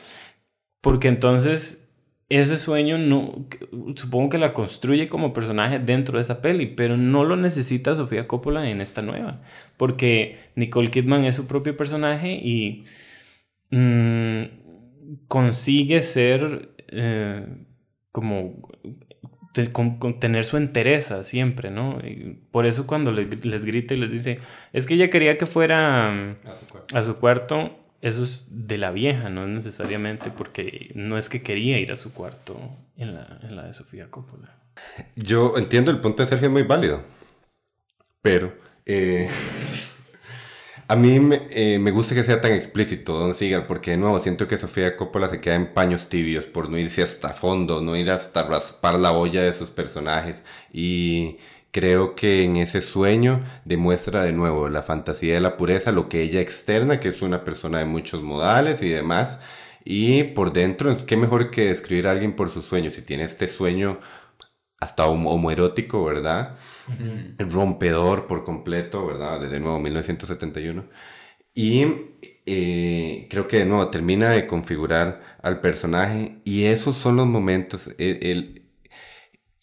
porque 0.81 1.09
entonces 1.09 1.86
ese 2.29 2.57
sueño 2.57 2.99
no, 2.99 3.47
supongo 3.95 4.31
que 4.31 4.39
la 4.39 4.53
construye 4.53 5.09
como 5.09 5.33
personaje 5.33 5.79
dentro 5.79 6.19
de 6.19 6.23
esa 6.23 6.43
peli, 6.43 6.67
pero 6.67 6.97
no 6.97 7.25
lo 7.25 7.37
necesita 7.37 7.95
Sofía 7.95 8.27
Coppola 8.27 8.69
en 8.69 8.81
esta 8.81 9.01
nueva, 9.01 9.43
porque 9.77 10.37
Nicole 10.57 10.91
Kidman 10.91 11.25
es 11.25 11.37
su 11.37 11.47
propio 11.47 11.77
personaje 11.77 12.33
y 12.33 12.85
mm, 13.71 14.43
consigue 15.29 16.03
ser 16.03 16.71
eh, 16.89 17.47
como 18.11 18.69
con, 19.73 20.19
tener 20.19 20.45
su 20.45 20.57
entereza 20.57 21.23
siempre, 21.23 21.71
¿no? 21.71 21.99
por 22.51 22.67
eso 22.67 22.87
cuando 22.87 23.13
les, 23.13 23.65
grita 23.65 23.95
y 23.95 23.99
les 23.99 24.11
dice, 24.11 24.41
es 24.73 24.87
que 24.87 24.95
ella 24.95 25.11
quería 25.11 25.39
que 25.39 25.47
fuera 25.47 26.37
a 26.93 27.03
su 27.03 27.19
cuarto 27.21 27.86
eso 28.07 28.23
es 28.23 28.47
de 28.51 28.79
la 28.79 28.93
vieja, 28.93 29.29
no 29.31 29.45
es 29.45 29.49
necesariamente 29.49 30.31
porque 30.31 30.93
no 30.95 31.19
es 31.19 31.29
que 31.29 31.43
quería 31.43 31.81
ir 31.81 31.91
a 31.91 31.97
su 31.97 32.13
cuarto 32.13 32.57
en 32.97 33.15
la, 33.15 33.41
en 33.43 33.57
la 33.57 33.65
de 33.65 33.73
Sofía 33.73 34.11
Coppola. 34.11 34.63
Yo 35.17 35.57
entiendo 35.57 35.91
el 35.91 35.99
punto 35.99 36.23
de 36.23 36.29
Sergio, 36.29 36.47
es 36.47 36.53
muy 36.53 36.63
válido, 36.63 37.03
pero 38.23 38.55
eh, 38.85 39.29
a 40.87 40.95
mí 40.95 41.19
eh, 41.51 41.81
me, 41.81 41.91
gusta 41.91 42.15
que 42.15 42.23
sea 42.23 42.41
tan 42.41 42.53
explícito 42.53 43.19
Don 43.19 43.35
Sigal, 43.35 43.67
porque 43.67 43.91
de 43.91 43.97
nuevo 43.97 44.21
siento 44.21 44.47
que 44.47 44.57
Sofía 44.57 44.97
Coppola 44.97 45.29
se 45.29 45.41
queda 45.41 45.57
en 45.57 45.75
paños 45.75 46.09
tibios 46.09 46.47
por 46.47 46.71
no 46.71 46.79
irse 46.79 47.03
hasta 47.03 47.31
fondo, 47.31 47.81
no 47.81 47.97
ir 47.97 48.09
hasta 48.09 48.45
raspar 48.45 49.01
la 49.01 49.11
olla 49.11 49.43
de 49.43 49.53
sus 49.53 49.71
personajes 49.71 50.45
y 50.73 51.39
creo 51.77 52.15
que 52.15 52.43
en 52.43 52.57
ese 52.57 52.81
sueño 52.81 53.45
demuestra 53.67 54.23
de 54.23 54.33
nuevo 54.33 54.71
la 54.71 54.83
fantasía 54.83 55.35
de 55.35 55.43
la 55.43 55.59
pureza, 55.59 55.93
lo 55.93 56.09
que 56.09 56.23
ella 56.23 56.41
externa, 56.41 57.01
que 57.01 57.09
es 57.11 57.21
una 57.21 57.45
persona 57.45 57.81
de 57.81 57.85
muchos 57.85 58.23
modales 58.23 58.81
y 58.83 58.89
demás. 58.89 59.41
Y 59.85 60.25
por 60.25 60.55
dentro, 60.55 60.97
qué 61.07 61.19
mejor 61.19 61.51
que 61.51 61.67
describir 61.67 62.09
a 62.09 62.13
alguien 62.13 62.35
por 62.35 62.51
sus 62.51 62.65
sueños. 62.65 62.95
Si 62.95 63.03
tiene 63.03 63.25
este 63.25 63.47
sueño 63.47 64.01
hasta 64.81 65.07
homoerótico, 65.07 66.03
¿verdad? 66.03 66.57
Rompedor 67.39 68.27
por 68.27 68.45
completo, 68.45 69.05
¿verdad? 69.07 69.41
Desde 69.41 69.61
nuevo 69.61 69.79
1971. 69.79 70.87
Y 71.55 71.85
eh, 72.47 73.29
creo 73.31 73.49
que 73.49 73.59
de 73.59 73.67
nuevo 73.67 73.91
termina 73.91 74.31
de 74.31 74.47
configurar 74.47 75.37
al 75.43 75.61
personaje. 75.61 76.41
Y 76.45 76.65
esos 76.65 76.97
son 76.97 77.17
los 77.17 77.27
momentos. 77.27 77.91
el, 77.99 78.66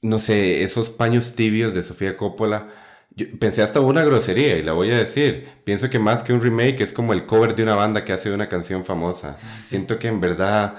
no 0.04 0.20
sé, 0.20 0.64
esos 0.64 0.90
paños 0.92 1.34
tibios 1.34 1.74
de 1.74 1.82
Sofía 1.82 2.16
Coppola. 2.18 2.68
Yo 3.16 3.26
pensé 3.40 3.64
hasta 3.64 3.80
una 3.80 4.04
grosería 4.04 4.58
y 4.58 4.64
la 4.64 4.74
voy 4.74 4.92
a 4.92 4.98
decir. 4.98 5.48
Pienso 5.64 5.90
que 5.90 5.98
más 5.98 6.24
que 6.24 6.34
un 6.34 6.42
remake 6.42 6.82
es 6.82 6.94
como 6.94 7.14
el 7.14 7.26
cover 7.26 7.56
de 7.56 7.64
una 7.64 7.76
banda 7.76 8.04
que 8.04 8.14
hace 8.14 8.32
una 8.32 8.50
canción 8.50 8.86
famosa. 8.86 9.38
Siento 9.66 9.98
que 9.98 10.10
en 10.10 10.20
verdad... 10.20 10.76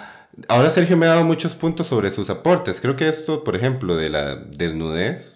Ahora 0.49 0.71
Sergio 0.71 0.97
me 0.97 1.07
ha 1.07 1.11
dado 1.11 1.25
muchos 1.25 1.55
puntos 1.55 1.87
sobre 1.87 2.11
sus 2.11 2.29
aportes. 2.29 2.81
Creo 2.81 2.97
que 2.97 3.09
esto, 3.09 3.45
por 3.45 3.57
ejemplo, 3.57 3.97
de 3.97 4.11
la 4.11 4.37
desnudez, 4.37 5.34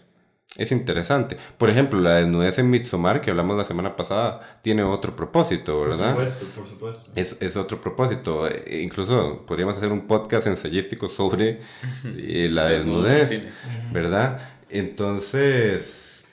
es 0.58 0.72
interesante. 0.72 1.38
Por 1.56 1.70
ejemplo, 1.70 2.00
la 2.00 2.16
desnudez 2.16 2.58
en 2.58 2.68
Midsommar, 2.68 3.20
que 3.20 3.30
hablamos 3.30 3.56
la 3.56 3.64
semana 3.64 3.94
pasada, 3.94 4.58
tiene 4.60 4.82
otro 4.82 5.14
propósito, 5.14 5.82
¿verdad? 5.82 6.16
Por 6.16 6.26
supuesto, 6.26 6.60
por 6.60 6.68
supuesto. 6.68 7.12
Es, 7.14 7.36
es 7.38 7.56
otro 7.56 7.80
propósito. 7.80 8.48
E 8.48 8.82
incluso 8.82 9.46
podríamos 9.46 9.76
hacer 9.76 9.92
un 9.92 10.08
podcast 10.08 10.48
ensayístico 10.48 11.08
sobre 11.08 11.60
eh, 12.04 12.48
la 12.50 12.66
desnudez, 12.66 13.46
¿verdad? 13.92 14.50
Entonces, 14.68 16.24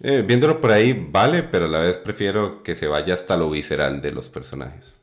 eh, 0.00 0.22
viéndolo 0.24 0.60
por 0.60 0.70
ahí, 0.70 0.92
vale, 0.92 1.42
pero 1.42 1.64
a 1.64 1.68
la 1.68 1.80
vez 1.80 1.96
prefiero 1.96 2.62
que 2.62 2.76
se 2.76 2.86
vaya 2.86 3.14
hasta 3.14 3.36
lo 3.36 3.50
visceral 3.50 4.00
de 4.00 4.12
los 4.12 4.28
personajes. 4.28 5.00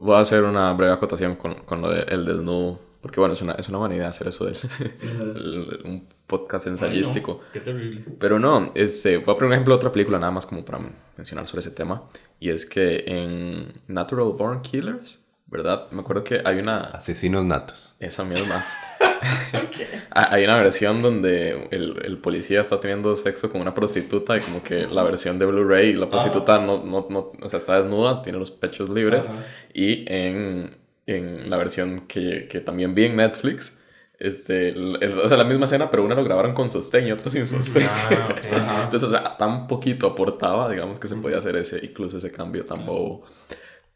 Voy 0.00 0.16
a 0.16 0.20
hacer 0.20 0.42
una 0.44 0.72
breve 0.72 0.94
acotación 0.94 1.36
con, 1.36 1.54
con 1.64 1.82
lo 1.82 1.90
del 1.90 2.24
desnudo 2.24 2.91
Porque 3.02 3.20
bueno, 3.20 3.34
es 3.34 3.42
una, 3.42 3.52
es 3.54 3.68
una 3.68 3.78
buena 3.78 3.96
idea 3.96 4.08
hacer 4.08 4.28
eso 4.28 4.46
de 4.46 4.52
un 5.84 6.06
podcast 6.26 6.68
ensayístico. 6.68 7.40
qué 7.52 7.60
terrible. 7.60 8.04
Pero 8.18 8.38
no, 8.38 8.70
este, 8.74 9.18
voy 9.18 9.34
a 9.34 9.36
poner 9.36 9.48
un 9.48 9.52
ejemplo 9.52 9.74
de 9.74 9.76
otra 9.76 9.92
película 9.92 10.18
nada 10.18 10.32
más 10.32 10.46
como 10.46 10.64
para 10.64 10.78
mencionar 11.16 11.46
sobre 11.46 11.60
ese 11.60 11.72
tema. 11.72 12.04
Y 12.38 12.50
es 12.50 12.64
que 12.64 13.04
en 13.06 13.72
Natural 13.88 14.32
Born 14.38 14.62
Killers, 14.62 15.26
¿verdad? 15.46 15.90
Me 15.90 16.00
acuerdo 16.00 16.22
que 16.22 16.40
hay 16.44 16.60
una... 16.60 16.78
Asesinos 16.78 17.44
natos. 17.44 17.94
Esa 17.98 18.24
misma. 18.24 18.64
Hay 20.10 20.44
una 20.44 20.56
versión 20.56 21.02
donde 21.02 21.68
el, 21.70 22.00
el, 22.04 22.18
policía 22.18 22.60
está 22.60 22.80
teniendo 22.80 23.16
sexo 23.16 23.50
con 23.50 23.60
una 23.60 23.74
prostituta 23.74 24.36
y 24.36 24.40
como 24.40 24.62
que 24.62 24.86
la 24.86 25.02
versión 25.02 25.38
de 25.38 25.46
Blu-ray, 25.46 25.94
la 25.94 26.08
prostituta 26.08 26.58
no, 26.58 26.82
no, 26.82 27.06
no, 27.08 27.32
o 27.40 27.48
sea, 27.48 27.58
está 27.58 27.80
desnuda, 27.80 28.22
tiene 28.22 28.38
los 28.38 28.50
pechos 28.50 28.88
libres. 28.88 29.26
Y 29.72 30.04
en, 30.12 30.76
en, 31.06 31.50
la 31.50 31.56
versión 31.56 32.06
que, 32.06 32.48
que, 32.48 32.60
también 32.60 32.94
vi 32.94 33.04
en 33.04 33.16
Netflix, 33.16 33.78
este, 34.18 34.72
o 34.76 35.28
sea, 35.28 35.36
la 35.36 35.44
misma 35.44 35.64
escena, 35.64 35.90
pero 35.90 36.04
una 36.04 36.14
lo 36.14 36.22
grabaron 36.22 36.54
con 36.54 36.70
sostén 36.70 37.08
y 37.08 37.12
otra 37.12 37.28
sin 37.28 37.46
sostén. 37.46 37.88
Ah, 37.88 38.38
Entonces, 38.84 39.02
o 39.02 39.10
sea, 39.10 39.36
tan 39.36 39.66
poquito 39.66 40.06
aportaba, 40.06 40.70
digamos, 40.70 41.00
que 41.00 41.08
se 41.08 41.16
podía 41.16 41.38
hacer 41.38 41.56
ese, 41.56 41.84
incluso 41.84 42.18
ese 42.18 42.30
cambio 42.30 42.64
tan 42.64 42.86
bobo. 42.86 43.24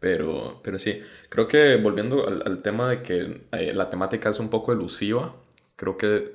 Pero, 0.00 0.60
pero 0.62 0.78
sí, 0.78 1.00
creo 1.28 1.48
que 1.48 1.76
volviendo 1.76 2.26
al, 2.26 2.60
tema 2.62 2.90
de 2.90 3.02
que 3.02 3.46
eh, 3.52 3.72
la 3.72 3.88
temática 3.88 4.30
es 4.30 4.40
un 4.40 4.50
poco 4.50 4.72
elusiva, 4.72 5.34
creo 5.76 5.96
que 5.96 6.32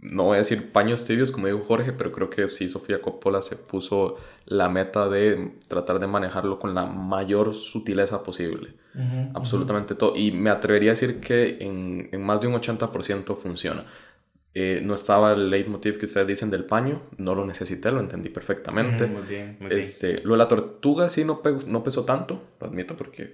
no 0.00 0.24
voy 0.24 0.36
a 0.36 0.38
decir 0.38 0.72
paños 0.72 1.04
tibios 1.04 1.30
como 1.30 1.48
dijo 1.48 1.60
Jorge, 1.60 1.92
pero 1.92 2.12
creo 2.12 2.30
que 2.30 2.48
sí 2.48 2.68
Sofía 2.68 3.02
Coppola 3.02 3.42
se 3.42 3.56
puso 3.56 4.16
la 4.46 4.68
meta 4.68 5.08
de 5.08 5.54
tratar 5.66 5.98
de 5.98 6.06
manejarlo 6.06 6.58
con 6.58 6.74
la 6.74 6.86
mayor 6.86 7.54
sutileza 7.54 8.22
posible. 8.22 8.74
Absolutamente 9.34 9.94
todo. 9.94 10.14
Y 10.16 10.32
me 10.32 10.50
atrevería 10.50 10.90
a 10.90 10.94
decir 10.94 11.20
que 11.20 11.58
en, 11.60 12.08
en 12.12 12.22
más 12.22 12.40
de 12.40 12.48
un 12.48 12.54
80% 12.54 13.36
funciona. 13.36 13.84
Eh, 14.54 14.80
no 14.82 14.94
estaba 14.94 15.32
el 15.34 15.50
leitmotiv 15.50 15.98
que 15.98 16.06
ustedes 16.06 16.26
dicen 16.26 16.50
del 16.50 16.64
paño, 16.64 17.02
no 17.16 17.34
lo 17.34 17.46
necesité, 17.46 17.92
lo 17.92 18.00
entendí 18.00 18.28
perfectamente. 18.28 19.06
muy 19.06 19.22
bien, 19.22 19.56
muy 19.60 19.68
bien. 19.68 19.80
Este, 19.80 20.20
lo 20.24 20.32
de 20.32 20.38
la 20.38 20.48
tortuga 20.48 21.08
sí 21.10 21.24
no, 21.24 21.42
no 21.66 21.84
pesó 21.84 22.04
tanto, 22.04 22.42
lo 22.58 22.66
admito, 22.66 22.96
porque... 22.96 23.30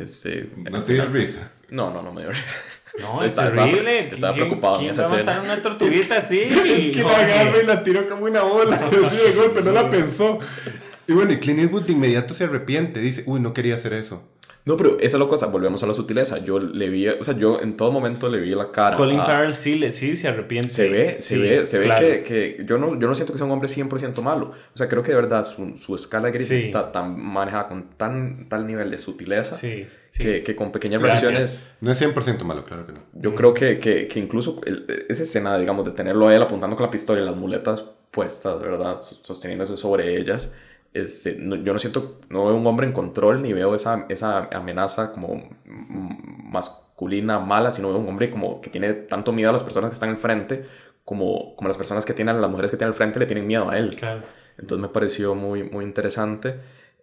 este, 0.00 0.48
¿No 0.70 0.82
te 0.82 0.94
dio 0.94 1.04
risa? 1.06 1.52
No, 1.70 1.92
no, 1.92 2.02
no 2.02 2.12
me 2.12 2.22
dio 2.22 2.30
risa. 2.30 2.44
No, 3.00 3.22
es 3.24 3.34
terrible. 3.34 4.08
Estaba, 4.08 4.34
preocupado 4.34 4.78
¿quién 4.78 4.86
en 4.86 4.92
esa 4.92 5.02
va 5.02 5.08
a 5.08 5.18
matar 5.18 5.40
una 5.42 5.62
tortuguita 5.62 6.18
así? 6.18 6.40
es 6.42 6.96
que 6.96 7.02
la 7.02 7.18
agarra 7.18 7.62
y 7.62 7.66
la 7.66 7.84
tiró 7.84 8.08
como 8.08 8.24
una 8.24 8.42
bola. 8.42 8.76
de 8.90 9.32
golpe, 9.34 9.62
no 9.62 9.72
la 9.72 9.90
pensó. 9.90 10.38
Y 11.06 11.12
bueno, 11.12 11.32
y 11.32 11.38
Clint 11.38 11.60
Eastwood 11.60 11.84
de 11.84 11.92
inmediato 11.92 12.34
se 12.34 12.44
arrepiente. 12.44 13.00
Dice, 13.00 13.22
uy, 13.26 13.40
no 13.40 13.52
quería 13.52 13.74
hacer 13.74 13.92
eso. 13.92 14.22
No, 14.68 14.76
pero 14.76 14.98
esa 15.00 15.16
es 15.16 15.20
la 15.20 15.26
cosa, 15.26 15.46
volvemos 15.46 15.82
a 15.82 15.86
la 15.86 15.94
sutileza. 15.94 16.44
Yo 16.44 16.58
le 16.58 16.90
vi, 16.90 17.08
o 17.08 17.24
sea, 17.24 17.34
yo 17.34 17.58
en 17.62 17.74
todo 17.74 17.90
momento 17.90 18.28
le 18.28 18.38
vi 18.38 18.50
la 18.50 18.70
cara. 18.70 18.98
Colin 18.98 19.18
Farrell 19.18 19.54
sí, 19.54 19.76
le, 19.76 19.90
sí 19.90 20.14
se 20.14 20.28
arrepiente. 20.28 20.68
Se 20.68 20.90
ve, 20.90 21.22
se 21.22 21.38
ve, 21.38 21.66
se 21.66 21.78
ve 21.78 21.88
que, 21.98 22.22
que, 22.22 22.64
yo, 22.66 22.76
no, 22.76 23.00
yo 23.00 23.08
no 23.08 23.14
siento 23.14 23.32
que 23.32 23.38
sea 23.38 23.46
un 23.46 23.52
hombre 23.52 23.70
100% 23.70 24.20
malo. 24.20 24.52
O 24.74 24.76
sea, 24.76 24.86
creo 24.86 25.02
que 25.02 25.12
de 25.12 25.16
verdad 25.16 25.46
su, 25.46 25.78
su 25.78 25.94
escala 25.94 26.28
gris 26.28 26.50
está 26.50 26.92
tan 26.92 27.18
manejada 27.18 27.68
con 27.68 27.84
tan 27.96 28.46
tal 28.50 28.66
nivel 28.66 28.90
de 28.90 28.98
sutileza 28.98 29.56
sí, 29.56 29.86
que, 30.18 30.42
que, 30.42 30.54
con 30.54 30.70
pequeñas 30.70 31.00
reacciones... 31.00 31.62
No 31.80 31.90
es 31.90 32.02
100% 32.02 32.44
malo, 32.44 32.62
claro 32.66 32.86
que 32.86 32.92
no. 32.92 33.00
Yo 33.14 33.34
creo 33.34 33.54
que, 33.54 33.78
que, 33.78 34.20
incluso 34.20 34.60
esa 35.08 35.22
escena, 35.22 35.56
digamos, 35.56 35.86
de 35.86 35.92
tenerlo 35.92 36.28
a 36.28 36.36
él 36.36 36.42
apuntando 36.42 36.76
con 36.76 36.84
la 36.84 36.90
pistola 36.90 37.22
y 37.22 37.24
las 37.24 37.36
muletas 37.36 37.86
puestas, 38.10 38.60
¿verdad? 38.60 39.00
Sosteniéndose 39.00 39.78
sobre 39.78 40.18
ellas 40.18 40.52
este, 40.94 41.38
yo 41.38 41.72
no 41.72 41.78
siento, 41.78 42.20
no 42.28 42.46
veo 42.46 42.56
un 42.56 42.66
hombre 42.66 42.86
en 42.86 42.92
control 42.92 43.42
ni 43.42 43.52
veo 43.52 43.74
esa, 43.74 44.06
esa 44.08 44.48
amenaza 44.52 45.12
como 45.12 45.48
masculina 45.64 47.38
mala, 47.38 47.70
sino 47.70 47.88
veo 47.88 47.98
un 47.98 48.08
hombre 48.08 48.30
como 48.30 48.60
que 48.60 48.70
tiene 48.70 48.92
tanto 48.94 49.32
miedo 49.32 49.50
a 49.50 49.52
las 49.52 49.62
personas 49.62 49.90
que 49.90 49.94
están 49.94 50.10
enfrente 50.10 50.64
como, 51.04 51.56
como 51.56 51.68
las 51.68 51.76
personas 51.76 52.04
que 52.04 52.12
tienen, 52.12 52.40
las 52.40 52.50
mujeres 52.50 52.70
que 52.70 52.76
tienen 52.76 52.92
al 52.92 52.96
frente 52.96 53.18
le 53.18 53.26
tienen 53.26 53.46
miedo 53.46 53.70
a 53.70 53.78
él. 53.78 53.96
Claro. 53.96 54.22
Entonces 54.58 54.82
me 54.82 54.88
pareció 54.88 55.34
muy, 55.34 55.62
muy 55.62 55.84
interesante. 55.84 56.56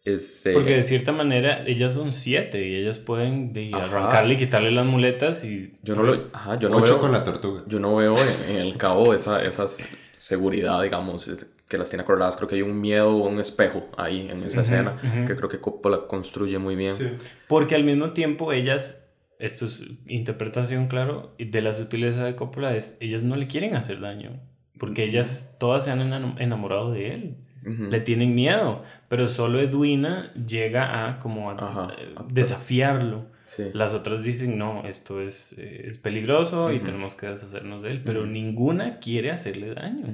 Este... 0.03 0.53
Porque 0.53 0.75
de 0.75 0.83
cierta 0.83 1.11
manera 1.11 1.63
ellas 1.65 1.95
son 1.95 2.13
siete 2.13 2.67
y 2.67 2.75
ellas 2.75 2.99
pueden 2.99 3.51
arrancarle 3.73 4.35
y 4.35 4.37
quitarle 4.37 4.71
las 4.71 4.85
muletas 4.85 5.43
y... 5.43 5.73
Yo 5.81 5.95
no 5.95 6.03
lo... 6.03 6.29
Ajá, 6.33 6.59
yo 6.59 6.69
no 6.69 6.77
Ocho 6.77 6.93
veo, 6.93 6.99
con 6.99 7.11
la 7.11 7.23
tortuga. 7.23 7.63
Yo 7.65 7.79
no 7.79 7.95
veo 7.95 8.15
en, 8.47 8.57
el 8.57 8.77
cabo 8.77 9.15
esa, 9.15 9.41
esa 9.41 9.65
seguridad, 10.11 10.83
digamos, 10.83 11.27
que 11.67 11.77
las 11.77 11.89
tiene 11.89 12.03
acordadas. 12.03 12.35
Creo 12.35 12.47
que 12.47 12.55
hay 12.55 12.61
un 12.61 12.79
miedo 12.79 13.15
o 13.15 13.27
un 13.27 13.39
espejo 13.39 13.87
ahí 13.97 14.21
en 14.29 14.43
esa 14.43 14.61
escena 14.61 14.97
que 15.27 15.35
creo 15.35 15.49
que 15.49 15.59
Coppola 15.59 16.07
construye 16.07 16.57
muy 16.59 16.75
bien. 16.75 17.17
Porque 17.47 17.75
al 17.75 17.83
mismo 17.83 18.11
tiempo 18.11 18.51
ellas, 18.51 19.07
esto 19.39 19.65
es 19.65 19.83
interpretación, 20.07 20.87
claro, 20.87 21.35
de 21.37 21.61
la 21.61 21.73
sutileza 21.73 22.23
de 22.23 22.35
Coppola, 22.35 22.75
es 22.75 22.97
ellas 22.99 23.23
no 23.23 23.35
le 23.35 23.47
quieren 23.47 23.75
hacer 23.75 23.99
daño. 23.99 24.39
Porque 24.77 25.03
ellas 25.03 25.55
todas 25.59 25.85
se 25.85 25.91
han 25.91 26.01
enamorado 26.39 26.91
de 26.91 27.13
él. 27.13 27.37
Le 27.65 27.99
tienen 27.99 28.35
miedo, 28.35 28.83
pero 29.09 29.27
solo 29.27 29.59
Edwina 29.59 30.31
llega 30.33 31.07
a 31.07 31.19
como 31.19 31.49
a, 31.51 31.93
desafiarlo. 32.29 33.25
Las 33.73 33.93
otras 33.93 34.23
dicen, 34.23 34.57
no, 34.57 34.83
esto 34.85 35.21
es, 35.21 35.55
eh, 35.57 35.85
es 35.87 35.97
peligroso 35.97 36.71
y 36.71 36.79
tenemos 36.79 37.15
que 37.15 37.27
deshacernos 37.27 37.83
de 37.83 37.91
él, 37.91 38.01
pero 38.03 38.25
ninguna 38.25 38.99
quiere 38.99 39.31
hacerle 39.31 39.73
daño. 39.73 40.05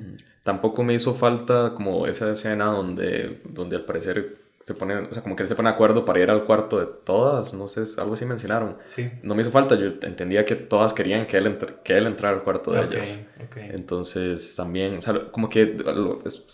Tampoco 0.43 0.83
me 0.83 0.93
hizo 0.93 1.13
falta 1.13 1.73
como 1.73 2.07
esa 2.07 2.31
escena 2.31 2.65
donde, 2.65 3.41
donde 3.49 3.75
al 3.77 3.85
parecer 3.85 4.40
se 4.61 4.75
pone, 4.75 4.95
o 4.95 5.11
sea, 5.11 5.23
como 5.23 5.35
que 5.35 5.41
él 5.41 5.49
se 5.49 5.55
pone 5.55 5.69
de 5.69 5.73
acuerdo 5.73 6.05
para 6.05 6.19
ir 6.19 6.29
al 6.29 6.43
cuarto 6.43 6.79
de 6.79 6.85
todas, 6.85 7.51
no 7.55 7.67
sé, 7.67 7.81
algo 7.99 8.13
así 8.13 8.25
mencionaron. 8.25 8.77
Sí. 8.85 9.09
No 9.23 9.33
me 9.33 9.41
hizo 9.41 9.49
falta, 9.49 9.73
yo 9.73 9.87
entendía 10.03 10.45
que 10.45 10.55
todas 10.55 10.93
querían 10.93 11.25
que 11.25 11.37
él, 11.37 11.57
que 11.83 11.97
él 11.97 12.05
entrara 12.05 12.37
al 12.37 12.43
cuarto 12.43 12.71
de 12.71 12.83
ellas. 12.83 13.19
Entonces 13.55 14.55
también, 14.55 14.97
o 14.97 15.01
sea, 15.01 15.31
como 15.31 15.49
que 15.49 15.77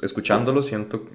escuchándolo 0.01 0.63
siento 0.63 1.05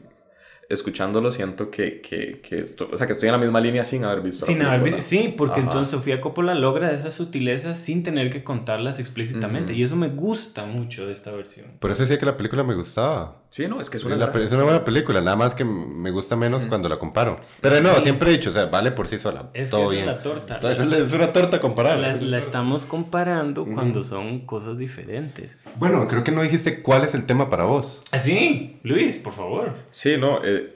escuchándolo 0.69 1.31
siento 1.31 1.71
que, 1.71 2.01
que, 2.01 2.41
que, 2.41 2.61
esto, 2.61 2.89
o 2.91 2.97
sea, 2.97 3.07
que 3.07 3.13
estoy 3.13 3.29
en 3.29 3.33
la 3.33 3.39
misma 3.39 3.61
línea 3.61 3.85
sin 3.85 4.05
haber 4.05 4.23
visto. 4.23 4.47
Sin 4.47 4.63
haber 4.63 4.83
visto, 4.83 5.03
sí, 5.03 5.35
porque 5.37 5.61
entonces 5.61 5.91
Sofía 5.91 6.21
Coppola 6.21 6.55
logra 6.55 6.93
esas 6.93 7.15
sutilezas 7.15 7.77
sin 7.77 8.03
tener 8.03 8.31
que 8.31 8.43
contarlas 8.43 8.99
explícitamente. 8.99 9.75
Y 9.75 9.83
eso 9.83 9.97
me 9.97 10.09
gusta 10.09 10.65
mucho 10.65 11.07
de 11.07 11.13
esta 11.13 11.31
versión. 11.31 11.67
Por 11.79 11.91
eso 11.91 12.03
decía 12.03 12.19
que 12.19 12.27
la 12.27 12.37
película 12.37 12.65
me 12.65 12.75
gustaba. 12.75 13.42
Sí, 13.53 13.69
no, 13.69 13.83
es 13.83 13.91
que 13.91 13.99
es 13.99 14.05
una, 14.05 14.15
es 14.15 14.53
una 14.53 14.63
buena 14.63 14.83
película, 14.83 15.21
nada 15.21 15.37
más 15.37 15.55
que 15.55 15.63
me 15.63 16.11
gusta 16.11 16.37
menos 16.37 16.67
cuando 16.67 16.89
la 16.89 16.99
comparo. 16.99 17.39
Pero 17.61 17.83
no, 17.83 17.95
siempre 17.97 18.31
he 18.31 18.33
dicho, 18.33 18.49
o 18.49 18.53
sea, 18.55 18.65
vale 18.65 18.93
por 18.93 19.09
sí 19.09 19.19
sola. 19.19 19.51
Es 19.53 19.69
todo 19.69 19.91
que 19.91 19.97
bien. 19.97 20.09
es 20.09 20.15
una 20.15 20.23
torta. 20.23 20.55
Entonces, 20.55 21.07
es 21.07 21.13
una 21.13 21.35
torta 21.35 21.61
comparada. 21.61 21.99
La, 21.99 22.17
la 22.17 22.39
estamos 22.39 22.87
comparando 22.87 23.67
cuando 23.67 24.03
son 24.03 24.47
cosas 24.47 24.79
diferentes. 24.79 25.59
Bueno, 25.77 26.09
creo 26.09 26.25
que 26.25 26.33
no 26.33 26.41
dijiste 26.41 26.81
cuál 26.81 27.05
es 27.05 27.13
el 27.13 27.27
tema 27.27 27.51
para 27.51 27.65
vos. 27.65 28.01
¿Ah, 28.11 28.19
sí? 28.19 28.79
Luis, 28.85 29.19
por 29.19 29.35
favor. 29.35 29.75
Sí, 29.91 30.17
no, 30.19 30.43
eh, 30.43 30.75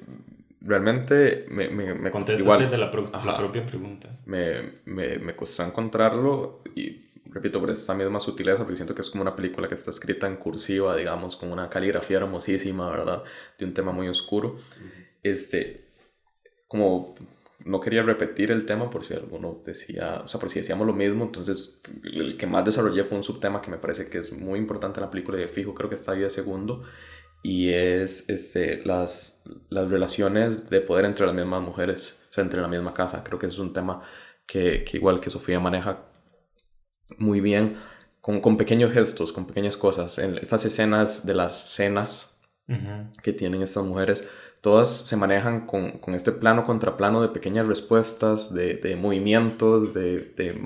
realmente 0.60 1.46
me, 1.48 1.70
me, 1.70 1.94
me 1.94 2.10
igual, 2.10 2.70
de 2.70 2.76
la, 2.76 2.90
la, 3.24 3.38
propia 3.38 3.64
pregunta. 3.64 4.10
Me, 4.26 4.80
me, 4.84 5.18
me, 5.18 5.34
costó 5.34 5.62
encontrarlo 5.62 6.60
y 6.74 7.05
repito 7.36 7.60
por 7.60 7.70
esa 7.70 7.94
misma 7.94 8.20
sutileza 8.20 8.58
porque 8.58 8.76
siento 8.76 8.94
que 8.94 9.02
es 9.02 9.10
como 9.10 9.22
una 9.22 9.36
película 9.36 9.68
que 9.68 9.74
está 9.74 9.90
escrita 9.90 10.26
en 10.26 10.36
cursiva 10.36 10.96
digamos 10.96 11.36
con 11.36 11.52
una 11.52 11.68
caligrafía 11.68 12.18
hermosísima 12.18 12.90
verdad 12.90 13.22
de 13.58 13.64
un 13.64 13.74
tema 13.74 13.92
muy 13.92 14.08
oscuro. 14.08 14.58
Este 15.22 15.84
como 16.68 17.14
no 17.64 17.80
quería 17.80 18.02
repetir 18.02 18.50
el 18.50 18.66
tema 18.66 18.90
por 18.90 19.04
si 19.04 19.14
alguno 19.14 19.60
decía, 19.64 20.22
o 20.24 20.28
sea, 20.28 20.38
por 20.38 20.50
si 20.50 20.60
decíamos 20.60 20.86
lo 20.86 20.92
mismo, 20.92 21.24
entonces 21.24 21.80
el 22.04 22.36
que 22.36 22.46
más 22.46 22.64
desarrollé 22.64 23.02
fue 23.04 23.18
un 23.18 23.24
subtema 23.24 23.60
que 23.60 23.70
me 23.70 23.78
parece 23.78 24.08
que 24.08 24.18
es 24.18 24.32
muy 24.32 24.58
importante 24.58 25.00
en 25.00 25.06
la 25.06 25.10
película 25.10 25.38
de 25.38 25.48
fijo 25.48 25.74
creo 25.74 25.88
que 25.88 25.96
está 25.96 26.12
ahí 26.12 26.20
de 26.20 26.30
segundo, 26.30 26.84
y 27.42 27.70
es 27.70 28.28
este, 28.28 28.82
las, 28.84 29.44
las 29.68 29.88
relaciones 29.90 30.68
de 30.68 30.80
poder 30.80 31.04
entre 31.04 31.26
las 31.26 31.34
mismas 31.34 31.62
mujeres, 31.62 32.18
o 32.30 32.34
sea, 32.34 32.42
entre 32.42 32.60
la 32.60 32.68
misma 32.68 32.92
casa. 32.92 33.22
Creo 33.22 33.38
que 33.38 33.46
es 33.46 33.58
un 33.58 33.72
tema 33.72 34.02
que, 34.46 34.82
que 34.84 34.96
igual 34.96 35.20
que 35.20 35.30
Sofía 35.30 35.60
maneja 35.60 36.06
muy 37.18 37.40
bien, 37.40 37.76
con, 38.20 38.40
con, 38.40 38.56
pequeños 38.56 38.92
gestos, 38.92 39.32
con 39.32 39.46
pequeñas 39.46 39.76
cosas. 39.76 40.18
En 40.18 40.36
estas 40.38 40.64
escenas 40.64 41.24
de 41.26 41.34
las 41.34 41.70
cenas 41.70 42.32
que 43.22 43.32
tienen 43.32 43.62
estas 43.62 43.84
mujeres, 43.84 44.28
todas 44.60 44.88
se 44.88 45.16
manejan 45.16 45.66
con, 45.66 45.98
con 45.98 46.14
este 46.14 46.32
plano 46.32 46.64
contra 46.64 46.96
plano 46.96 47.22
de 47.22 47.28
pequeñas 47.28 47.66
respuestas, 47.66 48.52
de, 48.52 48.74
de 48.74 48.96
movimientos, 48.96 49.94
de, 49.94 50.32
de 50.36 50.60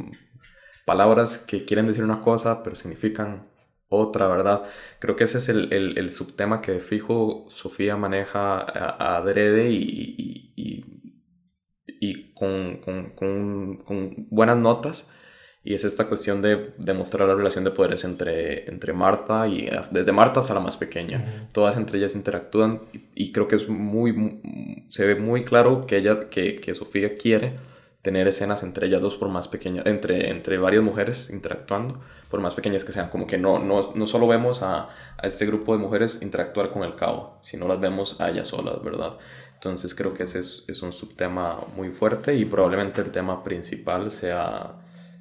palabras 0.87 1.39
que 1.39 1.65
quieren 1.65 1.87
decir 1.87 2.03
una 2.03 2.23
cosa, 2.23 2.63
pero 2.63 2.75
significan 2.75 3.51
otra, 3.91 4.29
¿verdad? 4.29 4.63
Creo 5.01 5.17
que 5.17 5.25
ese 5.25 5.39
es 5.39 5.49
el, 5.49 5.73
el, 5.73 5.99
el 5.99 6.11
subtema 6.11 6.63
que 6.63 6.81
fijo 6.81 7.45
Sofía 7.49 7.97
maneja 7.97 8.61
a, 8.61 9.17
adrede 9.19 9.71
y, 9.71 10.55
y, 10.57 10.85
y, 11.87 12.33
con, 12.35 12.81
con, 12.81 13.11
con, 13.11 13.77
con, 13.85 14.27
buenas 14.31 14.57
notas. 14.57 15.11
Y 15.63 15.75
es 15.75 15.85
esta 15.85 16.07
cuestión 16.09 16.41
de 16.41 16.73
demostrar 16.79 17.29
la 17.29 17.35
relación 17.35 17.65
de 17.65 17.71
poderes 17.71 18.05
entre, 18.05 18.69
entre 18.71 18.95
Marta 18.95 19.47
y 19.47 19.69
desde 19.91 20.11
Marta 20.11 20.41
hasta 20.41 20.55
la 20.55 20.61
más 20.61 20.79
pequeña. 20.79 21.49
Todas 21.53 21.77
entre 21.77 21.99
ellas 21.99 22.15
interactúan 22.15 22.81
y, 23.15 23.31
creo 23.33 23.47
que 23.47 23.57
es 23.57 23.69
muy, 23.69 24.41
se 24.89 25.07
ve 25.07 25.17
muy 25.17 25.45
claro 25.45 25.87
que 25.87 25.99
ella, 25.99 26.31
que, 26.31 26.57
que 26.57 26.75
Sofía 26.75 27.17
quiere 27.19 27.59
tener 28.03 28.27
escenas 28.27 28.63
entre 28.63 28.87
ellas 28.87 29.03
dos 29.03 29.17
por 29.17 29.29
más 29.29 29.49
pequeñas, 29.49 29.85
entre, 29.87 30.31
entre 30.31 30.57
varias 30.57 30.83
mujeres 30.83 31.29
interactuando, 31.31 32.01
por 32.31 32.41
más 32.41 32.55
pequeñas 32.55 32.85
que 32.85 32.93
sean, 32.93 33.11
como 33.11 33.27
que 33.27 33.37
no, 33.37 33.59
no, 33.59 33.93
no 33.95 34.07
solo 34.07 34.27
vemos 34.27 34.63
a, 34.63 34.89
a 35.19 35.27
este 35.27 35.45
grupo 35.45 35.75
de 35.75 35.79
mujeres 35.83 36.23
interactuar 36.23 36.71
con 36.71 36.83
el 36.85 36.95
cabo, 36.95 37.39
sino 37.43 37.69
las 37.69 37.79
vemos 37.79 38.19
a 38.21 38.31
ellas 38.31 38.49
solas, 38.49 38.83
¿verdad? 38.83 39.19
Entonces 39.55 39.95
creo 39.95 40.15
que 40.15 40.23
ese 40.23 40.39
es, 40.39 40.65
es 40.69 40.81
un 40.81 40.95
subtema 40.95 41.61
muy 41.77 41.91
fuerte 41.91 42.35
y 42.35 42.47
probablemente 42.47 43.03
el 43.03 43.11
tema 43.11 43.45
principal 43.45 44.11
sea, 44.11 44.73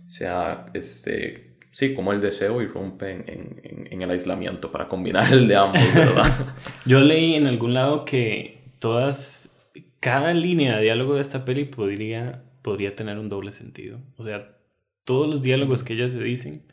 sea 0.10 0.66
este, 0.74 1.58
sí, 1.72 1.94
como 1.94 2.12
el 2.12 2.22
deseo 2.22 2.62
irrumpe 2.62 3.12
en, 3.12 3.24
en, 3.28 3.88
en 3.92 4.02
el 4.02 4.10
aislamiento 4.10 4.72
para 4.72 4.88
combinar 4.88 5.32
el 5.32 5.48
de 5.48 5.56
ambos, 5.56 5.82
¿verdad? 5.96 6.56
Yo 6.86 7.00
leí 7.00 7.36
en 7.36 7.48
algún 7.48 7.74
lado 7.74 8.06
que 8.06 8.62
todas, 8.80 9.58
cada 10.00 10.34
línea 10.34 10.78
de 10.78 10.84
diálogo 10.84 11.16
de 11.16 11.22
esta 11.22 11.46
peli 11.46 11.66
podría 11.66 12.44
podría 12.62 12.96
tener 12.96 13.18
un 13.18 13.30
doble 13.30 13.52
sentido. 13.52 14.00
O 14.18 14.24
sea, 14.24 14.58
todos 15.04 15.28
los 15.28 15.42
diálogos 15.42 15.84
que 15.84 15.94
ellas 15.94 16.12
se 16.12 16.22
dicen, 16.22 16.64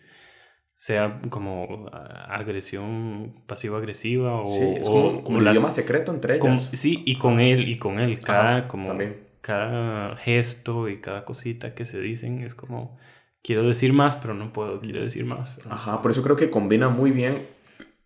sea 0.75 1.21
como 1.31 1.89
agresión 1.91 3.43
pasivo-agresiva 3.47 4.41
o, 4.41 4.45
sí, 4.45 4.65
es 4.77 4.89
como, 4.89 5.25
como 5.25 5.39
el 5.39 5.49
idioma 5.49 5.71
secreto 5.71 6.13
entre 6.13 6.37
ellas. 6.37 6.71
sí, 6.75 7.03
y 7.07 7.17
con 7.17 7.41
él, 7.41 7.69
y 7.69 7.79
con 7.79 7.99
él. 7.99 8.21
Cada, 8.21 8.69
como, 8.69 8.95
cada 9.41 10.17
gesto 10.17 10.89
y 10.89 11.01
cada 11.01 11.25
cosita 11.25 11.75
que 11.75 11.85
se 11.85 12.01
dicen 12.01 12.43
es 12.43 12.55
como, 12.55 12.99
quiero 13.47 13.63
decir 13.63 13.93
más, 13.93 14.17
pero 14.17 14.35
no 14.35 14.53
puedo, 14.53 14.81
quiero 14.81 15.03
decir 15.03 15.25
más. 15.25 15.57
Ajá, 15.71 16.03
por 16.03 16.11
eso 16.11 16.21
creo 16.21 16.35
que 16.35 16.51
combina 16.51 16.89
muy 16.89 17.13
bien 17.13 17.47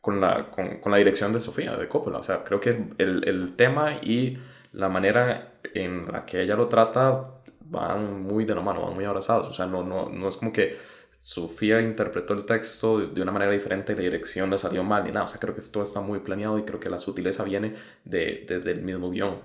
con 0.02 0.20
la, 0.20 0.50
con, 0.50 0.80
con 0.80 0.92
la 0.92 0.98
dirección 0.98 1.32
de 1.32 1.40
Sofía, 1.40 1.76
de 1.76 1.88
Coppola. 1.88 2.18
O 2.18 2.22
sea, 2.22 2.44
creo 2.44 2.60
que 2.60 2.88
el, 2.98 3.26
el 3.26 3.56
tema 3.56 3.96
y 4.02 4.36
la 4.72 4.90
manera 4.90 5.54
en 5.74 6.12
la 6.12 6.26
que 6.26 6.42
ella 6.42 6.56
lo 6.56 6.68
trata 6.68 7.24
van 7.60 8.22
muy 8.22 8.44
de 8.44 8.54
la 8.54 8.60
mano, 8.60 8.82
van 8.82 8.94
muy 8.94 9.06
abrazados. 9.06 9.46
O 9.48 9.52
sea, 9.54 9.64
no, 9.64 9.82
no, 9.82 10.10
no 10.10 10.28
es 10.28 10.36
como 10.36 10.52
que 10.52 10.76
Sofía 11.18 11.80
interpretó 11.80 12.34
el 12.34 12.44
texto 12.44 12.98
de 12.98 13.22
una 13.22 13.32
manera 13.32 13.50
diferente 13.50 13.94
y 13.94 13.96
la 13.96 14.02
dirección 14.02 14.50
le 14.50 14.58
salió 14.58 14.84
mal 14.84 15.04
ni 15.04 15.10
nada. 15.10 15.24
O 15.24 15.28
sea, 15.28 15.40
creo 15.40 15.54
que 15.54 15.62
todo 15.72 15.82
está 15.82 16.02
muy 16.02 16.20
planeado 16.20 16.58
y 16.58 16.64
creo 16.64 16.80
que 16.80 16.90
la 16.90 16.98
sutileza 16.98 17.44
viene 17.44 17.74
de, 18.04 18.44
del 18.46 18.82
mismo 18.82 19.10
guion, 19.10 19.40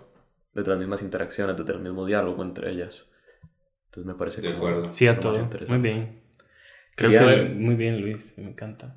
desde 0.54 0.70
las 0.72 0.80
mismas 0.80 1.02
interacciones, 1.02 1.56
desde 1.56 1.72
el 1.72 1.80
mismo 1.80 2.06
diálogo 2.06 2.44
entre 2.44 2.70
ellas. 2.70 3.10
Entonces 3.96 4.14
me 4.14 4.20
parece 4.20 4.42
de 4.42 4.50
acuerdo. 4.50 4.92
Sí, 4.92 5.08
a 5.08 5.18
todo. 5.18 5.50
Muy 5.70 5.78
bien. 5.78 6.20
Creo 6.96 7.12
que 7.12 7.44
muy 7.54 7.76
bien, 7.76 8.02
Luis. 8.02 8.38
Me 8.38 8.50
encanta. 8.50 8.94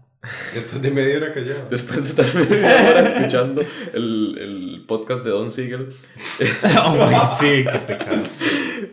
Después 0.53 0.83
de 0.83 0.91
media 0.91 1.19
hora 1.19 1.33
callado. 1.33 1.69
Después 1.71 2.03
de 2.03 2.09
estar 2.09 2.35
media 2.35 2.91
hora 2.91 3.01
escuchando 3.07 3.63
el, 3.93 4.39
el 4.39 4.85
podcast 4.89 5.25
de 5.25 5.31
Don 5.31 5.53
Siegel. 5.53 5.91
oh, 6.85 7.37
sí, 7.39 7.65
qué 7.71 7.79
pecado. 7.87 8.23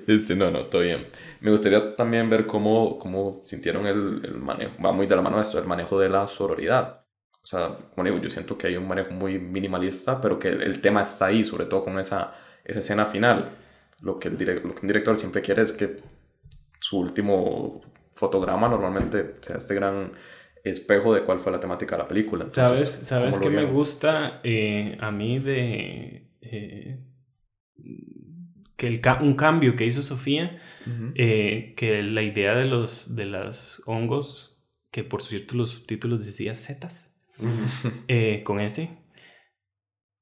Este, 0.06 0.36
no, 0.36 0.52
no, 0.52 0.68
todo 0.68 0.84
bien. 0.84 1.08
Me 1.42 1.50
gustaría 1.50 1.96
también 1.96 2.30
ver 2.30 2.46
cómo, 2.46 3.00
cómo 3.00 3.42
sintieron 3.44 3.88
el, 3.88 4.22
el 4.24 4.38
manejo, 4.38 4.74
va 4.84 4.92
muy 4.92 5.08
de 5.08 5.16
la 5.16 5.24
mano 5.24 5.42
esto, 5.42 5.58
el 5.58 5.66
manejo 5.66 6.00
de 6.00 6.10
la 6.10 6.28
sororidad. 6.28 7.02
O 7.42 7.48
sea, 7.48 7.78
como 7.96 8.06
digo, 8.06 8.20
yo 8.20 8.30
siento 8.30 8.56
que 8.56 8.68
hay 8.68 8.78
un 8.78 8.88
manejo 8.88 9.12
muy 9.12 9.40
minimalista, 9.40 10.22
pero 10.22 10.38
que 10.38 10.50
el, 10.50 10.82
tema 10.82 11.02
está 11.02 11.28
ahí, 11.28 11.44
sobre 11.44 11.66
todo 11.66 11.84
con 11.84 11.98
esa, 12.00 12.36
esa 12.64 12.80
escena 12.80 13.06
final. 13.08 13.50
Lo 14.02 14.20
que, 14.20 14.28
el 14.28 14.34
lo 14.34 14.76
que 14.76 14.82
un 14.82 14.88
director 14.88 15.18
siempre 15.18 15.42
quiere 15.42 15.62
es 15.62 15.72
que 15.72 15.98
su 16.80 17.00
último 17.00 17.82
fotograma 18.12 18.68
normalmente 18.68 19.36
sea 19.42 19.58
este 19.58 19.76
gran 19.76 20.12
espejo 20.64 21.14
de 21.14 21.22
cuál 21.22 21.40
fue 21.40 21.52
la 21.52 21.60
temática 21.60 21.96
de 21.96 22.04
la 22.04 22.08
película. 22.08 22.46
¿Sabes, 22.46 22.90
¿sabes 22.90 23.38
qué 23.38 23.50
me 23.50 23.66
gusta 23.66 24.42
eh, 24.44 24.98
a 25.00 25.12
mí 25.12 25.40
de... 25.40 26.32
Eh, 26.42 27.00
que 28.76 28.88
el 28.88 29.02
un 29.22 29.36
cambio 29.36 29.76
que 29.76 29.86
hizo 29.86 30.04
Sofía, 30.04 30.60
eh, 31.16 31.74
que 31.78 32.04
la 32.04 32.24
idea 32.24 32.56
de 32.56 32.66
los 32.66 33.16
de 33.16 33.26
las 33.26 33.82
hongos, 33.86 34.62
que 34.92 35.06
por 35.06 35.22
cierto 35.22 35.56
los 35.56 35.70
subtítulos 35.70 36.26
decía 36.26 36.56
setas, 36.56 37.16
con 38.44 38.60
ese, 38.60 38.98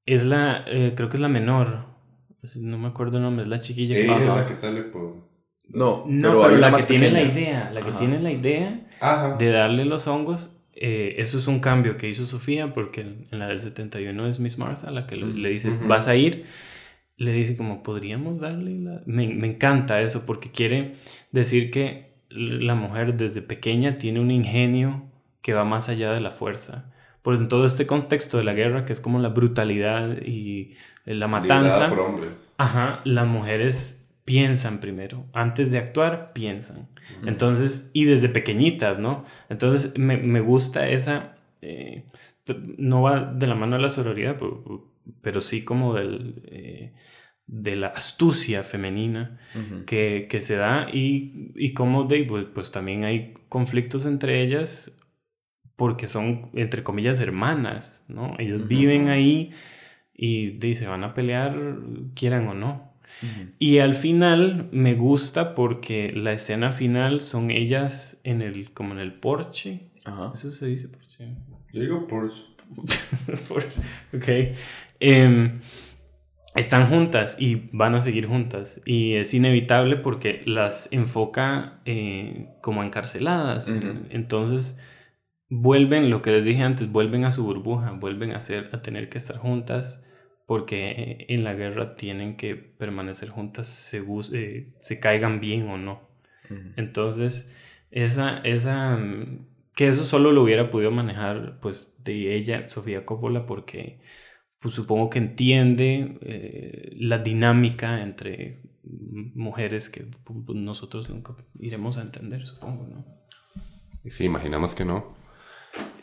es 0.05 0.23
la, 0.23 0.65
creo 0.67 1.09
que 1.09 1.17
es 1.17 1.19
la 1.19 1.29
menor, 1.29 1.92
no 2.59 2.77
me 2.77 2.87
acuerdo 2.87 3.17
el 3.17 3.23
nombre, 3.23 3.43
es 3.43 3.49
la 3.49 3.59
chiquilla 3.59 3.95
que... 3.95 4.13
es 4.13 4.25
la 4.25 4.45
que 4.45 4.55
sale 4.55 4.83
por... 4.83 5.31
No, 5.69 6.03
no 6.07 6.41
pero, 6.41 6.57
la, 6.57 6.75
que 6.75 6.83
tiene 6.83 7.11
la 7.11 7.23
idea, 7.23 7.71
la 7.71 7.85
que 7.85 7.93
tiene 7.93 8.19
la 8.19 8.31
idea 8.31 9.35
de 9.39 9.51
darle 9.51 9.85
los 9.85 10.07
hongos, 10.07 10.59
eh, 10.73 11.15
eso 11.17 11.37
es 11.37 11.47
un 11.47 11.59
cambio 11.59 11.95
que 11.95 12.09
hizo 12.09 12.25
Sofía, 12.25 12.73
porque 12.73 13.01
en 13.01 13.39
la 13.39 13.47
del 13.47 13.61
71 13.61 14.27
es 14.27 14.39
Miss 14.39 14.57
Martha 14.57 14.91
la 14.91 15.07
que 15.07 15.15
le 15.15 15.49
dice, 15.49 15.71
vas 15.87 16.07
a 16.07 16.15
ir, 16.15 16.45
le 17.15 17.31
dice 17.31 17.55
como, 17.55 17.81
¿podríamos 17.81 18.39
darle 18.39 18.77
la...? 18.77 19.01
Me, 19.05 19.27
me, 19.29 19.47
encanta 19.47 20.01
eso, 20.01 20.25
porque 20.25 20.51
quiere 20.51 20.95
decir 21.31 21.71
que 21.71 22.13
la 22.29 22.75
mujer 22.75 23.15
desde 23.15 23.41
pequeña 23.41 23.97
tiene 23.97 24.19
un 24.19 24.31
ingenio 24.31 25.05
que 25.41 25.53
va 25.53 25.63
más 25.63 25.89
allá 25.89 26.11
de 26.11 26.19
la 26.19 26.31
fuerza. 26.31 26.91
Por 27.21 27.35
en 27.35 27.47
todo 27.47 27.65
este 27.65 27.87
contexto 27.87 28.37
de 28.37 28.43
la 28.43 28.53
guerra, 28.53 28.85
que 28.85 28.91
es 28.91 28.99
como 28.99 29.19
la 29.19 29.29
brutalidad 29.29 30.17
y 30.25 30.73
la 31.05 31.27
matanza. 31.27 31.89
Por 31.89 31.99
hombres. 31.99 32.31
Ajá, 32.57 33.01
las 33.03 33.27
mujeres 33.27 34.03
piensan 34.25 34.79
primero, 34.79 35.25
antes 35.33 35.71
de 35.71 35.77
actuar, 35.77 36.31
piensan. 36.33 36.87
Entonces, 37.25 37.89
y 37.93 38.05
desde 38.05 38.29
pequeñitas, 38.29 38.99
¿no? 38.99 39.25
Entonces, 39.49 39.97
me, 39.97 40.17
me 40.17 40.39
gusta 40.39 40.87
esa, 40.87 41.37
eh, 41.61 42.05
no 42.77 43.01
va 43.01 43.25
de 43.25 43.47
la 43.47 43.55
mano 43.55 43.75
de 43.75 43.81
la 43.81 43.89
sororidad, 43.89 44.37
pero, 45.21 45.41
sí 45.41 45.63
como 45.63 45.93
del, 45.93 46.41
eh, 46.45 46.93
de 47.47 47.75
la 47.75 47.87
astucia 47.87 48.63
femenina 48.63 49.39
que, 49.85 50.27
que, 50.29 50.39
se 50.39 50.55
da 50.55 50.87
y, 50.91 51.51
y 51.55 51.73
como 51.73 52.05
de, 52.05 52.23
pues, 52.23 52.45
pues, 52.45 52.71
también 52.71 53.03
hay 53.03 53.33
conflictos 53.49 54.05
entre 54.05 54.41
ellas 54.41 54.97
porque 55.75 56.07
son, 56.07 56.49
entre 56.53 56.83
comillas, 56.83 57.19
hermanas, 57.19 58.05
¿no? 58.07 58.35
Ellos 58.39 58.67
viven 58.67 59.09
ahí 59.09 59.51
y 60.15 60.51
de, 60.51 60.75
se 60.75 60.87
van 60.87 61.03
a 61.03 61.13
pelear, 61.13 61.77
quieran 62.15 62.47
o 62.47 62.53
no. 62.53 62.93
Y 63.59 63.77
al 63.77 63.95
final 63.95 64.67
me 64.71 64.95
gusta 64.95 65.55
porque 65.55 66.11
la 66.13 66.33
escena 66.33 66.71
final 66.71 67.21
son 67.21 67.51
ellas 67.51 68.19
en 68.23 68.41
el, 68.41 68.71
como 68.71 68.93
en 68.93 68.99
el 68.99 69.13
porche. 69.13 69.87
Eso 70.33 70.51
se 70.51 70.65
dice 70.65 70.89
porche. 70.89 71.29
Yo 71.73 71.81
digo 71.81 72.07
Porsche. 72.07 72.43
Porsche. 73.47 73.81
Ok. 74.13 74.55
Em, 74.99 75.59
están 76.55 76.87
juntas 76.87 77.35
y 77.39 77.69
van 77.71 77.95
a 77.95 78.03
seguir 78.03 78.27
juntas. 78.27 78.79
Y 78.85 79.13
es 79.13 79.33
inevitable 79.33 79.95
porque 79.95 80.43
las 80.45 80.87
enfoca 80.91 81.79
eh, 81.85 82.49
como 82.61 82.83
encarceladas. 82.83 83.75
Entonces 84.11 84.79
vuelven, 85.53 86.09
lo 86.09 86.21
que 86.21 86.31
les 86.31 86.45
dije 86.45 86.63
antes, 86.63 86.91
vuelven 86.91 87.25
a 87.25 87.31
su 87.31 87.43
burbuja, 87.43 87.91
vuelven 87.91 88.31
a, 88.31 88.41
ser, 88.41 88.69
a 88.73 88.81
tener 88.81 89.09
que 89.09 89.19
estar 89.19 89.37
juntas 89.37 90.03
porque 90.45 91.25
en 91.29 91.43
la 91.43 91.53
guerra 91.53 91.95
tienen 91.95 92.35
que 92.35 92.55
permanecer 92.55 93.29
juntas 93.29 93.67
se, 93.67 94.03
eh, 94.33 94.73
se 94.81 94.99
caigan 94.99 95.39
bien 95.39 95.69
o 95.69 95.77
no. 95.77 96.01
Entonces, 96.75 97.55
esa, 97.89 98.39
esa, 98.39 98.99
que 99.75 99.87
eso 99.87 100.05
solo 100.05 100.31
lo 100.31 100.43
hubiera 100.43 100.69
podido 100.69 100.91
manejar 100.91 101.59
pues 101.61 101.95
de 102.03 102.35
ella, 102.35 102.69
Sofía 102.69 103.05
Coppola, 103.05 103.45
porque 103.47 103.99
pues 104.59 104.75
supongo 104.75 105.09
que 105.09 105.19
entiende 105.19 106.17
eh, 106.21 106.95
la 106.99 107.17
dinámica 107.17 108.01
entre 108.01 108.61
mujeres 108.83 109.89
que 109.89 110.05
pues, 110.23 110.45
nosotros 110.49 111.09
nunca 111.09 111.35
iremos 111.59 111.97
a 111.97 112.01
entender, 112.01 112.45
supongo, 112.45 112.85
¿no? 112.87 113.05
Sí, 114.09 114.25
imaginamos 114.25 114.75
que 114.75 114.85
no. 114.85 115.22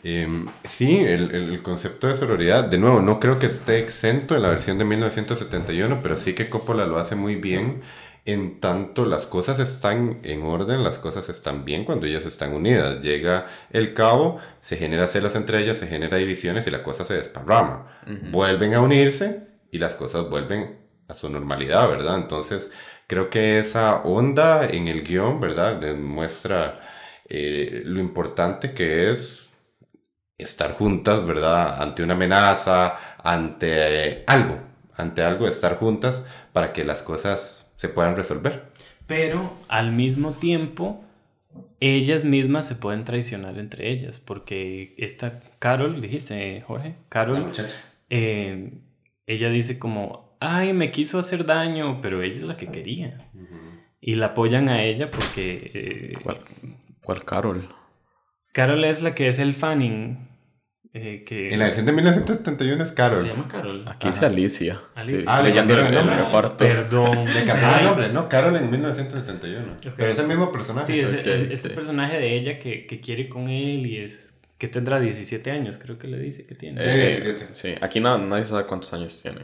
Em, 0.03 0.47
sí, 0.63 0.97
el, 0.99 1.31
el, 1.31 1.61
concepto 1.61 2.07
de 2.07 2.17
sororidad, 2.17 2.63
de 2.63 2.79
nuevo, 2.79 3.01
no 3.01 3.19
creo 3.19 3.37
que 3.37 3.45
esté 3.45 3.79
exento 3.79 4.35
en 4.35 4.41
la 4.41 4.49
versión 4.49 4.79
de 4.79 4.85
1971, 4.85 5.99
pero 6.01 6.17
sí 6.17 6.33
que 6.33 6.49
Coppola 6.49 6.85
lo 6.85 6.97
hace 6.97 7.15
muy 7.15 7.35
bien 7.35 7.81
en 8.25 8.59
tanto 8.59 9.05
las 9.05 9.25
cosas 9.25 9.59
están 9.59 10.19
en 10.23 10.43
orden, 10.43 10.83
las 10.83 10.99
cosas 10.99 11.27
están 11.29 11.65
bien 11.65 11.85
cuando 11.85 12.05
ellas 12.05 12.25
están 12.25 12.53
unidas. 12.53 13.01
Llega 13.01 13.47
el 13.71 13.93
cabo, 13.93 14.39
se 14.59 14.77
genera 14.77 15.07
celos 15.07 15.35
entre 15.35 15.61
ellas, 15.61 15.77
se 15.77 15.87
genera 15.87 16.17
divisiones 16.17 16.67
y 16.67 16.71
la 16.71 16.83
cosa 16.83 17.03
se 17.03 17.15
desparrama. 17.15 17.87
Vuelven 18.31 18.73
a 18.73 18.81
unirse 18.81 19.47
y 19.71 19.79
las 19.79 19.95
cosas 19.95 20.29
vuelven 20.29 20.75
a 21.07 21.13
su 21.13 21.29
normalidad, 21.29 21.89
¿verdad? 21.89 22.17
Entonces, 22.17 22.71
creo 23.07 23.29
que 23.29 23.57
esa 23.57 23.97
onda 24.03 24.67
en 24.67 24.87
el 24.87 25.03
guion, 25.03 25.39
¿verdad? 25.39 25.77
Demuestra 25.77 26.79
eh, 27.27 27.81
lo 27.85 27.99
importante 27.99 28.73
que 28.73 29.11
es 29.11 29.49
estar 30.43 30.73
juntas, 30.73 31.25
¿verdad? 31.25 31.81
Ante 31.81 32.03
una 32.03 32.13
amenaza, 32.13 32.95
ante 33.23 34.23
algo, 34.27 34.57
ante 34.95 35.23
algo, 35.23 35.47
estar 35.47 35.77
juntas 35.77 36.23
para 36.53 36.73
que 36.73 36.83
las 36.85 37.01
cosas 37.01 37.71
se 37.75 37.89
puedan 37.89 38.15
resolver. 38.15 38.71
Pero 39.07 39.53
al 39.67 39.91
mismo 39.91 40.31
tiempo, 40.33 41.03
ellas 41.79 42.23
mismas 42.23 42.67
se 42.67 42.75
pueden 42.75 43.03
traicionar 43.03 43.57
entre 43.57 43.89
ellas, 43.89 44.19
porque 44.19 44.93
esta 44.97 45.41
Carol, 45.59 45.99
dijiste, 46.01 46.61
Jorge, 46.65 46.95
Carol, 47.09 47.51
eh, 48.09 48.71
ella 49.27 49.49
dice 49.49 49.79
como, 49.79 50.35
ay, 50.39 50.73
me 50.73 50.91
quiso 50.91 51.19
hacer 51.19 51.45
daño, 51.45 51.99
pero 52.01 52.21
ella 52.21 52.35
es 52.35 52.43
la 52.43 52.57
que 52.57 52.67
quería. 52.67 53.29
y 53.99 54.15
la 54.15 54.27
apoyan 54.27 54.69
a 54.69 54.83
ella 54.83 55.11
porque... 55.11 55.71
eh, 55.73 56.13
¿Cuál, 56.23 56.39
cuál 57.03 57.23
Carol? 57.25 57.69
Carol 58.53 58.83
es 58.83 59.01
la 59.01 59.13
que 59.15 59.27
es 59.27 59.39
el 59.39 59.53
fanning. 59.53 60.17
Eh, 60.93 61.23
que 61.25 61.53
En 61.53 61.59
la 61.59 61.65
versión 61.65 61.85
de 61.85 61.93
1971 61.93 62.83
es 62.83 62.91
Carol. 62.91 63.21
se 63.21 63.27
llama 63.27 63.47
Carol. 63.47 63.83
Aquí 63.87 64.07
dice 64.09 64.25
Alicia. 64.25 64.81
Alicia. 64.95 65.19
Sí, 65.19 65.25
Ah, 65.27 65.41
le 65.41 65.53
cambiaron 65.53 65.87
el 65.87 65.93
nombre. 65.95 66.15
reparto. 66.17 66.57
Perdón. 66.57 67.25
Le 67.25 67.45
cambiaron 67.45 67.79
el 67.79 67.85
nombre, 67.85 68.09
¿no? 68.13 68.27
Carol 68.29 68.55
en 68.57 68.69
1971. 68.69 69.77
Pero 69.95 70.11
es 70.11 70.19
el 70.19 70.27
mismo 70.27 70.51
personaje. 70.51 70.87
Sí, 70.91 70.99
es 70.99 71.13
Ok, 71.13 71.19
el- 71.25 71.51
este 71.51 71.69
sí. 71.69 71.75
personaje 71.75 72.17
de 72.19 72.35
ella 72.35 72.59
que, 72.59 72.85
que 72.85 72.99
quiere 72.99 73.29
con 73.29 73.47
él 73.47 73.85
y 73.87 73.97
es 73.97 74.37
que 74.57 74.67
tendrá 74.67 74.99
17 74.99 75.49
años, 75.49 75.77
creo 75.81 75.97
que 75.97 76.07
le 76.07 76.19
dice 76.19 76.45
que 76.45 76.55
tiene. 76.55 76.81
Eh, 76.83 77.21
17. 77.23 77.47
sí, 77.53 77.73
aquí 77.81 77.99
na- 77.99 78.17
nadie 78.17 78.43
sabe 78.45 78.65
cuántos 78.65 78.93
años 78.93 79.19
tiene. 79.21 79.39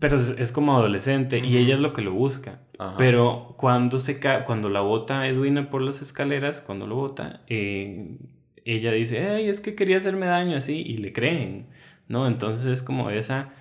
Pero 0.00 0.16
es, 0.16 0.30
es 0.38 0.52
como 0.52 0.76
adolescente 0.76 1.38
y 1.38 1.56
ella 1.56 1.74
es 1.74 1.80
lo 1.80 1.92
que 1.92 2.02
lo 2.02 2.12
busca. 2.12 2.60
Ajá. 2.78 2.96
Pero 2.98 3.54
cuando 3.58 3.98
se 4.00 4.18
ca 4.20 4.44
cuando 4.44 4.68
la 4.68 4.80
bota 4.80 5.26
Edwina 5.26 5.70
por 5.70 5.82
las 5.82 6.02
escaleras, 6.02 6.60
cuando 6.60 6.86
lo 6.86 6.96
bota, 6.96 7.42
eh, 7.48 8.16
ella 8.64 8.92
dice, 8.92 9.26
ay, 9.28 9.48
es 9.48 9.60
que 9.60 9.74
quería 9.74 9.98
hacerme 9.98 10.26
daño 10.26 10.56
así, 10.56 10.74
y 10.74 10.98
le 10.98 11.12
creen, 11.12 11.66
¿no? 12.06 12.26
Entonces 12.26 12.66
es 12.66 12.82
como 12.82 13.10
esa, 13.10 13.52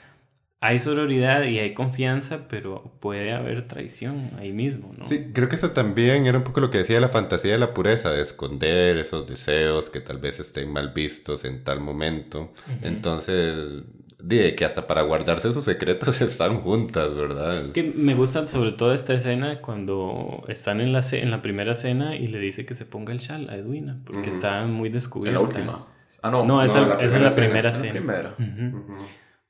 hay 0.60 0.80
sororidad 0.80 1.44
y 1.44 1.60
hay 1.60 1.74
confianza, 1.74 2.48
pero 2.48 2.92
puede 3.00 3.32
haber 3.32 3.68
traición 3.68 4.32
ahí 4.40 4.54
mismo, 4.54 4.94
¿no? 4.98 5.08
Sí, 5.08 5.28
creo 5.34 5.50
que 5.50 5.56
eso 5.56 5.72
también 5.72 6.26
era 6.26 6.38
un 6.38 6.44
poco 6.44 6.62
lo 6.62 6.72
que 6.72 6.80
decía 6.80 7.00
la 7.00 7.10
fantasía 7.10 7.52
de 7.52 7.60
la 7.60 7.74
pureza, 7.74 8.12
de 8.12 8.24
esconder 8.24 8.98
esos 8.98 9.28
deseos 9.28 9.90
que 9.92 10.02
tal 10.02 10.18
vez 10.18 10.40
estén 10.40 10.72
mal 10.72 10.94
vistos 10.94 11.46
en 11.46 11.64
tal 11.64 11.80
momento. 11.80 12.54
Entonces, 12.82 13.84
dije 14.28 14.56
que 14.56 14.66
hasta 14.66 14.86
para 14.88 15.02
guardarse 15.04 15.54
sus 15.54 15.64
secretos 15.66 16.20
están 16.22 16.60
juntas, 16.62 17.16
¿verdad? 17.16 17.72
Que 17.72 17.84
me 17.84 18.14
gusta 18.14 18.46
sobre 18.48 18.74
todo 18.74 18.94
esta 18.94 19.14
escena 19.14 19.62
cuando 19.62 20.44
están 20.48 20.82
en 20.82 20.92
la, 20.94 21.02
en 21.12 21.32
la 21.32 21.42
primera 21.42 21.74
cena 21.74 22.16
y 22.16 22.28
le 22.28 22.40
dice 22.40 22.66
que 22.66 22.74
se 22.74 22.86
ponga 22.86 23.14
el 23.14 23.20
chal 23.20 23.50
a 23.50 23.56
Edwina, 23.56 24.00
porque 24.06 24.30
está 24.30 24.66
muy 24.66 24.88
En 24.88 24.94
descubierta. 24.94 25.40
la 25.40 25.46
última. 25.46 25.88
Ah, 26.22 26.32
no. 26.32 26.46
No, 26.46 26.62
esa, 26.64 26.82
No, 26.82 26.88
la 26.88 27.04
esa 27.04 27.16
es 27.18 27.22
la 27.22 27.36
primera 27.36 27.70
en 27.70 27.74
la 27.76 27.80
cena. 27.80 27.92
primera. 27.92 28.36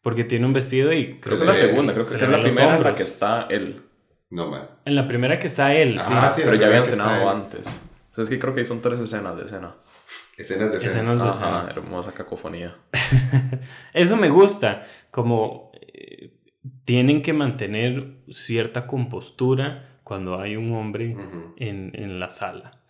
Porque 0.01 0.23
tiene 0.23 0.45
un 0.45 0.53
vestido 0.53 0.93
y 0.93 1.19
Creo 1.19 1.38
que 1.38 1.43
es 1.43 1.47
la 1.49 1.55
segunda, 1.55 1.93
creo 1.93 2.05
que 2.05 2.11
se 2.11 2.23
es 2.23 2.30
la 2.30 2.39
primera 2.39 2.78
en 2.78 2.84
la 2.84 2.93
que 2.93 3.03
está 3.03 3.47
él. 3.49 3.82
No, 4.30 4.49
man. 4.49 4.67
En 4.86 4.95
la 4.95 5.07
primera 5.07 5.39
que 5.39 5.47
está 5.47 5.73
él, 5.73 5.99
sí. 5.99 6.13
Ah, 6.13 6.34
sí, 6.36 6.41
Pero 6.43 6.55
ya 6.55 6.67
habían 6.67 6.86
cenado 6.86 7.30
antes. 7.30 7.82
O 8.11 8.13
sea, 8.13 8.23
es 8.23 8.30
que 8.30 8.38
creo 8.39 8.53
que 8.53 8.59
ahí 8.61 8.65
son 8.65 8.82
tres 8.82 8.99
escenas 8.99 9.36
de 9.38 9.45
escena. 9.45 9.75
Escenas 10.38 10.72
de 10.72 10.78
escena. 10.78 10.93
Escenas 11.14 11.24
de 11.24 11.30
Ajá, 11.30 11.62
cena. 11.62 11.72
hermosa 11.72 12.14
cacofonía. 12.14 12.76
Eso 13.93 14.18
me 14.18 14.30
gusta, 14.30 14.86
como 15.12 15.72
eh, 15.82 16.34
tienen 16.86 17.22
que 17.22 17.34
mantener 17.34 18.18
cierta 18.30 18.88
compostura 18.88 19.99
cuando 20.03 20.39
hay 20.39 20.55
un 20.55 20.74
hombre 20.74 21.16
en, 21.58 21.91
en 21.93 22.20
la 22.20 22.30
sala. 22.30 22.84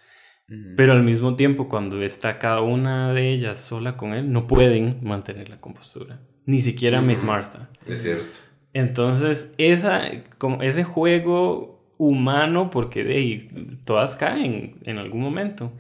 Pero 0.77 0.93
al 0.93 1.03
mismo 1.03 1.35
tiempo, 1.35 1.67
cuando 1.67 2.01
está 2.01 2.39
cada 2.39 2.61
una 2.61 3.11
de 3.11 3.31
ellas 3.31 3.59
sola 3.59 3.97
con 3.97 4.13
él, 4.13 4.31
no 4.31 4.47
pueden 4.47 4.99
mantener 5.03 5.49
la 5.49 5.59
compostura. 5.59 6.21
Ni 6.45 6.61
siquiera 6.61 7.01
Miss 7.01 7.19
Ujú. 7.19 7.27
Martha. 7.27 7.69
Es 7.85 8.01
cierto. 8.03 8.25
Entonces, 8.71 9.53
esa, 9.57 10.03
como 10.37 10.61
ese 10.61 10.85
juego 10.85 11.91
humano, 11.97 12.69
porque 12.69 13.03
de 13.03 13.77
todas 13.85 14.15
caen 14.15 14.77
en 14.85 14.97
algún 14.99 15.19
momento. 15.21 15.73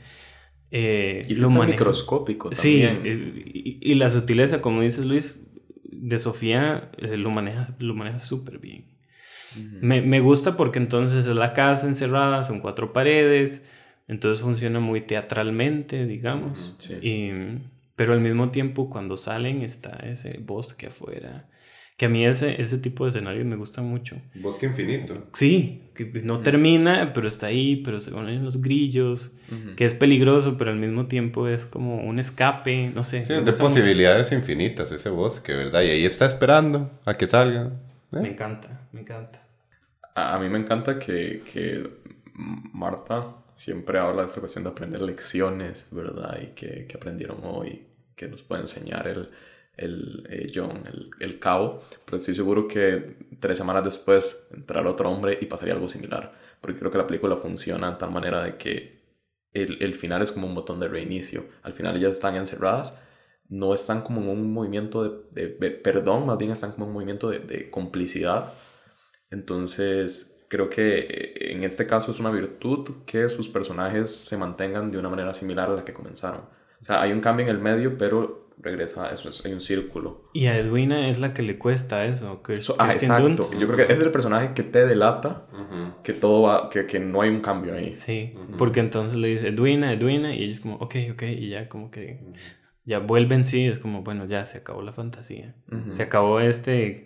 Eh, 0.71 1.23
Y 1.29 1.35
lo 1.35 1.47
está 1.47 1.59
manejan. 1.59 1.67
microscópico 1.71 2.49
Sí, 2.53 2.81
también. 2.83 3.01
eh, 3.05 3.41
y, 3.53 3.79
y 3.91 3.95
la 3.95 4.09
sutileza, 4.09 4.61
como 4.61 4.81
dices 4.81 5.05
Luis, 5.05 5.43
de 5.83 6.17
Sofía 6.19 6.91
eh, 6.97 7.17
lo 7.17 7.31
maneja 7.31 7.75
lo 7.79 7.93
maneja 7.95 8.19
súper 8.19 8.59
bien. 8.59 8.85
Me, 9.81 10.01
me 10.01 10.19
gusta 10.19 10.55
porque 10.57 10.77
entonces 10.77 11.25
es 11.25 11.35
la 11.35 11.53
casa 11.53 11.87
encerrada, 11.87 12.43
son 12.43 12.59
cuatro 12.59 12.93
paredes, 12.93 13.65
entonces 14.07 14.43
funciona 14.43 14.79
muy 14.79 15.01
teatralmente, 15.01 16.05
digamos. 16.05 16.75
Sí. 16.77 16.93
Y- 17.01 17.59
pero 17.95 18.13
al 18.13 18.21
mismo 18.21 18.51
tiempo, 18.51 18.89
cuando 18.91 19.17
salen, 19.17 19.63
está 19.63 19.97
ese 20.03 20.37
bosque 20.37 20.87
afuera. 20.87 21.49
Que 21.97 22.05
a 22.05 22.09
mí 22.09 22.23
ese, 22.25 22.61
ese 22.61 22.77
tipo 22.77 23.05
de 23.05 23.09
escenarios 23.09 23.43
me 23.45 23.55
gusta 23.55 23.81
mucho. 23.81 24.21
Bosque 24.35 24.67
infinito. 24.67 25.27
Sí, 25.33 25.81
que 25.95 26.05
no 26.23 26.41
termina, 26.41 27.11
pero 27.11 27.27
está 27.27 27.47
ahí, 27.47 27.77
pero 27.77 27.99
se 27.99 28.11
ponen 28.11 28.45
los 28.45 28.61
grillos, 28.61 29.33
que 29.75 29.83
es 29.83 29.95
peligroso, 29.95 30.57
pero 30.57 30.69
al 30.69 30.77
mismo 30.77 31.07
tiempo 31.07 31.47
es 31.47 31.65
como 31.65 32.03
un 32.03 32.19
escape, 32.19 32.91
no 32.93 33.03
sé. 33.03 33.25
Sí, 33.25 33.33
de 33.33 33.41
gusta 33.41 33.63
mucho. 33.63 33.79
posibilidades 33.79 34.31
infinitas 34.31 34.91
ese 34.91 35.09
bosque, 35.09 35.53
¿verdad? 35.55 35.81
Y 35.81 35.89
ahí 35.89 36.05
está 36.05 36.27
esperando 36.27 36.91
a 37.03 37.17
que 37.17 37.27
salga. 37.27 37.71
¿eh? 38.11 38.19
Me 38.21 38.29
encanta, 38.29 38.87
me 38.91 39.01
encanta. 39.01 39.41
A, 40.13 40.35
a 40.35 40.39
mí 40.39 40.49
me 40.49 40.59
encanta 40.59 40.99
que, 40.99 41.41
que 41.51 41.89
Marta 42.35 43.37
siempre 43.55 43.97
habla 43.97 44.21
de 44.21 44.27
esta 44.27 44.39
cuestión 44.39 44.63
de 44.65 44.69
aprender 44.69 45.01
lecciones, 45.01 45.87
¿verdad? 45.91 46.37
Y 46.43 46.47
que, 46.53 46.85
que 46.87 46.95
aprendieron 46.95 47.39
hoy, 47.43 47.87
que 48.15 48.27
nos 48.27 48.43
puede 48.43 48.61
enseñar 48.61 49.07
el, 49.07 49.29
el 49.77 50.27
eh, 50.29 50.47
John, 50.53 50.83
el, 50.85 51.09
el 51.19 51.39
cabo. 51.39 51.83
Pero 52.05 52.17
estoy 52.17 52.35
seguro 52.35 52.67
que 52.67 53.17
tres 53.39 53.57
semanas 53.57 53.83
después 53.83 54.47
entrará 54.51 54.89
otro 54.89 55.09
hombre 55.09 55.37
y 55.41 55.45
pasaría 55.45 55.73
algo 55.73 55.89
similar. 55.89 56.33
Porque 56.61 56.79
creo 56.79 56.91
que 56.91 56.97
la 56.97 57.07
película 57.07 57.37
funciona 57.37 57.91
de 57.91 57.97
tal 57.97 58.11
manera 58.11 58.43
de 58.43 58.57
que 58.57 58.97
el, 59.53 59.81
el 59.81 59.95
final 59.95 60.21
es 60.21 60.31
como 60.31 60.47
un 60.47 60.55
botón 60.55 60.79
de 60.79 60.87
reinicio. 60.87 61.45
Al 61.63 61.73
final 61.73 61.95
ellas 61.95 62.13
están 62.13 62.35
encerradas. 62.35 62.99
No 63.49 63.73
están 63.73 64.01
como 64.01 64.21
en 64.21 64.29
un 64.29 64.53
movimiento 64.53 65.27
de, 65.31 65.47
perdón, 65.47 66.25
más 66.25 66.37
bien 66.37 66.51
están 66.51 66.73
como 66.73 66.85
en 66.85 66.89
un 66.89 66.93
movimiento 66.95 67.29
de, 67.29 67.39
de 67.39 67.69
complicidad. 67.69 68.53
Entonces, 69.31 70.37
creo 70.49 70.69
que 70.69 70.99
eh, 70.99 71.51
en 71.53 71.63
este 71.63 71.87
caso 71.87 72.11
es 72.11 72.19
una 72.19 72.31
virtud 72.31 73.03
que 73.05 73.29
sus 73.29 73.49
personajes 73.49 74.11
se 74.15 74.37
mantengan 74.37 74.91
de 74.91 74.97
una 74.97 75.09
manera 75.09 75.33
similar 75.33 75.69
a 75.69 75.75
la 75.75 75.85
que 75.85 75.93
comenzaron. 75.93 76.41
O 76.81 76.85
sea, 76.85 77.01
hay 77.01 77.11
un 77.11 77.21
cambio 77.21 77.45
en 77.45 77.49
el 77.49 77.59
medio, 77.59 77.97
pero 77.97 78.46
regresa 78.59 79.07
a 79.09 79.13
eso, 79.13 79.29
es- 79.29 79.45
hay 79.45 79.53
un 79.53 79.61
círculo. 79.61 80.29
Y 80.33 80.47
a 80.47 80.57
Edwina 80.57 81.07
es 81.09 81.19
la 81.19 81.33
que 81.33 81.41
le 81.43 81.57
cuesta 81.57 82.05
eso. 82.05 82.41
Que 82.41 82.55
Eso- 82.55 82.75
ah, 82.79 82.91
exacto. 82.91 83.27
Dunst. 83.29 83.59
Yo 83.59 83.67
creo 83.67 83.77
que 83.77 83.83
ese 83.83 83.93
es 83.93 83.99
el 84.01 84.11
personaje 84.11 84.53
que 84.53 84.63
te 84.63 84.85
delata 84.85 85.47
Ujú. 85.53 86.01
que 86.03 86.13
todo 86.13 86.41
va, 86.43 86.69
que, 86.69 86.85
que 86.87 86.99
no 86.99 87.21
hay 87.21 87.29
un 87.29 87.41
cambio 87.41 87.75
ahí. 87.75 87.93
Sí, 87.95 88.33
Ujú. 88.35 88.57
porque 88.57 88.79
entonces 88.79 89.15
le 89.15 89.27
dice 89.29 89.49
Edwina, 89.49 89.93
Edwina, 89.93 90.33
y 90.33 90.43
ella 90.43 90.51
es 90.51 90.59
como, 90.59 90.75
ok, 90.75 90.95
ok, 91.13 91.23
y 91.23 91.49
ya 91.49 91.69
como 91.69 91.91
que 91.91 92.23
ya 92.85 92.99
vuelven 92.99 93.45
sí, 93.45 93.65
es 93.65 93.79
como, 93.79 94.01
bueno, 94.03 94.25
ya 94.25 94.45
se 94.45 94.57
acabó 94.59 94.81
la 94.81 94.93
fantasía. 94.93 95.55
Ujú. 95.71 95.93
Se 95.93 96.03
acabó 96.03 96.39
este 96.39 97.05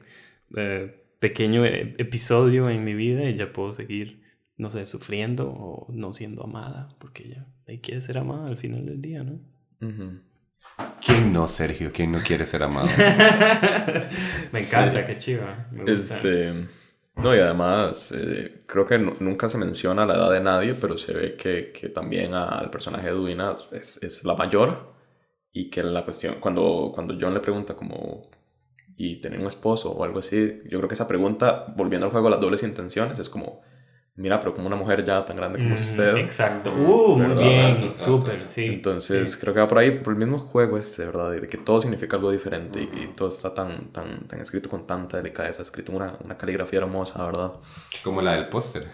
eh, 0.56 1.04
pequeño 1.20 1.66
e- 1.66 1.96
episodio 1.98 2.70
en 2.70 2.84
mi 2.84 2.94
vida 2.94 3.30
y 3.30 3.36
ya 3.36 3.52
puedo 3.54 3.74
seguir, 3.74 4.22
no 4.58 4.70
sé, 4.70 4.86
sufriendo 4.86 5.50
o 5.50 5.88
no 5.92 6.14
siendo 6.14 6.44
amada, 6.44 6.96
porque 7.00 7.28
ya 7.30 7.46
ahí 7.68 7.80
quiere 7.80 8.00
ser 8.02 8.18
amada 8.18 8.48
al 8.48 8.58
final 8.58 8.86
del 8.86 9.02
día, 9.02 9.24
¿no? 9.24 9.40
¿Quién 11.04 11.34
no, 11.34 11.48
Sergio? 11.48 11.92
¿Quién 11.94 12.12
no 12.12 12.20
quiere 12.20 12.46
ser 12.46 12.64
amado? 12.64 12.88
Me 14.52 14.60
encanta, 14.60 15.04
qué 15.06 15.18
chiva. 15.18 15.68
Me 15.72 15.84
gusta. 15.84 15.94
Este, 16.16 16.68
no, 17.16 17.36
y 17.36 17.40
además, 17.40 18.14
eh, 18.16 18.64
creo 18.68 18.86
que 18.86 18.98
nu- 19.00 19.16
nunca 19.20 19.50
se 19.50 19.58
menciona 19.58 20.06
la 20.06 20.14
edad 20.14 20.32
de 20.32 20.42
nadie, 20.42 20.76
pero 20.76 20.98
se 20.98 21.14
ve 21.14 21.36
que, 21.36 21.72
que 21.72 21.90
también 21.90 22.34
al 22.34 22.70
personaje 22.70 23.08
de 23.08 23.14
Edwina 23.14 23.56
es, 23.72 24.02
es 24.04 24.24
la 24.24 24.36
mayor 24.36 24.94
y 25.52 25.70
que 25.70 25.84
la 25.84 26.04
cuestión, 26.06 26.36
cuando, 26.40 26.92
cuando 26.94 27.16
John 27.20 27.34
le 27.34 27.40
pregunta 27.40 27.76
como, 27.76 28.30
¿y 28.96 29.20
tener 29.20 29.40
un 29.40 29.48
esposo 29.48 29.92
o 29.92 30.04
algo 30.04 30.20
así? 30.20 30.62
Yo 30.70 30.78
creo 30.78 30.88
que 30.88 30.94
esa 30.96 31.08
pregunta, 31.08 31.66
volviendo 31.76 32.06
al 32.08 32.12
juego 32.12 32.28
de 32.28 32.32
las 32.32 32.42
dobles 32.42 32.64
intenciones, 32.64 33.18
es 33.20 33.30
como, 33.30 33.62
mira, 34.16 34.40
pero 34.40 34.54
como 34.54 34.68
una 34.68 34.76
mujer 34.76 35.04
ya 35.04 35.26
tan 35.26 35.36
grande 35.38 35.58
como 35.60 35.72
Mm, 35.72 35.74
usted. 35.74 36.16
Exacto. 36.18 36.72
Uh, 36.74 37.18
muy 37.18 37.44
bien, 37.44 37.96
súper, 37.96 38.44
sí. 38.46 38.66
Entonces, 38.66 39.32
Sí. 39.32 39.40
creo 39.40 39.54
que 39.54 39.60
va 39.62 39.68
por 39.68 39.78
ahí, 39.80 39.92
por 40.00 40.14
el 40.14 40.20
mismo 40.20 40.38
juego 40.40 40.78
este, 40.78 41.06
¿verdad? 41.06 41.32
De 41.32 41.48
que 41.48 41.58
todo 41.58 41.82
significa 41.82 42.18
algo 42.18 42.32
diferente 42.32 42.80
y, 42.82 42.84
y 43.04 43.08
todo 43.16 43.30
está 43.30 43.54
tan, 43.54 43.92
tan, 43.92 44.28
tan 44.28 44.40
escrito 44.42 44.70
con 44.70 44.86
tanta 44.86 45.18
delicadeza, 45.18 45.62
escrito 45.62 45.92
una, 45.92 46.16
una 46.24 46.38
caligrafía 46.38 46.80
hermosa, 46.80 47.24
¿verdad? 47.26 47.54
Como 48.04 48.22
la 48.22 48.34
del 48.34 48.48
póster. 48.50 48.88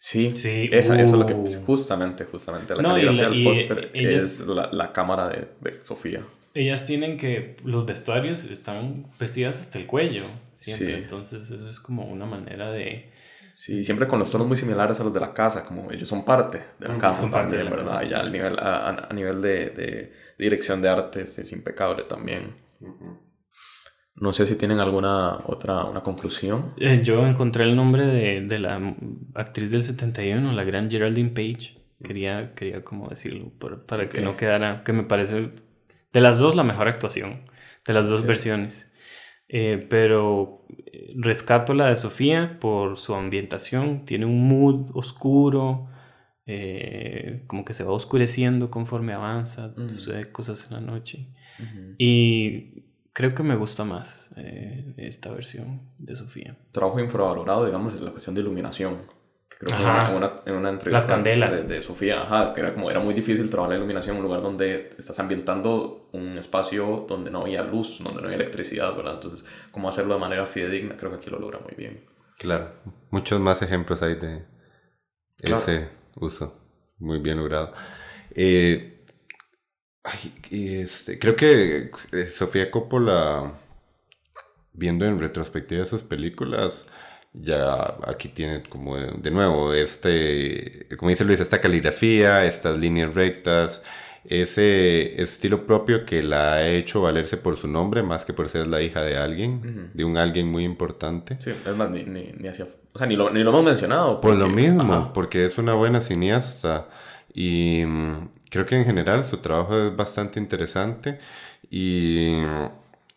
Sí, 0.00 0.32
Sí, 0.36 0.68
esa, 0.72 0.94
eso 0.94 1.02
es 1.14 1.18
lo 1.18 1.26
que, 1.26 1.34
uh. 1.34 1.44
justamente, 1.66 2.24
justamente, 2.24 2.74
la 2.76 2.82
No, 2.82 2.90
caligrafía 2.90 3.28
del 3.30 3.44
póster 3.44 3.90
ellas- 3.94 4.22
es 4.22 4.40
la, 4.46 4.68
la 4.72 4.92
cámara 4.92 5.28
de, 5.28 5.48
de 5.60 5.80
Sofía. 5.82 6.22
Ellas 6.54 6.86
tienen 6.86 7.16
que, 7.18 7.56
los 7.64 7.84
vestuarios 7.86 8.44
están 8.44 9.06
vestidas 9.18 9.58
hasta 9.60 9.78
el 9.78 9.86
cuello, 9.86 10.26
siempre. 10.54 10.86
Sí. 10.88 11.02
Entonces 11.02 11.50
eso 11.50 11.68
es 11.68 11.78
como 11.80 12.04
una 12.04 12.26
manera 12.26 12.70
de... 12.70 13.10
Sí, 13.60 13.82
siempre 13.82 14.06
con 14.06 14.20
los 14.20 14.30
tonos 14.30 14.46
muy 14.46 14.56
similares 14.56 15.00
a 15.00 15.04
los 15.04 15.12
de 15.12 15.18
la 15.20 15.34
casa, 15.34 15.64
como 15.64 15.90
ellos 15.90 16.08
son 16.08 16.24
parte 16.24 16.58
de 16.78 16.88
la 16.88 16.96
casa 16.96 17.20
son 17.22 17.30
parte 17.30 17.56
también, 17.56 17.64
de 17.64 17.70
la 17.76 17.76
¿verdad? 17.82 17.98
casa, 17.98 18.08
ya 18.10 18.20
al 18.20 18.30
nivel, 18.32 18.58
a, 18.58 18.88
a- 18.88 19.12
nivel 19.12 19.42
de, 19.42 19.70
de 19.70 20.12
dirección 20.38 20.80
de 20.80 20.88
arte 20.88 21.22
es, 21.22 21.52
impecable 21.52 22.04
también. 22.04 22.54
No 24.14 24.32
sé 24.32 24.46
si 24.46 24.54
tienen 24.56 24.78
alguna 24.80 25.40
otra 25.46 25.84
una 25.84 26.02
conclusión. 26.02 26.72
Eh, 26.78 27.00
yo 27.04 27.26
encontré 27.26 27.64
el 27.64 27.74
nombre 27.74 28.06
de, 28.06 28.40
de 28.42 28.58
la 28.58 28.80
actriz 29.34 29.70
del 29.72 29.82
71, 29.82 30.52
la 30.52 30.64
gran 30.64 30.90
Geraldine 30.90 31.30
Page. 31.30 31.76
Quería, 32.02 32.54
quería 32.54 32.84
como 32.84 33.08
decirlo 33.08 33.50
por- 33.58 33.86
para 33.86 34.08
que 34.08 34.20
no 34.20 34.36
quedara, 34.36 34.84
que 34.84 34.92
me 34.92 35.02
parece 35.02 35.50
de 36.12 36.20
las 36.20 36.38
dos 36.38 36.54
la 36.54 36.62
mejor 36.64 36.86
actuación, 36.88 37.42
de 37.84 37.92
las 37.92 38.08
dos 38.08 38.24
versiones. 38.24 38.87
Eh, 39.48 39.86
pero 39.88 40.66
eh, 40.68 41.14
rescato 41.16 41.72
la 41.72 41.88
de 41.88 41.96
Sofía 41.96 42.58
por 42.60 42.96
su 42.96 43.14
ambientación. 43.14 44.04
Tiene 44.04 44.26
un 44.26 44.48
mood 44.48 44.90
oscuro, 44.94 45.88
eh, 46.46 47.44
como 47.46 47.64
que 47.64 47.72
se 47.72 47.84
va 47.84 47.92
oscureciendo 47.92 48.70
conforme 48.70 49.12
avanza, 49.14 49.74
sucede 49.88 50.30
cosas 50.30 50.66
en 50.66 50.74
la 50.74 50.80
noche. 50.80 51.28
Y 51.98 52.84
creo 53.12 53.34
que 53.34 53.42
me 53.42 53.56
gusta 53.56 53.84
más 53.84 54.32
esta 54.96 55.32
versión 55.32 55.80
de 55.98 56.14
Sofía. 56.14 56.56
Trabajo 56.70 57.00
infravalorado, 57.00 57.66
digamos, 57.66 57.94
en 57.94 58.04
la 58.04 58.12
cuestión 58.12 58.34
de 58.34 58.42
iluminación 58.42 58.98
creo 59.48 59.76
que 59.76 59.82
en 59.82 60.16
una, 60.16 60.32
en 60.46 60.54
una 60.54 60.70
entrevista 60.70 61.16
De, 61.18 61.82
Sofía, 61.82 62.22
ajá, 62.22 62.52
que 62.54 62.60
era 62.60 62.74
como 62.74 62.90
era 62.90 63.00
muy 63.00 63.14
difícil 63.14 63.50
trabajar 63.50 63.72
la 63.72 63.76
iluminación 63.78 64.16
en 64.16 64.22
un 64.22 64.26
lugar 64.26 64.42
donde 64.42 64.90
estás 64.98 65.18
ambientando 65.18 66.08
un 66.12 66.38
espacio 66.38 67.06
donde 67.08 67.30
no 67.30 67.42
había 67.42 67.62
luz, 67.62 67.98
donde 68.02 68.20
no 68.20 68.26
había 68.26 68.36
electricidad, 68.36 68.94
¿verdad? 68.96 69.14
Entonces, 69.14 69.44
cómo 69.70 69.88
hacerlo 69.88 70.14
de 70.14 70.20
manera 70.20 70.46
fidedigna, 70.46 70.96
creo 70.96 71.10
que 71.10 71.16
aquí 71.16 71.30
lo 71.30 71.38
logra 71.38 71.58
muy 71.60 71.74
bien. 71.76 72.04
Claro, 72.38 72.72
muchos 73.10 73.40
más 73.40 73.62
ejemplos 73.62 74.00
hay 74.02 74.14
de 74.14 74.44
ese 75.40 75.88
uso, 76.16 76.56
muy 76.98 77.18
bien 77.18 77.38
logrado. 77.38 77.72
Eh, 78.30 79.04
este, 80.50 81.18
creo 81.18 81.36
que 81.36 81.90
eh, 82.12 82.26
Sofía 82.26 82.70
Coppola, 82.70 83.58
viendo 84.72 85.04
en 85.04 85.18
retrospectiva 85.18 85.84
sus 85.84 86.02
películas, 86.02 86.86
ya 87.42 87.96
aquí 88.06 88.28
tiene 88.28 88.62
como 88.62 88.96
de 88.96 89.30
nuevo 89.30 89.72
este, 89.72 90.86
como 90.98 91.10
dice 91.10 91.24
Luis, 91.24 91.40
esta 91.40 91.60
caligrafía, 91.60 92.44
estas 92.44 92.78
líneas 92.78 93.14
rectas, 93.14 93.82
ese 94.24 95.20
estilo 95.22 95.64
propio 95.66 96.04
que 96.04 96.22
la 96.22 96.54
ha 96.54 96.68
hecho 96.68 97.02
valerse 97.02 97.36
por 97.36 97.56
su 97.56 97.68
nombre 97.68 98.02
más 98.02 98.24
que 98.24 98.32
por 98.32 98.48
ser 98.48 98.66
la 98.66 98.82
hija 98.82 99.02
de 99.02 99.16
alguien, 99.16 99.90
de 99.94 100.04
un 100.04 100.16
alguien 100.16 100.48
muy 100.48 100.64
importante. 100.64 101.36
Sí, 101.40 101.50
es 101.50 101.76
más, 101.76 101.90
ni, 101.90 102.04
ni, 102.04 102.32
ni 102.36 102.48
o 102.48 102.52
sea, 102.52 102.66
ni 103.06 103.16
lo, 103.16 103.30
ni 103.30 103.42
lo 103.42 103.50
hemos 103.50 103.64
mencionado. 103.64 104.20
Por 104.20 104.34
lo 104.34 104.48
mismo, 104.48 105.12
porque 105.14 105.46
es 105.46 105.56
una 105.58 105.74
buena 105.74 106.00
cineasta 106.00 106.88
y 107.32 107.84
mm, 107.86 108.28
creo 108.50 108.66
que 108.66 108.76
en 108.76 108.84
general 108.84 109.24
su 109.24 109.38
trabajo 109.38 109.78
es 109.78 109.96
bastante 109.96 110.40
interesante 110.40 111.18
y 111.70 112.32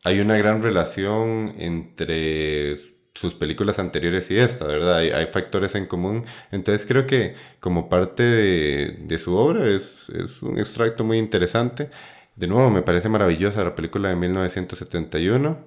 hay 0.03 0.19
una 0.19 0.37
gran 0.37 0.61
relación 0.61 1.55
entre 1.57 2.90
sus 3.13 3.35
películas 3.35 3.77
anteriores 3.79 4.31
y 4.31 4.37
esta, 4.37 4.65
¿verdad? 4.65 4.97
Hay, 4.97 5.27
factores 5.27 5.75
en 5.75 5.85
común. 5.85 6.25
Entonces 6.51 6.85
creo 6.87 7.05
que 7.05 7.35
como 7.59 7.89
parte 7.89 8.23
de, 8.23 9.17
su 9.17 9.35
obra 9.35 9.69
es, 9.69 10.09
un 10.41 10.57
extracto 10.57 11.03
muy 11.03 11.17
interesante. 11.17 11.89
De 12.35 12.47
nuevo, 12.47 12.69
me 12.71 12.81
parece 12.81 13.09
maravillosa 13.09 13.63
la 13.63 13.75
película 13.75 14.09
de 14.09 14.15
1971. 14.15 15.59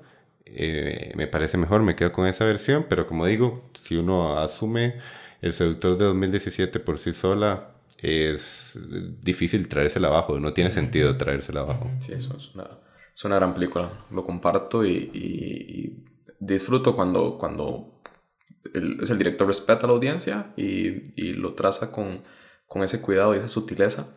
Eh, 0.47 1.13
me 1.17 1.27
parece 1.27 1.59
mejor, 1.59 1.83
me 1.83 1.97
quedo 1.97 2.13
con 2.13 2.27
esa 2.27 2.45
versión, 2.45 2.87
pero 2.89 3.07
como 3.07 3.27
digo, 3.27 3.71
si 3.83 3.97
uno 3.97 4.39
asume 4.39 4.99
El 5.41 5.53
Seductor 5.53 5.99
de 5.99 6.05
2017 6.07 6.81
por 6.81 6.99
sí 6.99 7.13
sola, 7.13 7.71
es 7.99 8.79
difícil 9.23 9.69
traérsela 9.69 10.09
abajo, 10.09 10.39
no 10.39 10.53
tiene 10.53 10.73
sentido 10.73 11.17
traérsela 11.17 11.61
abajo. 11.61 11.91
Sí, 12.01 12.13
eso 12.13 12.37
es 12.37 12.55
una, 12.55 12.69
es 13.15 13.25
una 13.25 13.37
gran 13.37 13.55
película, 13.55 13.91
lo 14.11 14.25
comparto 14.25 14.85
y 14.85 16.05
disfruto 16.41 16.95
cuando, 16.97 17.39
cuando 17.39 18.01
el, 18.73 19.01
es 19.03 19.11
el 19.11 19.19
director 19.19 19.47
respeta 19.47 19.85
a 19.85 19.89
la 19.89 19.95
audiencia 19.95 20.53
y, 20.57 21.21
y 21.21 21.35
lo 21.35 21.55
traza 21.55 21.91
con, 21.93 22.23
con, 22.67 22.83
ese 22.83 23.01
cuidado 23.01 23.35
y 23.35 23.39
esa 23.39 23.49
sutileza 23.49 24.09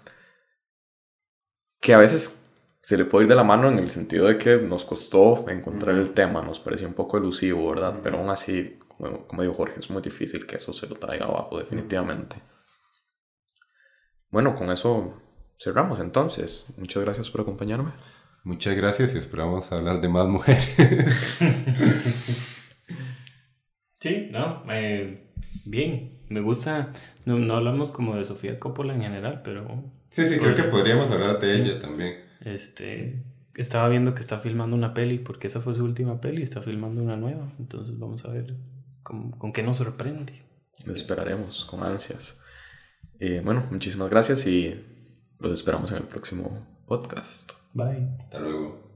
que 1.79 1.93
a 1.93 1.97
veces 1.97 2.43
se 2.81 2.97
le 2.97 3.05
puede 3.05 3.25
ir 3.25 3.29
de 3.29 3.35
la 3.35 3.43
mano 3.43 3.69
en 3.69 3.79
el 3.79 3.89
sentido 3.89 4.27
de 4.27 4.37
que 4.37 4.57
nos 4.57 4.85
costó 4.85 5.49
encontrar 5.49 5.95
el 5.95 6.11
tema, 6.11 6.41
nos 6.41 6.59
pareció 6.59 6.87
un 6.87 6.93
poco 6.93 7.17
elusivo, 7.17 7.69
¿verdad? 7.69 7.99
Pero 8.01 8.17
aún 8.17 8.29
así, 8.29 8.79
como, 8.87 9.27
como 9.27 9.41
dijo 9.41 9.53
Jorge, 9.53 9.79
es 9.79 9.89
muy 9.89 10.01
difícil 10.01 10.45
que 10.45 10.55
eso 10.55 10.73
se 10.73 10.87
lo 10.87 10.95
traiga 10.95 11.25
abajo, 11.25 11.57
definitivamente. 11.57 12.37
Bueno, 14.29 14.55
con 14.55 14.71
eso 14.71 15.21
cerramos 15.59 15.99
entonces. 15.99 16.73
Muchas 16.77 17.03
gracias 17.03 17.29
por 17.29 17.41
acompañarme. 17.41 17.91
Muchas 18.47 18.77
gracias 18.77 19.13
y 19.13 19.17
esperamos 19.17 19.69
hablar 19.73 19.99
de 19.99 20.07
más 20.07 20.25
mujeres. 20.25 20.69
sí, 23.99 24.29
no, 24.31 24.63
eh, 24.71 25.33
bien, 25.65 26.21
me 26.29 26.39
gusta, 26.39 26.93
no, 27.25 27.53
hablamos 27.53 27.91
como 27.91 28.15
de 28.15 28.23
Sofía 28.23 28.57
Coppola 28.57 28.93
en 28.95 29.01
general, 29.01 29.41
pero... 29.43 29.91
Sí, 30.11 30.25
sí, 30.25 30.37
creo 30.39 30.55
que 30.55 30.63
podríamos 30.63 31.11
hablar 31.11 31.41
de 31.41 31.57
ella 31.57 31.81
también. 31.81 32.19
Este, 32.39 33.21
estaba 33.53 33.89
viendo 33.89 34.15
que 34.15 34.21
está 34.21 34.39
filmando 34.39 34.77
una 34.77 34.93
peli, 34.93 35.19
porque 35.19 35.47
esa 35.47 35.59
fue 35.59 35.75
su 35.75 35.83
última 35.83 36.21
peli, 36.21 36.41
está 36.41 36.61
filmando 36.61 37.03
una 37.03 37.17
nueva, 37.17 37.51
entonces 37.59 37.99
vamos 37.99 38.23
a 38.23 38.29
ver 38.29 38.55
con, 39.03 39.31
con 39.31 39.51
qué 39.51 39.61
nos 39.61 39.75
sorprende. 39.75 40.45
Lo 40.85 40.93
esperaremos 40.93 41.65
con 41.65 41.83
ansias. 41.83 42.41
Eh, 43.19 43.41
bueno, 43.43 43.67
muchísimas 43.71 44.09
gracias 44.09 44.47
y 44.47 44.73
los 45.41 45.51
esperamos 45.51 45.91
en 45.91 45.97
el 45.97 46.03
próximo 46.03 46.65
podcast. 46.85 47.51
Bye. 47.77 48.07
Hasta 48.19 48.39
luego. 48.39 48.86